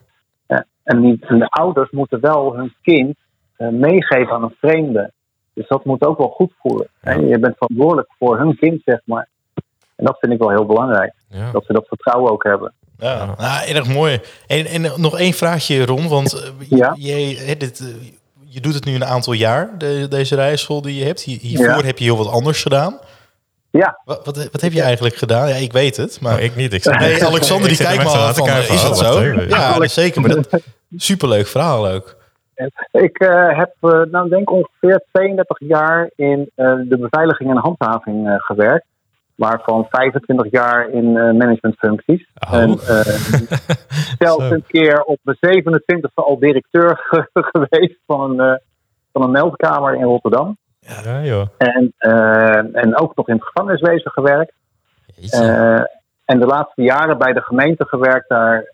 Ja, 0.47 0.65
en, 0.83 1.01
die, 1.01 1.19
en 1.21 1.39
de 1.39 1.49
ouders 1.49 1.91
moeten 1.91 2.21
wel 2.21 2.57
hun 2.57 2.75
kind 2.83 3.17
eh, 3.57 3.69
meegeven 3.69 4.33
aan 4.33 4.43
een 4.43 4.57
vreemde. 4.61 5.13
Dus 5.55 5.69
dat 5.69 5.85
moet 5.85 6.05
ook 6.05 6.19
wel 6.19 6.29
goed 6.29 6.53
voelen. 6.59 6.89
Ja. 7.03 7.13
Je 7.13 7.39
bent 7.39 7.57
verantwoordelijk 7.57 8.09
voor 8.19 8.39
hun 8.39 8.57
kind, 8.57 8.83
zeg 8.85 9.01
maar. 9.05 9.29
En 9.97 10.05
dat 10.05 10.19
vind 10.19 10.33
ik 10.33 10.39
wel 10.39 10.51
heel 10.51 10.67
belangrijk. 10.67 11.15
Ja. 11.29 11.51
Dat 11.51 11.65
ze 11.65 11.73
dat 11.73 11.87
vertrouwen 11.87 12.33
ook 12.33 12.45
hebben. 12.45 12.73
Ja, 12.99 13.25
nou, 13.25 13.69
erg 13.75 13.89
mooi. 13.95 14.21
En, 14.47 14.67
en 14.67 15.01
nog 15.01 15.19
één 15.19 15.33
vraagje, 15.33 15.87
Ron. 15.87 16.09
Want 16.09 16.53
eh, 16.69 16.93
hè, 17.47 17.57
dit, 17.57 17.99
je 18.57 18.63
doet 18.63 18.75
het 18.75 18.85
nu 18.85 18.95
een 18.95 19.05
aantal 19.05 19.33
jaar, 19.33 19.71
de, 19.79 20.07
deze 20.09 20.35
rijschool 20.35 20.83
die 20.83 20.99
je 20.99 21.05
hebt. 21.05 21.23
Hier- 21.23 21.39
Hiervoor 21.41 21.79
Ja. 21.79 21.85
heb 21.85 21.99
je 21.99 22.05
heel 22.05 22.17
wat 22.17 22.31
anders 22.31 22.63
gedaan. 22.63 22.99
Ja, 23.71 24.01
Wat, 24.05 24.25
wat, 24.25 24.49
wat 24.53 24.61
heb 24.61 24.73
je 24.73 24.83
eigenlijk 24.83 25.15
gedaan? 25.17 25.49
Ja, 25.49 25.55
ik 25.55 25.73
weet 25.73 25.97
het. 25.97 26.21
Maar 26.21 26.33
Nou, 26.33 26.45
ik 26.45 26.57
niet. 26.57 26.73
Ik 26.73 26.85
nee, 26.99 27.25
Alexander 27.25 27.69
die 27.69 27.77
kijkt 27.77 28.03
me 28.03 28.09
al 28.09 28.35
van, 28.35 28.49
is 28.49 28.83
dat 28.83 28.99
zo? 28.99 29.23
Ja, 29.23 29.73
dat 29.73 29.83
is 29.83 29.95
zeker. 29.95 30.21
Maar 30.21 30.31
dat, 30.31 30.49
superleuk 30.97 31.47
verhaal 31.47 31.89
ook. 31.89 32.17
ik 32.91 33.19
eh, 33.19 33.59
heb, 33.59 33.75
eh, 33.81 34.01
nou 34.11 34.29
denk 34.29 34.51
ongeveer 34.51 35.05
32 35.13 35.59
jaar 35.69 36.11
in 36.17 36.51
eh, 36.55 36.67
de 36.89 36.99
beveiliging 36.99 37.51
en 37.51 37.57
handhaving 37.57 38.29
eh, 38.29 38.35
gewerkt. 38.39 38.87
Waarvan 39.37 39.87
25 39.91 40.51
jaar 40.51 40.91
in 40.91 41.17
eh, 41.17 41.33
managementfuncties. 41.33 42.29
Oh. 42.51 42.59
En 42.59 42.79
zelfs 44.25 44.49
Zo. 44.49 44.55
een 44.55 44.65
keer 44.67 45.03
op 45.03 45.19
mijn 45.23 45.63
27e 45.63 46.15
al 46.15 46.39
directeur 46.39 47.01
geweest 47.53 47.99
van 48.07 48.31
een, 48.31 48.41
eh, 48.41 48.59
van 49.13 49.23
een 49.23 49.31
meldkamer 49.31 49.95
in 49.95 50.03
Rotterdam. 50.03 50.57
Ja, 50.79 51.23
joh. 51.23 51.47
En, 51.59 51.93
en 52.73 52.99
ook 52.99 53.17
nog 53.17 53.29
in 53.29 53.35
het 53.35 53.45
gevangeniswezen 53.45 54.11
gewerkt. 54.11 54.53
En 56.25 56.41
de 56.41 56.47
laatste 56.47 56.83
jaren 56.83 57.19
bij 57.19 57.33
de 57.33 57.41
gemeente 57.41 57.87
gewerkt. 57.87 58.29
Daar 58.29 58.73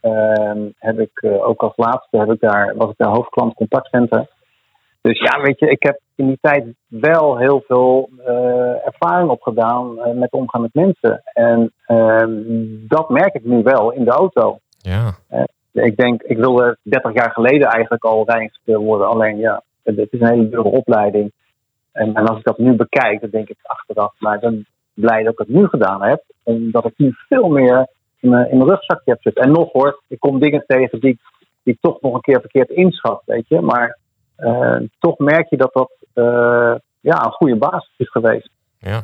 heb 0.79 0.98
ik 0.98 1.25
ook 1.25 1.62
als 1.62 1.77
laatste 1.77 2.18
heb 2.18 2.33
ik 2.33 2.40
daar, 2.40 2.75
was 2.77 2.90
ik 2.90 2.96
daar 2.96 3.09
hoofdklant 3.09 3.55
contactcenter. 3.55 4.29
Dus 5.02 5.18
ja, 5.18 5.40
weet 5.40 5.58
je, 5.58 5.70
ik 5.70 5.82
heb 5.82 6.00
in 6.14 6.26
die 6.26 6.38
tijd 6.40 6.64
wel 6.86 7.38
heel 7.38 7.64
veel 7.66 8.10
eh, 8.26 8.86
ervaring 8.86 9.30
opgedaan 9.30 9.98
eh, 9.98 10.14
met 10.14 10.32
omgaan 10.32 10.60
met 10.60 10.74
mensen. 10.74 11.22
En 11.24 11.72
eh, 11.86 12.24
dat 12.88 13.10
merk 13.10 13.34
ik 13.34 13.44
nu 13.44 13.62
wel 13.62 13.92
in 13.92 14.04
de 14.04 14.10
auto. 14.10 14.58
ja. 14.78 15.14
Ik 15.72 15.96
denk, 15.96 16.22
ik 16.22 16.36
wilde 16.36 16.76
30 16.82 17.14
jaar 17.14 17.30
geleden 17.30 17.68
eigenlijk 17.68 18.04
al 18.04 18.24
rijinstructeur 18.26 18.78
worden. 18.78 19.08
Alleen 19.08 19.38
ja, 19.38 19.62
het 19.82 19.98
is 20.10 20.20
een 20.20 20.28
hele 20.28 20.48
dure 20.48 20.68
opleiding. 20.68 21.32
En, 21.92 22.14
en 22.14 22.26
als 22.26 22.38
ik 22.38 22.44
dat 22.44 22.58
nu 22.58 22.72
bekijk, 22.72 23.20
dan 23.20 23.30
denk 23.30 23.48
ik 23.48 23.56
achteraf, 23.62 24.14
maar 24.18 24.40
dan 24.40 24.64
blij 24.94 25.22
dat 25.22 25.32
ik 25.32 25.38
het 25.38 25.48
nu 25.48 25.66
gedaan 25.66 26.02
heb. 26.02 26.22
Omdat 26.42 26.84
ik 26.84 26.92
nu 26.96 27.14
veel 27.28 27.48
meer 27.48 27.86
in 28.20 28.30
mijn, 28.30 28.50
in 28.50 28.56
mijn 28.56 28.68
rugzakje 28.68 29.10
heb 29.10 29.22
zitten. 29.22 29.44
En 29.44 29.52
nog 29.52 29.72
hoor, 29.72 30.02
ik 30.08 30.20
kom 30.20 30.40
dingen 30.40 30.64
tegen 30.66 31.00
die, 31.00 31.20
die 31.62 31.74
ik 31.74 31.80
toch 31.80 32.00
nog 32.00 32.14
een 32.14 32.20
keer 32.20 32.40
verkeerd 32.40 32.70
inschat, 32.70 33.22
weet 33.26 33.48
je. 33.48 33.60
Maar 33.60 33.86
eh, 33.86 34.01
toch 34.98 35.18
merk 35.18 35.50
je 35.50 35.57
dat 35.57 35.70
dat 35.72 35.90
eh, 36.14 36.74
ja, 37.00 37.24
een 37.24 37.31
goede 37.33 37.57
basis 37.57 37.94
is 37.96 38.11
geweest. 38.11 38.48
Ja. 38.78 39.02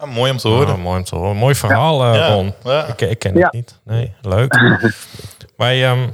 Ja, 0.00 0.06
mooi 0.06 0.30
om 0.30 0.36
te 0.36 0.48
horen. 0.48 0.74
Oh, 0.74 0.82
mooi 0.82 0.98
om 0.98 1.04
te 1.04 1.16
horen. 1.16 1.36
Mooi 1.36 1.54
verhaal, 1.54 2.02
eh, 2.04 2.14
Ja, 2.14 2.32
Ron. 2.34 2.52
ja. 2.64 2.84
Ik, 2.86 3.00
ik 3.00 3.18
ken 3.18 3.34
Ja. 3.34 3.40
het 3.44 3.52
niet. 3.52 3.80
Nee, 3.84 4.14
leuk. 4.22 4.54
wij, 5.56 5.84
ehm, 5.84 6.08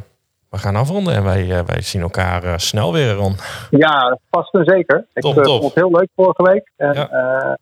we 0.50 0.58
gaan 0.58 0.76
afronden 0.76 1.14
en 1.14 1.24
wij, 1.24 1.58
eh, 1.58 1.64
wij 1.66 1.80
zien 1.80 2.02
elkaar 2.02 2.44
eh, 2.44 2.52
snel 2.56 2.92
weer, 2.92 3.12
Ron. 3.12 3.34
Ja, 3.70 4.18
vast 4.30 4.54
en 4.54 4.64
zeker. 4.64 5.06
Ik 5.14 5.22
Top, 5.22 5.36
eh, 5.36 5.42
top. 5.42 5.60
vond 5.60 5.74
het 5.74 5.84
heel 5.84 5.90
leuk 5.98 6.08
vorige 6.16 6.42
week. 6.42 6.70
En 6.76 6.92
Ja. 6.94 7.08
eh, 7.10 7.54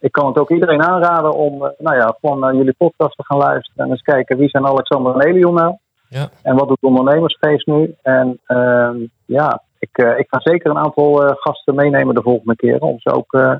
ik 0.00 0.12
kan 0.12 0.26
het 0.26 0.38
ook 0.38 0.50
iedereen 0.50 0.82
aanraden 0.82 1.32
om 1.34 1.64
eh, 1.64 1.70
nou 1.78 1.96
ja, 1.96 2.16
gewoon 2.20 2.38
naar 2.38 2.54
jullie 2.54 2.74
podcast 2.78 3.16
te 3.16 3.24
gaan 3.24 3.38
luisteren. 3.38 3.84
En 3.84 3.90
eens 3.90 4.02
kijken 4.02 4.36
wie 4.38 4.48
zijn 4.48 4.66
Alexander 4.66 5.14
en 5.14 5.26
Elion 5.26 5.54
nou. 5.54 5.76
Ja. 6.08 6.28
En 6.42 6.56
wat 6.56 6.68
doet 6.68 6.80
de 6.80 6.86
ondernemersgeest 6.86 7.66
nu? 7.66 7.94
En 8.02 8.40
ehm, 8.46 8.96
ja, 9.24 9.62
ik, 9.90 10.04
eh, 10.04 10.18
ik 10.18 10.26
ga 10.28 10.40
zeker 10.40 10.70
een 10.70 10.78
aantal 10.78 11.24
eh, 11.24 11.32
gasten 11.36 11.74
meenemen 11.74 12.14
de 12.14 12.22
volgende 12.22 12.56
keer. 12.56 12.78
Om 12.80 13.00
ze 13.00 13.10
ook 13.12 13.32
eh 13.32 13.52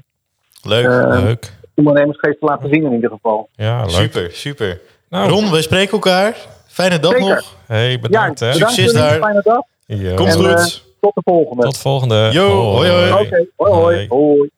Leuk. 0.63 0.87
Leuk. 1.23 1.53
ondernemersgeest 1.75 2.39
te 2.41 2.47
laten 2.47 2.69
zien 2.69 2.85
in 2.85 2.93
ieder 2.93 3.11
geval. 3.11 3.49
Ja, 3.53 3.81
leuk. 3.81 3.91
super, 3.91 4.31
super. 4.33 4.81
Nou, 5.09 5.31
Ron, 5.31 5.51
wij 5.51 5.63
spreken 5.63 5.93
elkaar. 5.93 6.37
Fijne 6.67 6.99
dag 6.99 7.13
Zeker. 7.13 7.29
nog. 7.29 7.57
hey, 7.67 7.99
bedankt. 8.01 8.39
ja, 8.39 8.47
hè. 8.47 8.53
bedankt 8.53 8.75
Succes 8.75 8.93
daar. 8.93 9.19
Fijne 9.19 9.41
dag. 9.43 9.61
Ja. 9.87 10.15
Komt 10.15 10.29
En, 10.29 10.59
goed. 10.59 10.85
tot 11.01 11.15
de 11.15 11.21
volgende. 11.25 11.63
Tot 11.63 11.79
volgende. 11.79 12.29
Yo, 12.33 12.49
hoi, 12.49 12.91
hoi. 12.91 13.13
Oké, 13.13 13.47
hoi 13.57 13.73
hoi. 13.73 14.07
hoi. 14.09 14.51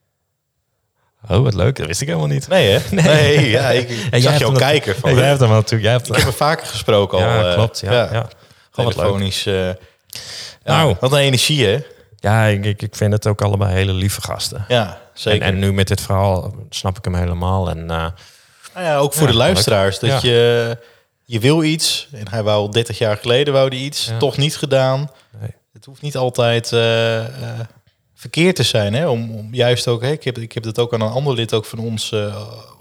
Oh, 1.29 1.43
wat 1.43 1.53
leuk. 1.53 1.75
Dat 1.75 1.87
wist 1.87 2.01
ik 2.01 2.07
helemaal 2.07 2.27
niet. 2.29 2.47
Nee, 2.47 2.69
hè? 2.69 2.79
Nee, 2.95 3.49
ja, 3.49 3.69
ik, 3.69 4.07
En 4.11 4.21
zag 4.21 4.37
je 4.37 4.45
al 4.45 4.51
kijken. 4.51 4.95
Van, 4.95 5.09
Ja, 5.11 5.17
jij 5.17 5.27
hebt 5.27 5.39
hem 5.39 5.49
natuurlijk. 5.49 5.83
Jij 5.83 5.91
hebt 5.91 6.07
Ik 6.07 6.15
heb 6.15 6.23
hem 6.23 6.33
vaker 6.33 6.65
gesproken 6.65 7.17
al. 7.17 7.23
Ja, 7.23 7.53
klopt. 7.53 7.79
Ja, 7.79 7.91
ja. 7.91 8.27
Wat 8.71 8.85
leuk. 8.85 8.93
Telefonisch. 8.93 9.43
ja, 9.43 9.75
Nou. 10.67 10.95
Wat 10.99 11.11
een 11.11 11.17
energie, 11.17 11.65
hè? 11.65 11.79
Ja, 12.19 12.45
ik, 12.45 12.81
ik, 12.81 12.95
vind 12.95 13.13
het 13.13 13.27
ook 13.27 13.41
allebei 13.41 13.73
hele 13.73 13.93
lieve 13.93 14.21
gasten. 14.21 14.65
Ja, 14.67 15.01
zeker. 15.13 15.47
en 15.47 15.59
nu 15.59 15.73
met 15.73 15.87
dit 15.87 16.01
verhaal 16.01 16.55
snap 16.69 16.97
ik 16.97 17.03
hem 17.03 17.15
helemaal. 17.15 17.69
En 17.69 17.79
eh, 17.79 18.07
Nou 18.73 18.85
ja, 18.85 18.97
ook 18.97 19.13
voor 19.13 19.25
Ja, 19.25 19.31
de 19.31 19.37
luisteraars. 19.37 19.99
Dat 19.99 20.21
je, 20.21 20.77
je 21.25 21.39
wil 21.39 21.63
iets. 21.63 22.07
En 22.11 22.29
hij 22.29 22.43
wou 22.43 22.57
al 22.57 22.69
30 22.69 22.97
jaar 22.97 23.17
geleden 23.17 23.53
wou 23.53 23.69
die 23.69 23.85
iets. 23.85 24.05
Ja. 24.05 24.17
Toch 24.17 24.37
niet 24.37 24.57
gedaan. 24.57 25.11
Nee. 25.39 25.49
Het 25.73 25.85
hoeft 25.85 26.01
niet 26.01 26.17
altijd 26.17 26.71
eh, 26.71 27.19
eh, 27.25 27.59
verkeerd 28.15 28.55
te 28.55 28.63
zijn. 28.63 28.93
Hè? 28.93 29.07
Om, 29.07 29.35
om 29.35 29.53
juist 29.53 29.87
ook, 29.87 30.01
hè? 30.01 30.11
Ik, 30.11 30.23
heb, 30.23 30.37
ik 30.37 30.51
heb 30.51 30.63
dat 30.63 30.79
ook 30.79 30.93
aan 30.93 31.01
een 31.01 31.11
ander 31.11 31.33
lid 31.33 31.53
ook 31.53 31.65
van 31.65 31.79
ons 31.79 32.13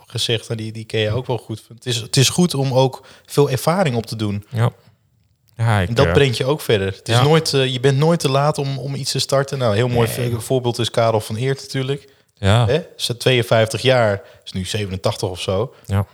gezegd. 0.06 0.48
En 0.48 0.56
die, 0.56 0.72
die 0.72 0.84
ken 0.84 1.00
je 1.00 1.10
ook 1.10 1.26
wel 1.26 1.38
goed. 1.38 1.64
Het 1.68 1.86
is, 1.86 1.96
het 1.96 2.16
is 2.16 2.28
goed 2.28 2.54
om 2.54 2.72
ook 2.72 3.06
veel 3.26 3.50
ervaring 3.50 3.96
op 3.96 4.06
te 4.06 4.16
doen. 4.16 4.44
ja. 4.50 4.70
Ja, 5.56 5.80
ik, 5.80 5.88
En 5.88 5.94
dat 5.94 6.06
eh, 6.06 6.12
brengt 6.12 6.36
je 6.36 6.44
ook 6.44 6.60
verder. 6.60 6.86
Het 6.86 7.08
is 7.08 7.20
nooit, 7.20 7.54
eh, 7.54 7.66
je 7.72 7.80
bent 7.80 7.98
nooit 7.98 8.20
te 8.20 8.30
laat 8.30 8.58
om, 8.58 8.78
om 8.78 8.94
iets 8.94 9.10
te 9.12 9.18
starten. 9.18 9.58
Nou, 9.58 9.70
een 9.70 9.76
heel 9.76 9.88
mooi 9.88 10.08
Nee. 10.16 10.34
voorbeeld 10.38 10.78
is 10.78 10.90
Karel 10.90 11.20
van 11.20 11.36
Eert 11.36 11.60
natuurlijk. 11.62 12.08
Ja, 12.34 12.66
Hè? 12.66 12.82
Is 12.96 13.10
52 13.18 13.82
jaar, 13.82 14.22
is 14.44 14.52
nu 14.52 14.64
87 14.64 15.28
of 15.28 15.40
zo. 15.40 15.74
ja, 15.86 16.06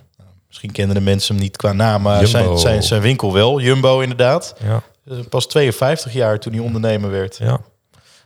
Misschien 0.48 0.72
kennen 0.72 0.96
de 0.96 1.02
mensen 1.02 1.34
hem 1.34 1.44
niet 1.44 1.56
qua 1.56 1.72
naam, 1.72 2.02
maar 2.02 2.26
zijn, 2.26 2.58
zijn, 2.58 2.82
zijn 2.82 3.00
winkel 3.02 3.32
wel. 3.32 3.60
Jumbo 3.60 4.00
inderdaad. 4.00 4.54
ja. 4.64 4.82
Eh, 5.10 5.16
Pas 5.28 5.46
52 5.46 6.12
jaar 6.12 6.38
toen 6.38 6.52
hij 6.52 6.62
ondernemer 6.62 7.10
werd. 7.10 7.36
Ja. 7.38 7.60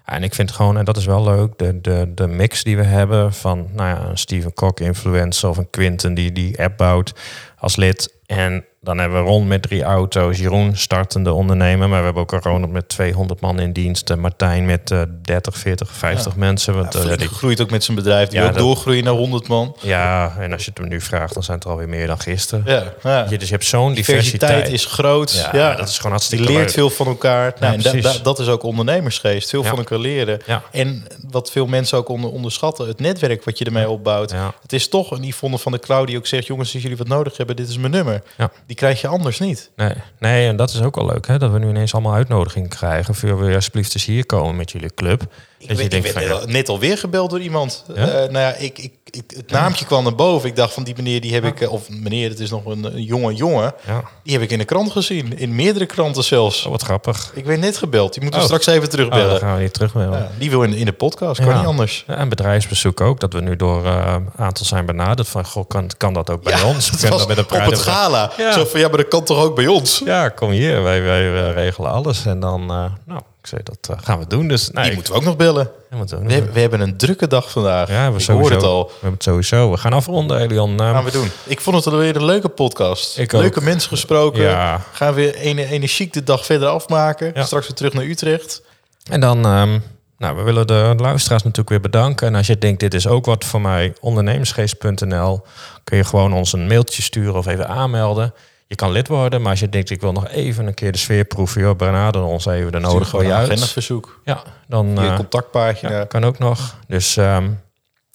En 0.05 0.23
ik 0.23 0.35
vind 0.35 0.51
gewoon, 0.51 0.77
en 0.79 0.85
dat 0.85 0.97
is 0.97 1.05
wel 1.05 1.25
leuk, 1.25 1.59
de, 1.59 1.81
de, 1.81 2.13
de 2.15 2.27
mix 2.27 2.63
die 2.65 2.77
we 2.77 2.83
hebben 2.83 3.33
van 3.33 3.69
nou 3.73 3.89
ja, 3.89 4.05
een 4.09 4.19
Steven 4.19 4.55
Kok 4.55 4.81
influencer 4.81 5.49
of 5.49 5.57
een 5.57 5.71
Quinten 5.71 6.15
die 6.15 6.33
die 6.33 6.63
app 6.63 6.77
bouwt 6.77 7.13
als 7.59 7.77
lid. 7.77 8.15
En 8.27 8.65
dan 8.81 8.99
hebben 8.99 9.23
we 9.25 9.29
Ron 9.29 9.47
met 9.47 9.63
drie 9.63 9.83
auto's, 9.83 10.39
Jeroen 10.39 10.77
startende 10.77 11.33
ondernemer, 11.33 11.89
maar 11.89 11.99
we 11.99 12.05
hebben 12.05 12.23
ook 12.23 12.33
een 12.33 12.41
Ronald 12.41 12.73
met 12.73 12.89
200 12.89 13.41
man 13.41 13.59
in 13.61 13.73
dienst, 13.73 14.11
en 14.11 14.21
Martijn 14.21 14.65
met 14.67 14.91
eh 14.91 15.03
30, 15.23 15.57
40, 15.57 15.91
50 15.93 16.37
mensen. 16.37 16.75
Want, 16.75 16.93
Hij 16.93 17.03
eh, 17.11 17.19
die- 17.19 17.29
gegroeid 17.29 17.61
ook 17.61 17.71
met 17.71 17.85
zijn 17.85 17.97
bedrijf. 17.97 18.29
Die 18.29 18.39
Ja, 18.39 18.47
ook 18.47 18.53
dat- 18.53 18.63
doorgroeien 18.63 19.05
naar 19.05 19.13
100 19.13 19.49
man. 19.49 19.77
ja, 19.83 20.35
en 20.39 20.53
als 20.53 20.65
je 20.65 20.71
het 20.71 20.79
hem 20.79 20.89
nu 20.89 21.01
vraagt, 21.01 21.35
dan 21.35 21.43
zijn 21.43 21.57
het 21.57 21.67
er 21.67 21.73
alweer 21.73 21.89
meer 21.89 22.07
dan 22.07 22.21
gisteren. 22.21 22.63
Ja, 22.67 22.83
ja. 23.03 23.27
Je, 23.31 23.39
dus 23.39 23.49
je 23.49 23.55
hebt 23.55 23.67
zo'n 23.67 23.95
diversiteit 23.95 24.41
diversiteit. 24.41 24.73
is 24.73 24.85
groot. 24.85 25.33
Ja, 25.53 25.59
Ja, 25.59 25.75
dat 25.75 25.89
is 25.89 25.97
gewoon 25.97 26.03
Je 26.03 26.09
hartstikke 26.09 26.45
leert 26.45 26.59
leuk. 26.59 26.71
veel 26.71 26.91
van 26.91 27.07
elkaar. 27.07 27.55
Nou, 27.61 27.73
en 27.75 27.81
da- 27.81 27.91
precies. 27.91 28.17
da- 28.17 28.23
dat 28.23 28.39
is 28.39 28.49
ook 28.49 28.63
ondernemersgeest. 28.63 29.51
Veel 29.51 29.63
Ja. 29.63 29.69
van 29.69 29.79
elkaar 29.79 29.99
leren. 29.99 30.41
Ja. 30.47 30.63
En 30.73 31.05
wat 31.31 31.51
veel 31.51 31.67
mensen 31.67 31.99
ook 31.99 32.09
onder, 32.09 32.31
onderschatten, 32.31 32.87
het 32.89 33.01
netwerk 33.01 33.45
wat 33.45 33.59
je 33.59 33.65
ermee 33.65 33.89
opbouwt. 33.89 34.31
Ja. 34.31 34.55
Het 34.63 34.73
is 34.73 34.89
toch 34.89 35.11
een 35.11 35.23
Yvonne 35.25 35.59
van 35.59 35.73
de 35.73 35.79
Klauw 35.79 36.05
die 36.05 36.17
ook 36.17 36.27
zegt... 36.27 36.47
jongens, 36.47 36.73
als 36.73 36.83
jullie 36.83 36.97
wat 36.97 37.09
nodig 37.09 37.37
hebben, 37.37 37.57
dit 37.57 37.69
is 37.69 37.79
mijn 37.79 37.93
nummer. 37.93 38.16
Ja. 38.37 38.51
Die 38.67 38.77
krijg 38.77 39.01
je 39.01 39.09
anders 39.09 39.39
niet. 39.39 39.71
Nee, 39.77 39.93
nee, 40.19 40.49
en 40.49 40.57
dat 40.57 40.71
is 40.71 40.83
ook 40.83 40.95
wel 40.95 41.07
leuk, 41.07 41.27
hè? 41.27 41.39
dat 41.39 41.53
we 41.53 41.59
nu 41.59 41.69
ineens 41.69 41.93
allemaal 41.93 42.15
uitnodigingen 42.15 42.69
krijgen. 42.69 43.15
Voor 43.15 43.39
we 43.39 43.55
alsjeblieft 43.55 43.95
eens 43.95 44.05
hier 44.05 44.27
komen 44.27 44.57
met 44.57 44.71
jullie 44.71 44.95
club. 44.95 45.23
Ik, 45.59 45.69
dat 45.69 45.77
je 45.77 45.83
werd- 45.83 45.91
denkt 45.91 46.07
ik 46.07 46.13
van, 46.13 46.23
werd 46.29 46.41
ja, 46.47 46.53
net 46.53 46.69
alweer 46.69 46.99
gebeld 46.99 47.31
door 47.31 47.41
iemand. 47.41 47.85
Ja? 47.95 47.95
Eh, 47.95 48.13
nou 48.15 48.39
ja, 48.39 48.55
ik, 48.55 48.79
ik, 48.79 48.93
ik, 49.11 49.23
het 49.37 49.51
naamje 49.51 49.85
kwam 49.85 50.03
naar 50.03 50.15
boven. 50.15 50.49
Ik 50.49 50.57
dacht 50.57 50.73
van 50.75 50.85
die 50.85 50.95
meneer, 50.97 51.21
die 51.21 51.35
heb 51.35 51.45
ik... 51.45 51.61
eh, 51.61 51.73
Of 51.73 51.89
meneer, 51.89 52.29
het 52.29 52.41
is 52.41 52.51
nog 52.51 52.65
een, 52.67 52.85
een 52.85 53.03
jonge 53.03 53.35
jongen. 53.35 53.75
ja, 53.87 54.03
Die 54.23 54.33
heb 54.33 54.43
ik 54.43 54.51
in 54.51 54.59
de 54.59 54.65
krant 54.65 54.93
gezien. 54.93 55.39
In 55.39 55.55
meerdere 55.55 55.87
kranten 55.87 56.25
zelfs. 56.25 56.65
oh, 56.65 56.71
wat 56.71 56.83
grappig. 56.83 57.33
Ik 57.35 57.45
werd 57.45 57.61
net 57.61 57.77
gebeld. 57.77 58.13
Die 58.13 58.23
moeten 58.23 58.41
we 58.41 58.47
Oh. 58.47 58.53
straks 58.53 58.67
even 58.77 58.89
Oh, 58.89 58.95
terugbellen. 58.95 59.29
dan 59.31 59.39
gaan 59.39 59.57
we 59.57 59.63
niet 59.63 59.73
terug 59.75 59.95
met 59.95 60.09
Ja, 60.13 60.31
die 60.39 60.51
wil 60.51 60.63
in, 60.63 60.75
in 60.75 60.85
de 60.85 60.93
podcast, 60.93 61.41
kan 61.41 61.57
niet 61.57 61.67
anders. 61.67 62.05
En 62.07 62.29
bedrijfsbezoek 62.29 63.01
ook, 63.01 63.21
dat 63.21 63.33
we 63.33 63.41
nu 63.41 63.57
door 63.57 63.85
eh, 63.87 64.15
een 64.17 64.29
aantal 64.37 64.67
zijn 64.67 64.87
benaderd. 64.87 65.29
Van, 65.29 65.45
goh, 65.47 65.69
kan, 65.69 65.91
kan 65.97 66.13
dat 66.15 66.31
ook 66.31 66.43
bij 66.43 66.63
ons? 66.63 66.91
Kunnen 66.91 67.11
was 67.11 67.27
met 67.27 67.39
een 67.39 67.45
op 67.45 67.51
het 67.71 67.79
gala. 67.79 68.33
Zo 68.53 68.65
van, 68.65 68.81
ja, 68.81 68.89
maar 68.89 68.97
dat 68.99 69.09
kan 69.09 69.25
toch 69.25 69.43
ook 69.45 69.55
bij 69.57 69.67
ons? 69.67 70.03
Ja, 70.05 70.29
kom 70.29 70.51
hier, 70.51 70.83
wij, 70.83 71.03
wij 71.03 71.35
eh, 71.49 71.53
regelen 71.55 71.91
alles. 71.91 72.27
En 72.27 72.41
dan, 72.41 72.61
eh, 72.71 72.85
nou, 73.07 73.21
ik 73.47 73.53
zei, 73.53 73.61
dat 73.65 73.99
eh, 73.99 74.05
gaan 74.05 74.19
we 74.19 74.27
doen. 74.27 74.49
Dus, 74.49 74.71
nee, 74.71 74.85
Die 74.85 74.95
moeten 74.95 75.13
we 75.13 75.19
ook 75.19 75.25
nog 75.25 75.37
bellen. 75.37 75.71
ja, 75.91 75.99
we? 76.05 76.19
We 76.27 76.33
hebben, 76.33 76.53
we 76.53 76.61
hebben 76.61 76.81
een 76.81 76.97
drukke 76.97 77.27
dag 77.27 77.51
vandaag. 77.51 77.89
ja, 77.89 78.11
we 78.11 78.17
ik 78.19 78.25
sowieso, 78.25 78.33
hoor 78.49 78.51
het 78.51 78.63
al. 78.63 78.85
We 78.85 78.93
hebben 78.93 79.13
het 79.13 79.23
sowieso. 79.23 79.71
We 79.71 79.77
gaan 79.77 79.93
afronden, 79.93 80.39
Elion. 80.41 80.81
Eh, 80.81 80.91
Gaan 80.91 81.05
we 81.05 81.11
doen. 81.11 81.31
Ik 81.45 81.61
vond 81.61 81.77
het 81.85 81.87
alweer 81.95 82.17
een 82.17 82.25
leuke 82.25 82.49
podcast. 82.49 83.19
Ik 83.19 83.35
ook. 83.35 83.41
Leuke 83.41 83.63
mensen 83.63 83.89
gesproken. 83.91 84.43
Ja. 84.43 84.81
Gaan 84.93 85.15
we 85.15 85.21
weer 85.21 85.35
ene- 85.35 85.67
energiek 85.67 86.13
de 86.13 86.23
dag 86.23 86.47
verder 86.47 86.69
afmaken. 86.69 87.31
Ja. 87.35 87.45
Straks 87.45 87.67
weer 87.67 87.77
terug 87.77 87.93
naar 87.93 88.05
Utrecht. 88.05 88.63
En 89.11 89.21
dan, 89.21 89.45
ehm, 89.45 89.79
nou, 90.19 90.37
we 90.37 90.43
willen 90.43 90.67
de 90.67 90.95
luisteraars 90.97 91.43
natuurlijk 91.43 91.69
weer 91.71 91.81
bedanken. 91.81 92.27
En 92.27 92.35
als 92.35 92.47
je 92.47 92.59
denkt, 92.59 92.81
dit 92.81 92.95
is 92.95 93.07
ook 93.07 93.27
wat 93.27 93.45
voor 93.45 93.61
mij, 93.61 93.95
ondernemersgeest.nl, 94.01 95.43
kun 95.85 95.97
je 95.97 96.05
gewoon 96.05 96.33
ons 96.33 96.53
een 96.53 96.67
mailtje 96.67 97.03
sturen 97.03 97.35
of 97.35 97.47
even 97.47 97.69
aanmelden. 97.69 98.35
Je 98.69 98.75
kan 98.75 98.91
lid 98.93 99.09
worden, 99.09 99.41
maar 99.43 99.51
als 99.51 99.61
je 99.61 99.69
denkt, 99.69 99.91
ik 99.91 100.01
wil 100.01 100.13
nog 100.13 100.29
even 100.29 100.67
een 100.67 100.75
keer 100.75 100.93
de 100.93 100.99
sfeer 100.99 101.25
proeven, 101.25 101.61
joh, 101.61 101.77
benader 101.77 102.23
ons 102.23 102.47
even, 102.47 102.75
een 102.75 102.87
uit. 102.87 103.33
agendaverzoek. 103.33 104.21
Ja, 104.25 104.43
dan 104.69 104.89
Je 104.95 105.01
eh, 105.01 105.17
contactpagina. 105.17 105.91
ja, 105.91 106.05
kan 106.05 106.25
ook 106.25 106.39
nog. 106.39 106.77
Dus 106.89 107.17
ehm, 107.17 107.49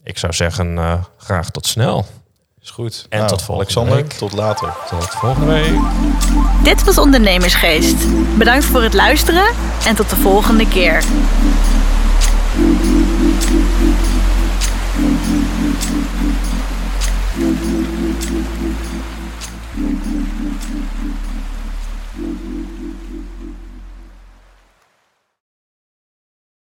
ik 0.04 0.18
zou 0.18 0.34
zeggen, 0.34 0.78
eh, 0.78 0.94
graag 1.18 1.50
tot 1.50 1.68
snel. 1.68 2.06
Is 2.62 2.70
goed. 2.70 3.06
En 3.10 3.28
tot 3.28 3.42
volgende 3.42 3.54
Alexander, 3.54 3.96
week. 3.96 4.14
tot 4.14 4.34
later. 4.34 4.74
Tot 4.90 5.10
volgende 5.10 5.46
week. 5.54 5.74
Dit 6.64 6.84
was 6.84 6.98
Ondernemersgeest. 6.98 7.96
Bedankt 8.38 8.66
voor 8.66 8.84
het 8.84 8.94
luisteren 8.94 9.54
en 9.86 9.96
tot 9.96 10.10
de 10.10 10.16
volgende 10.16 10.68
keer. 10.68 11.04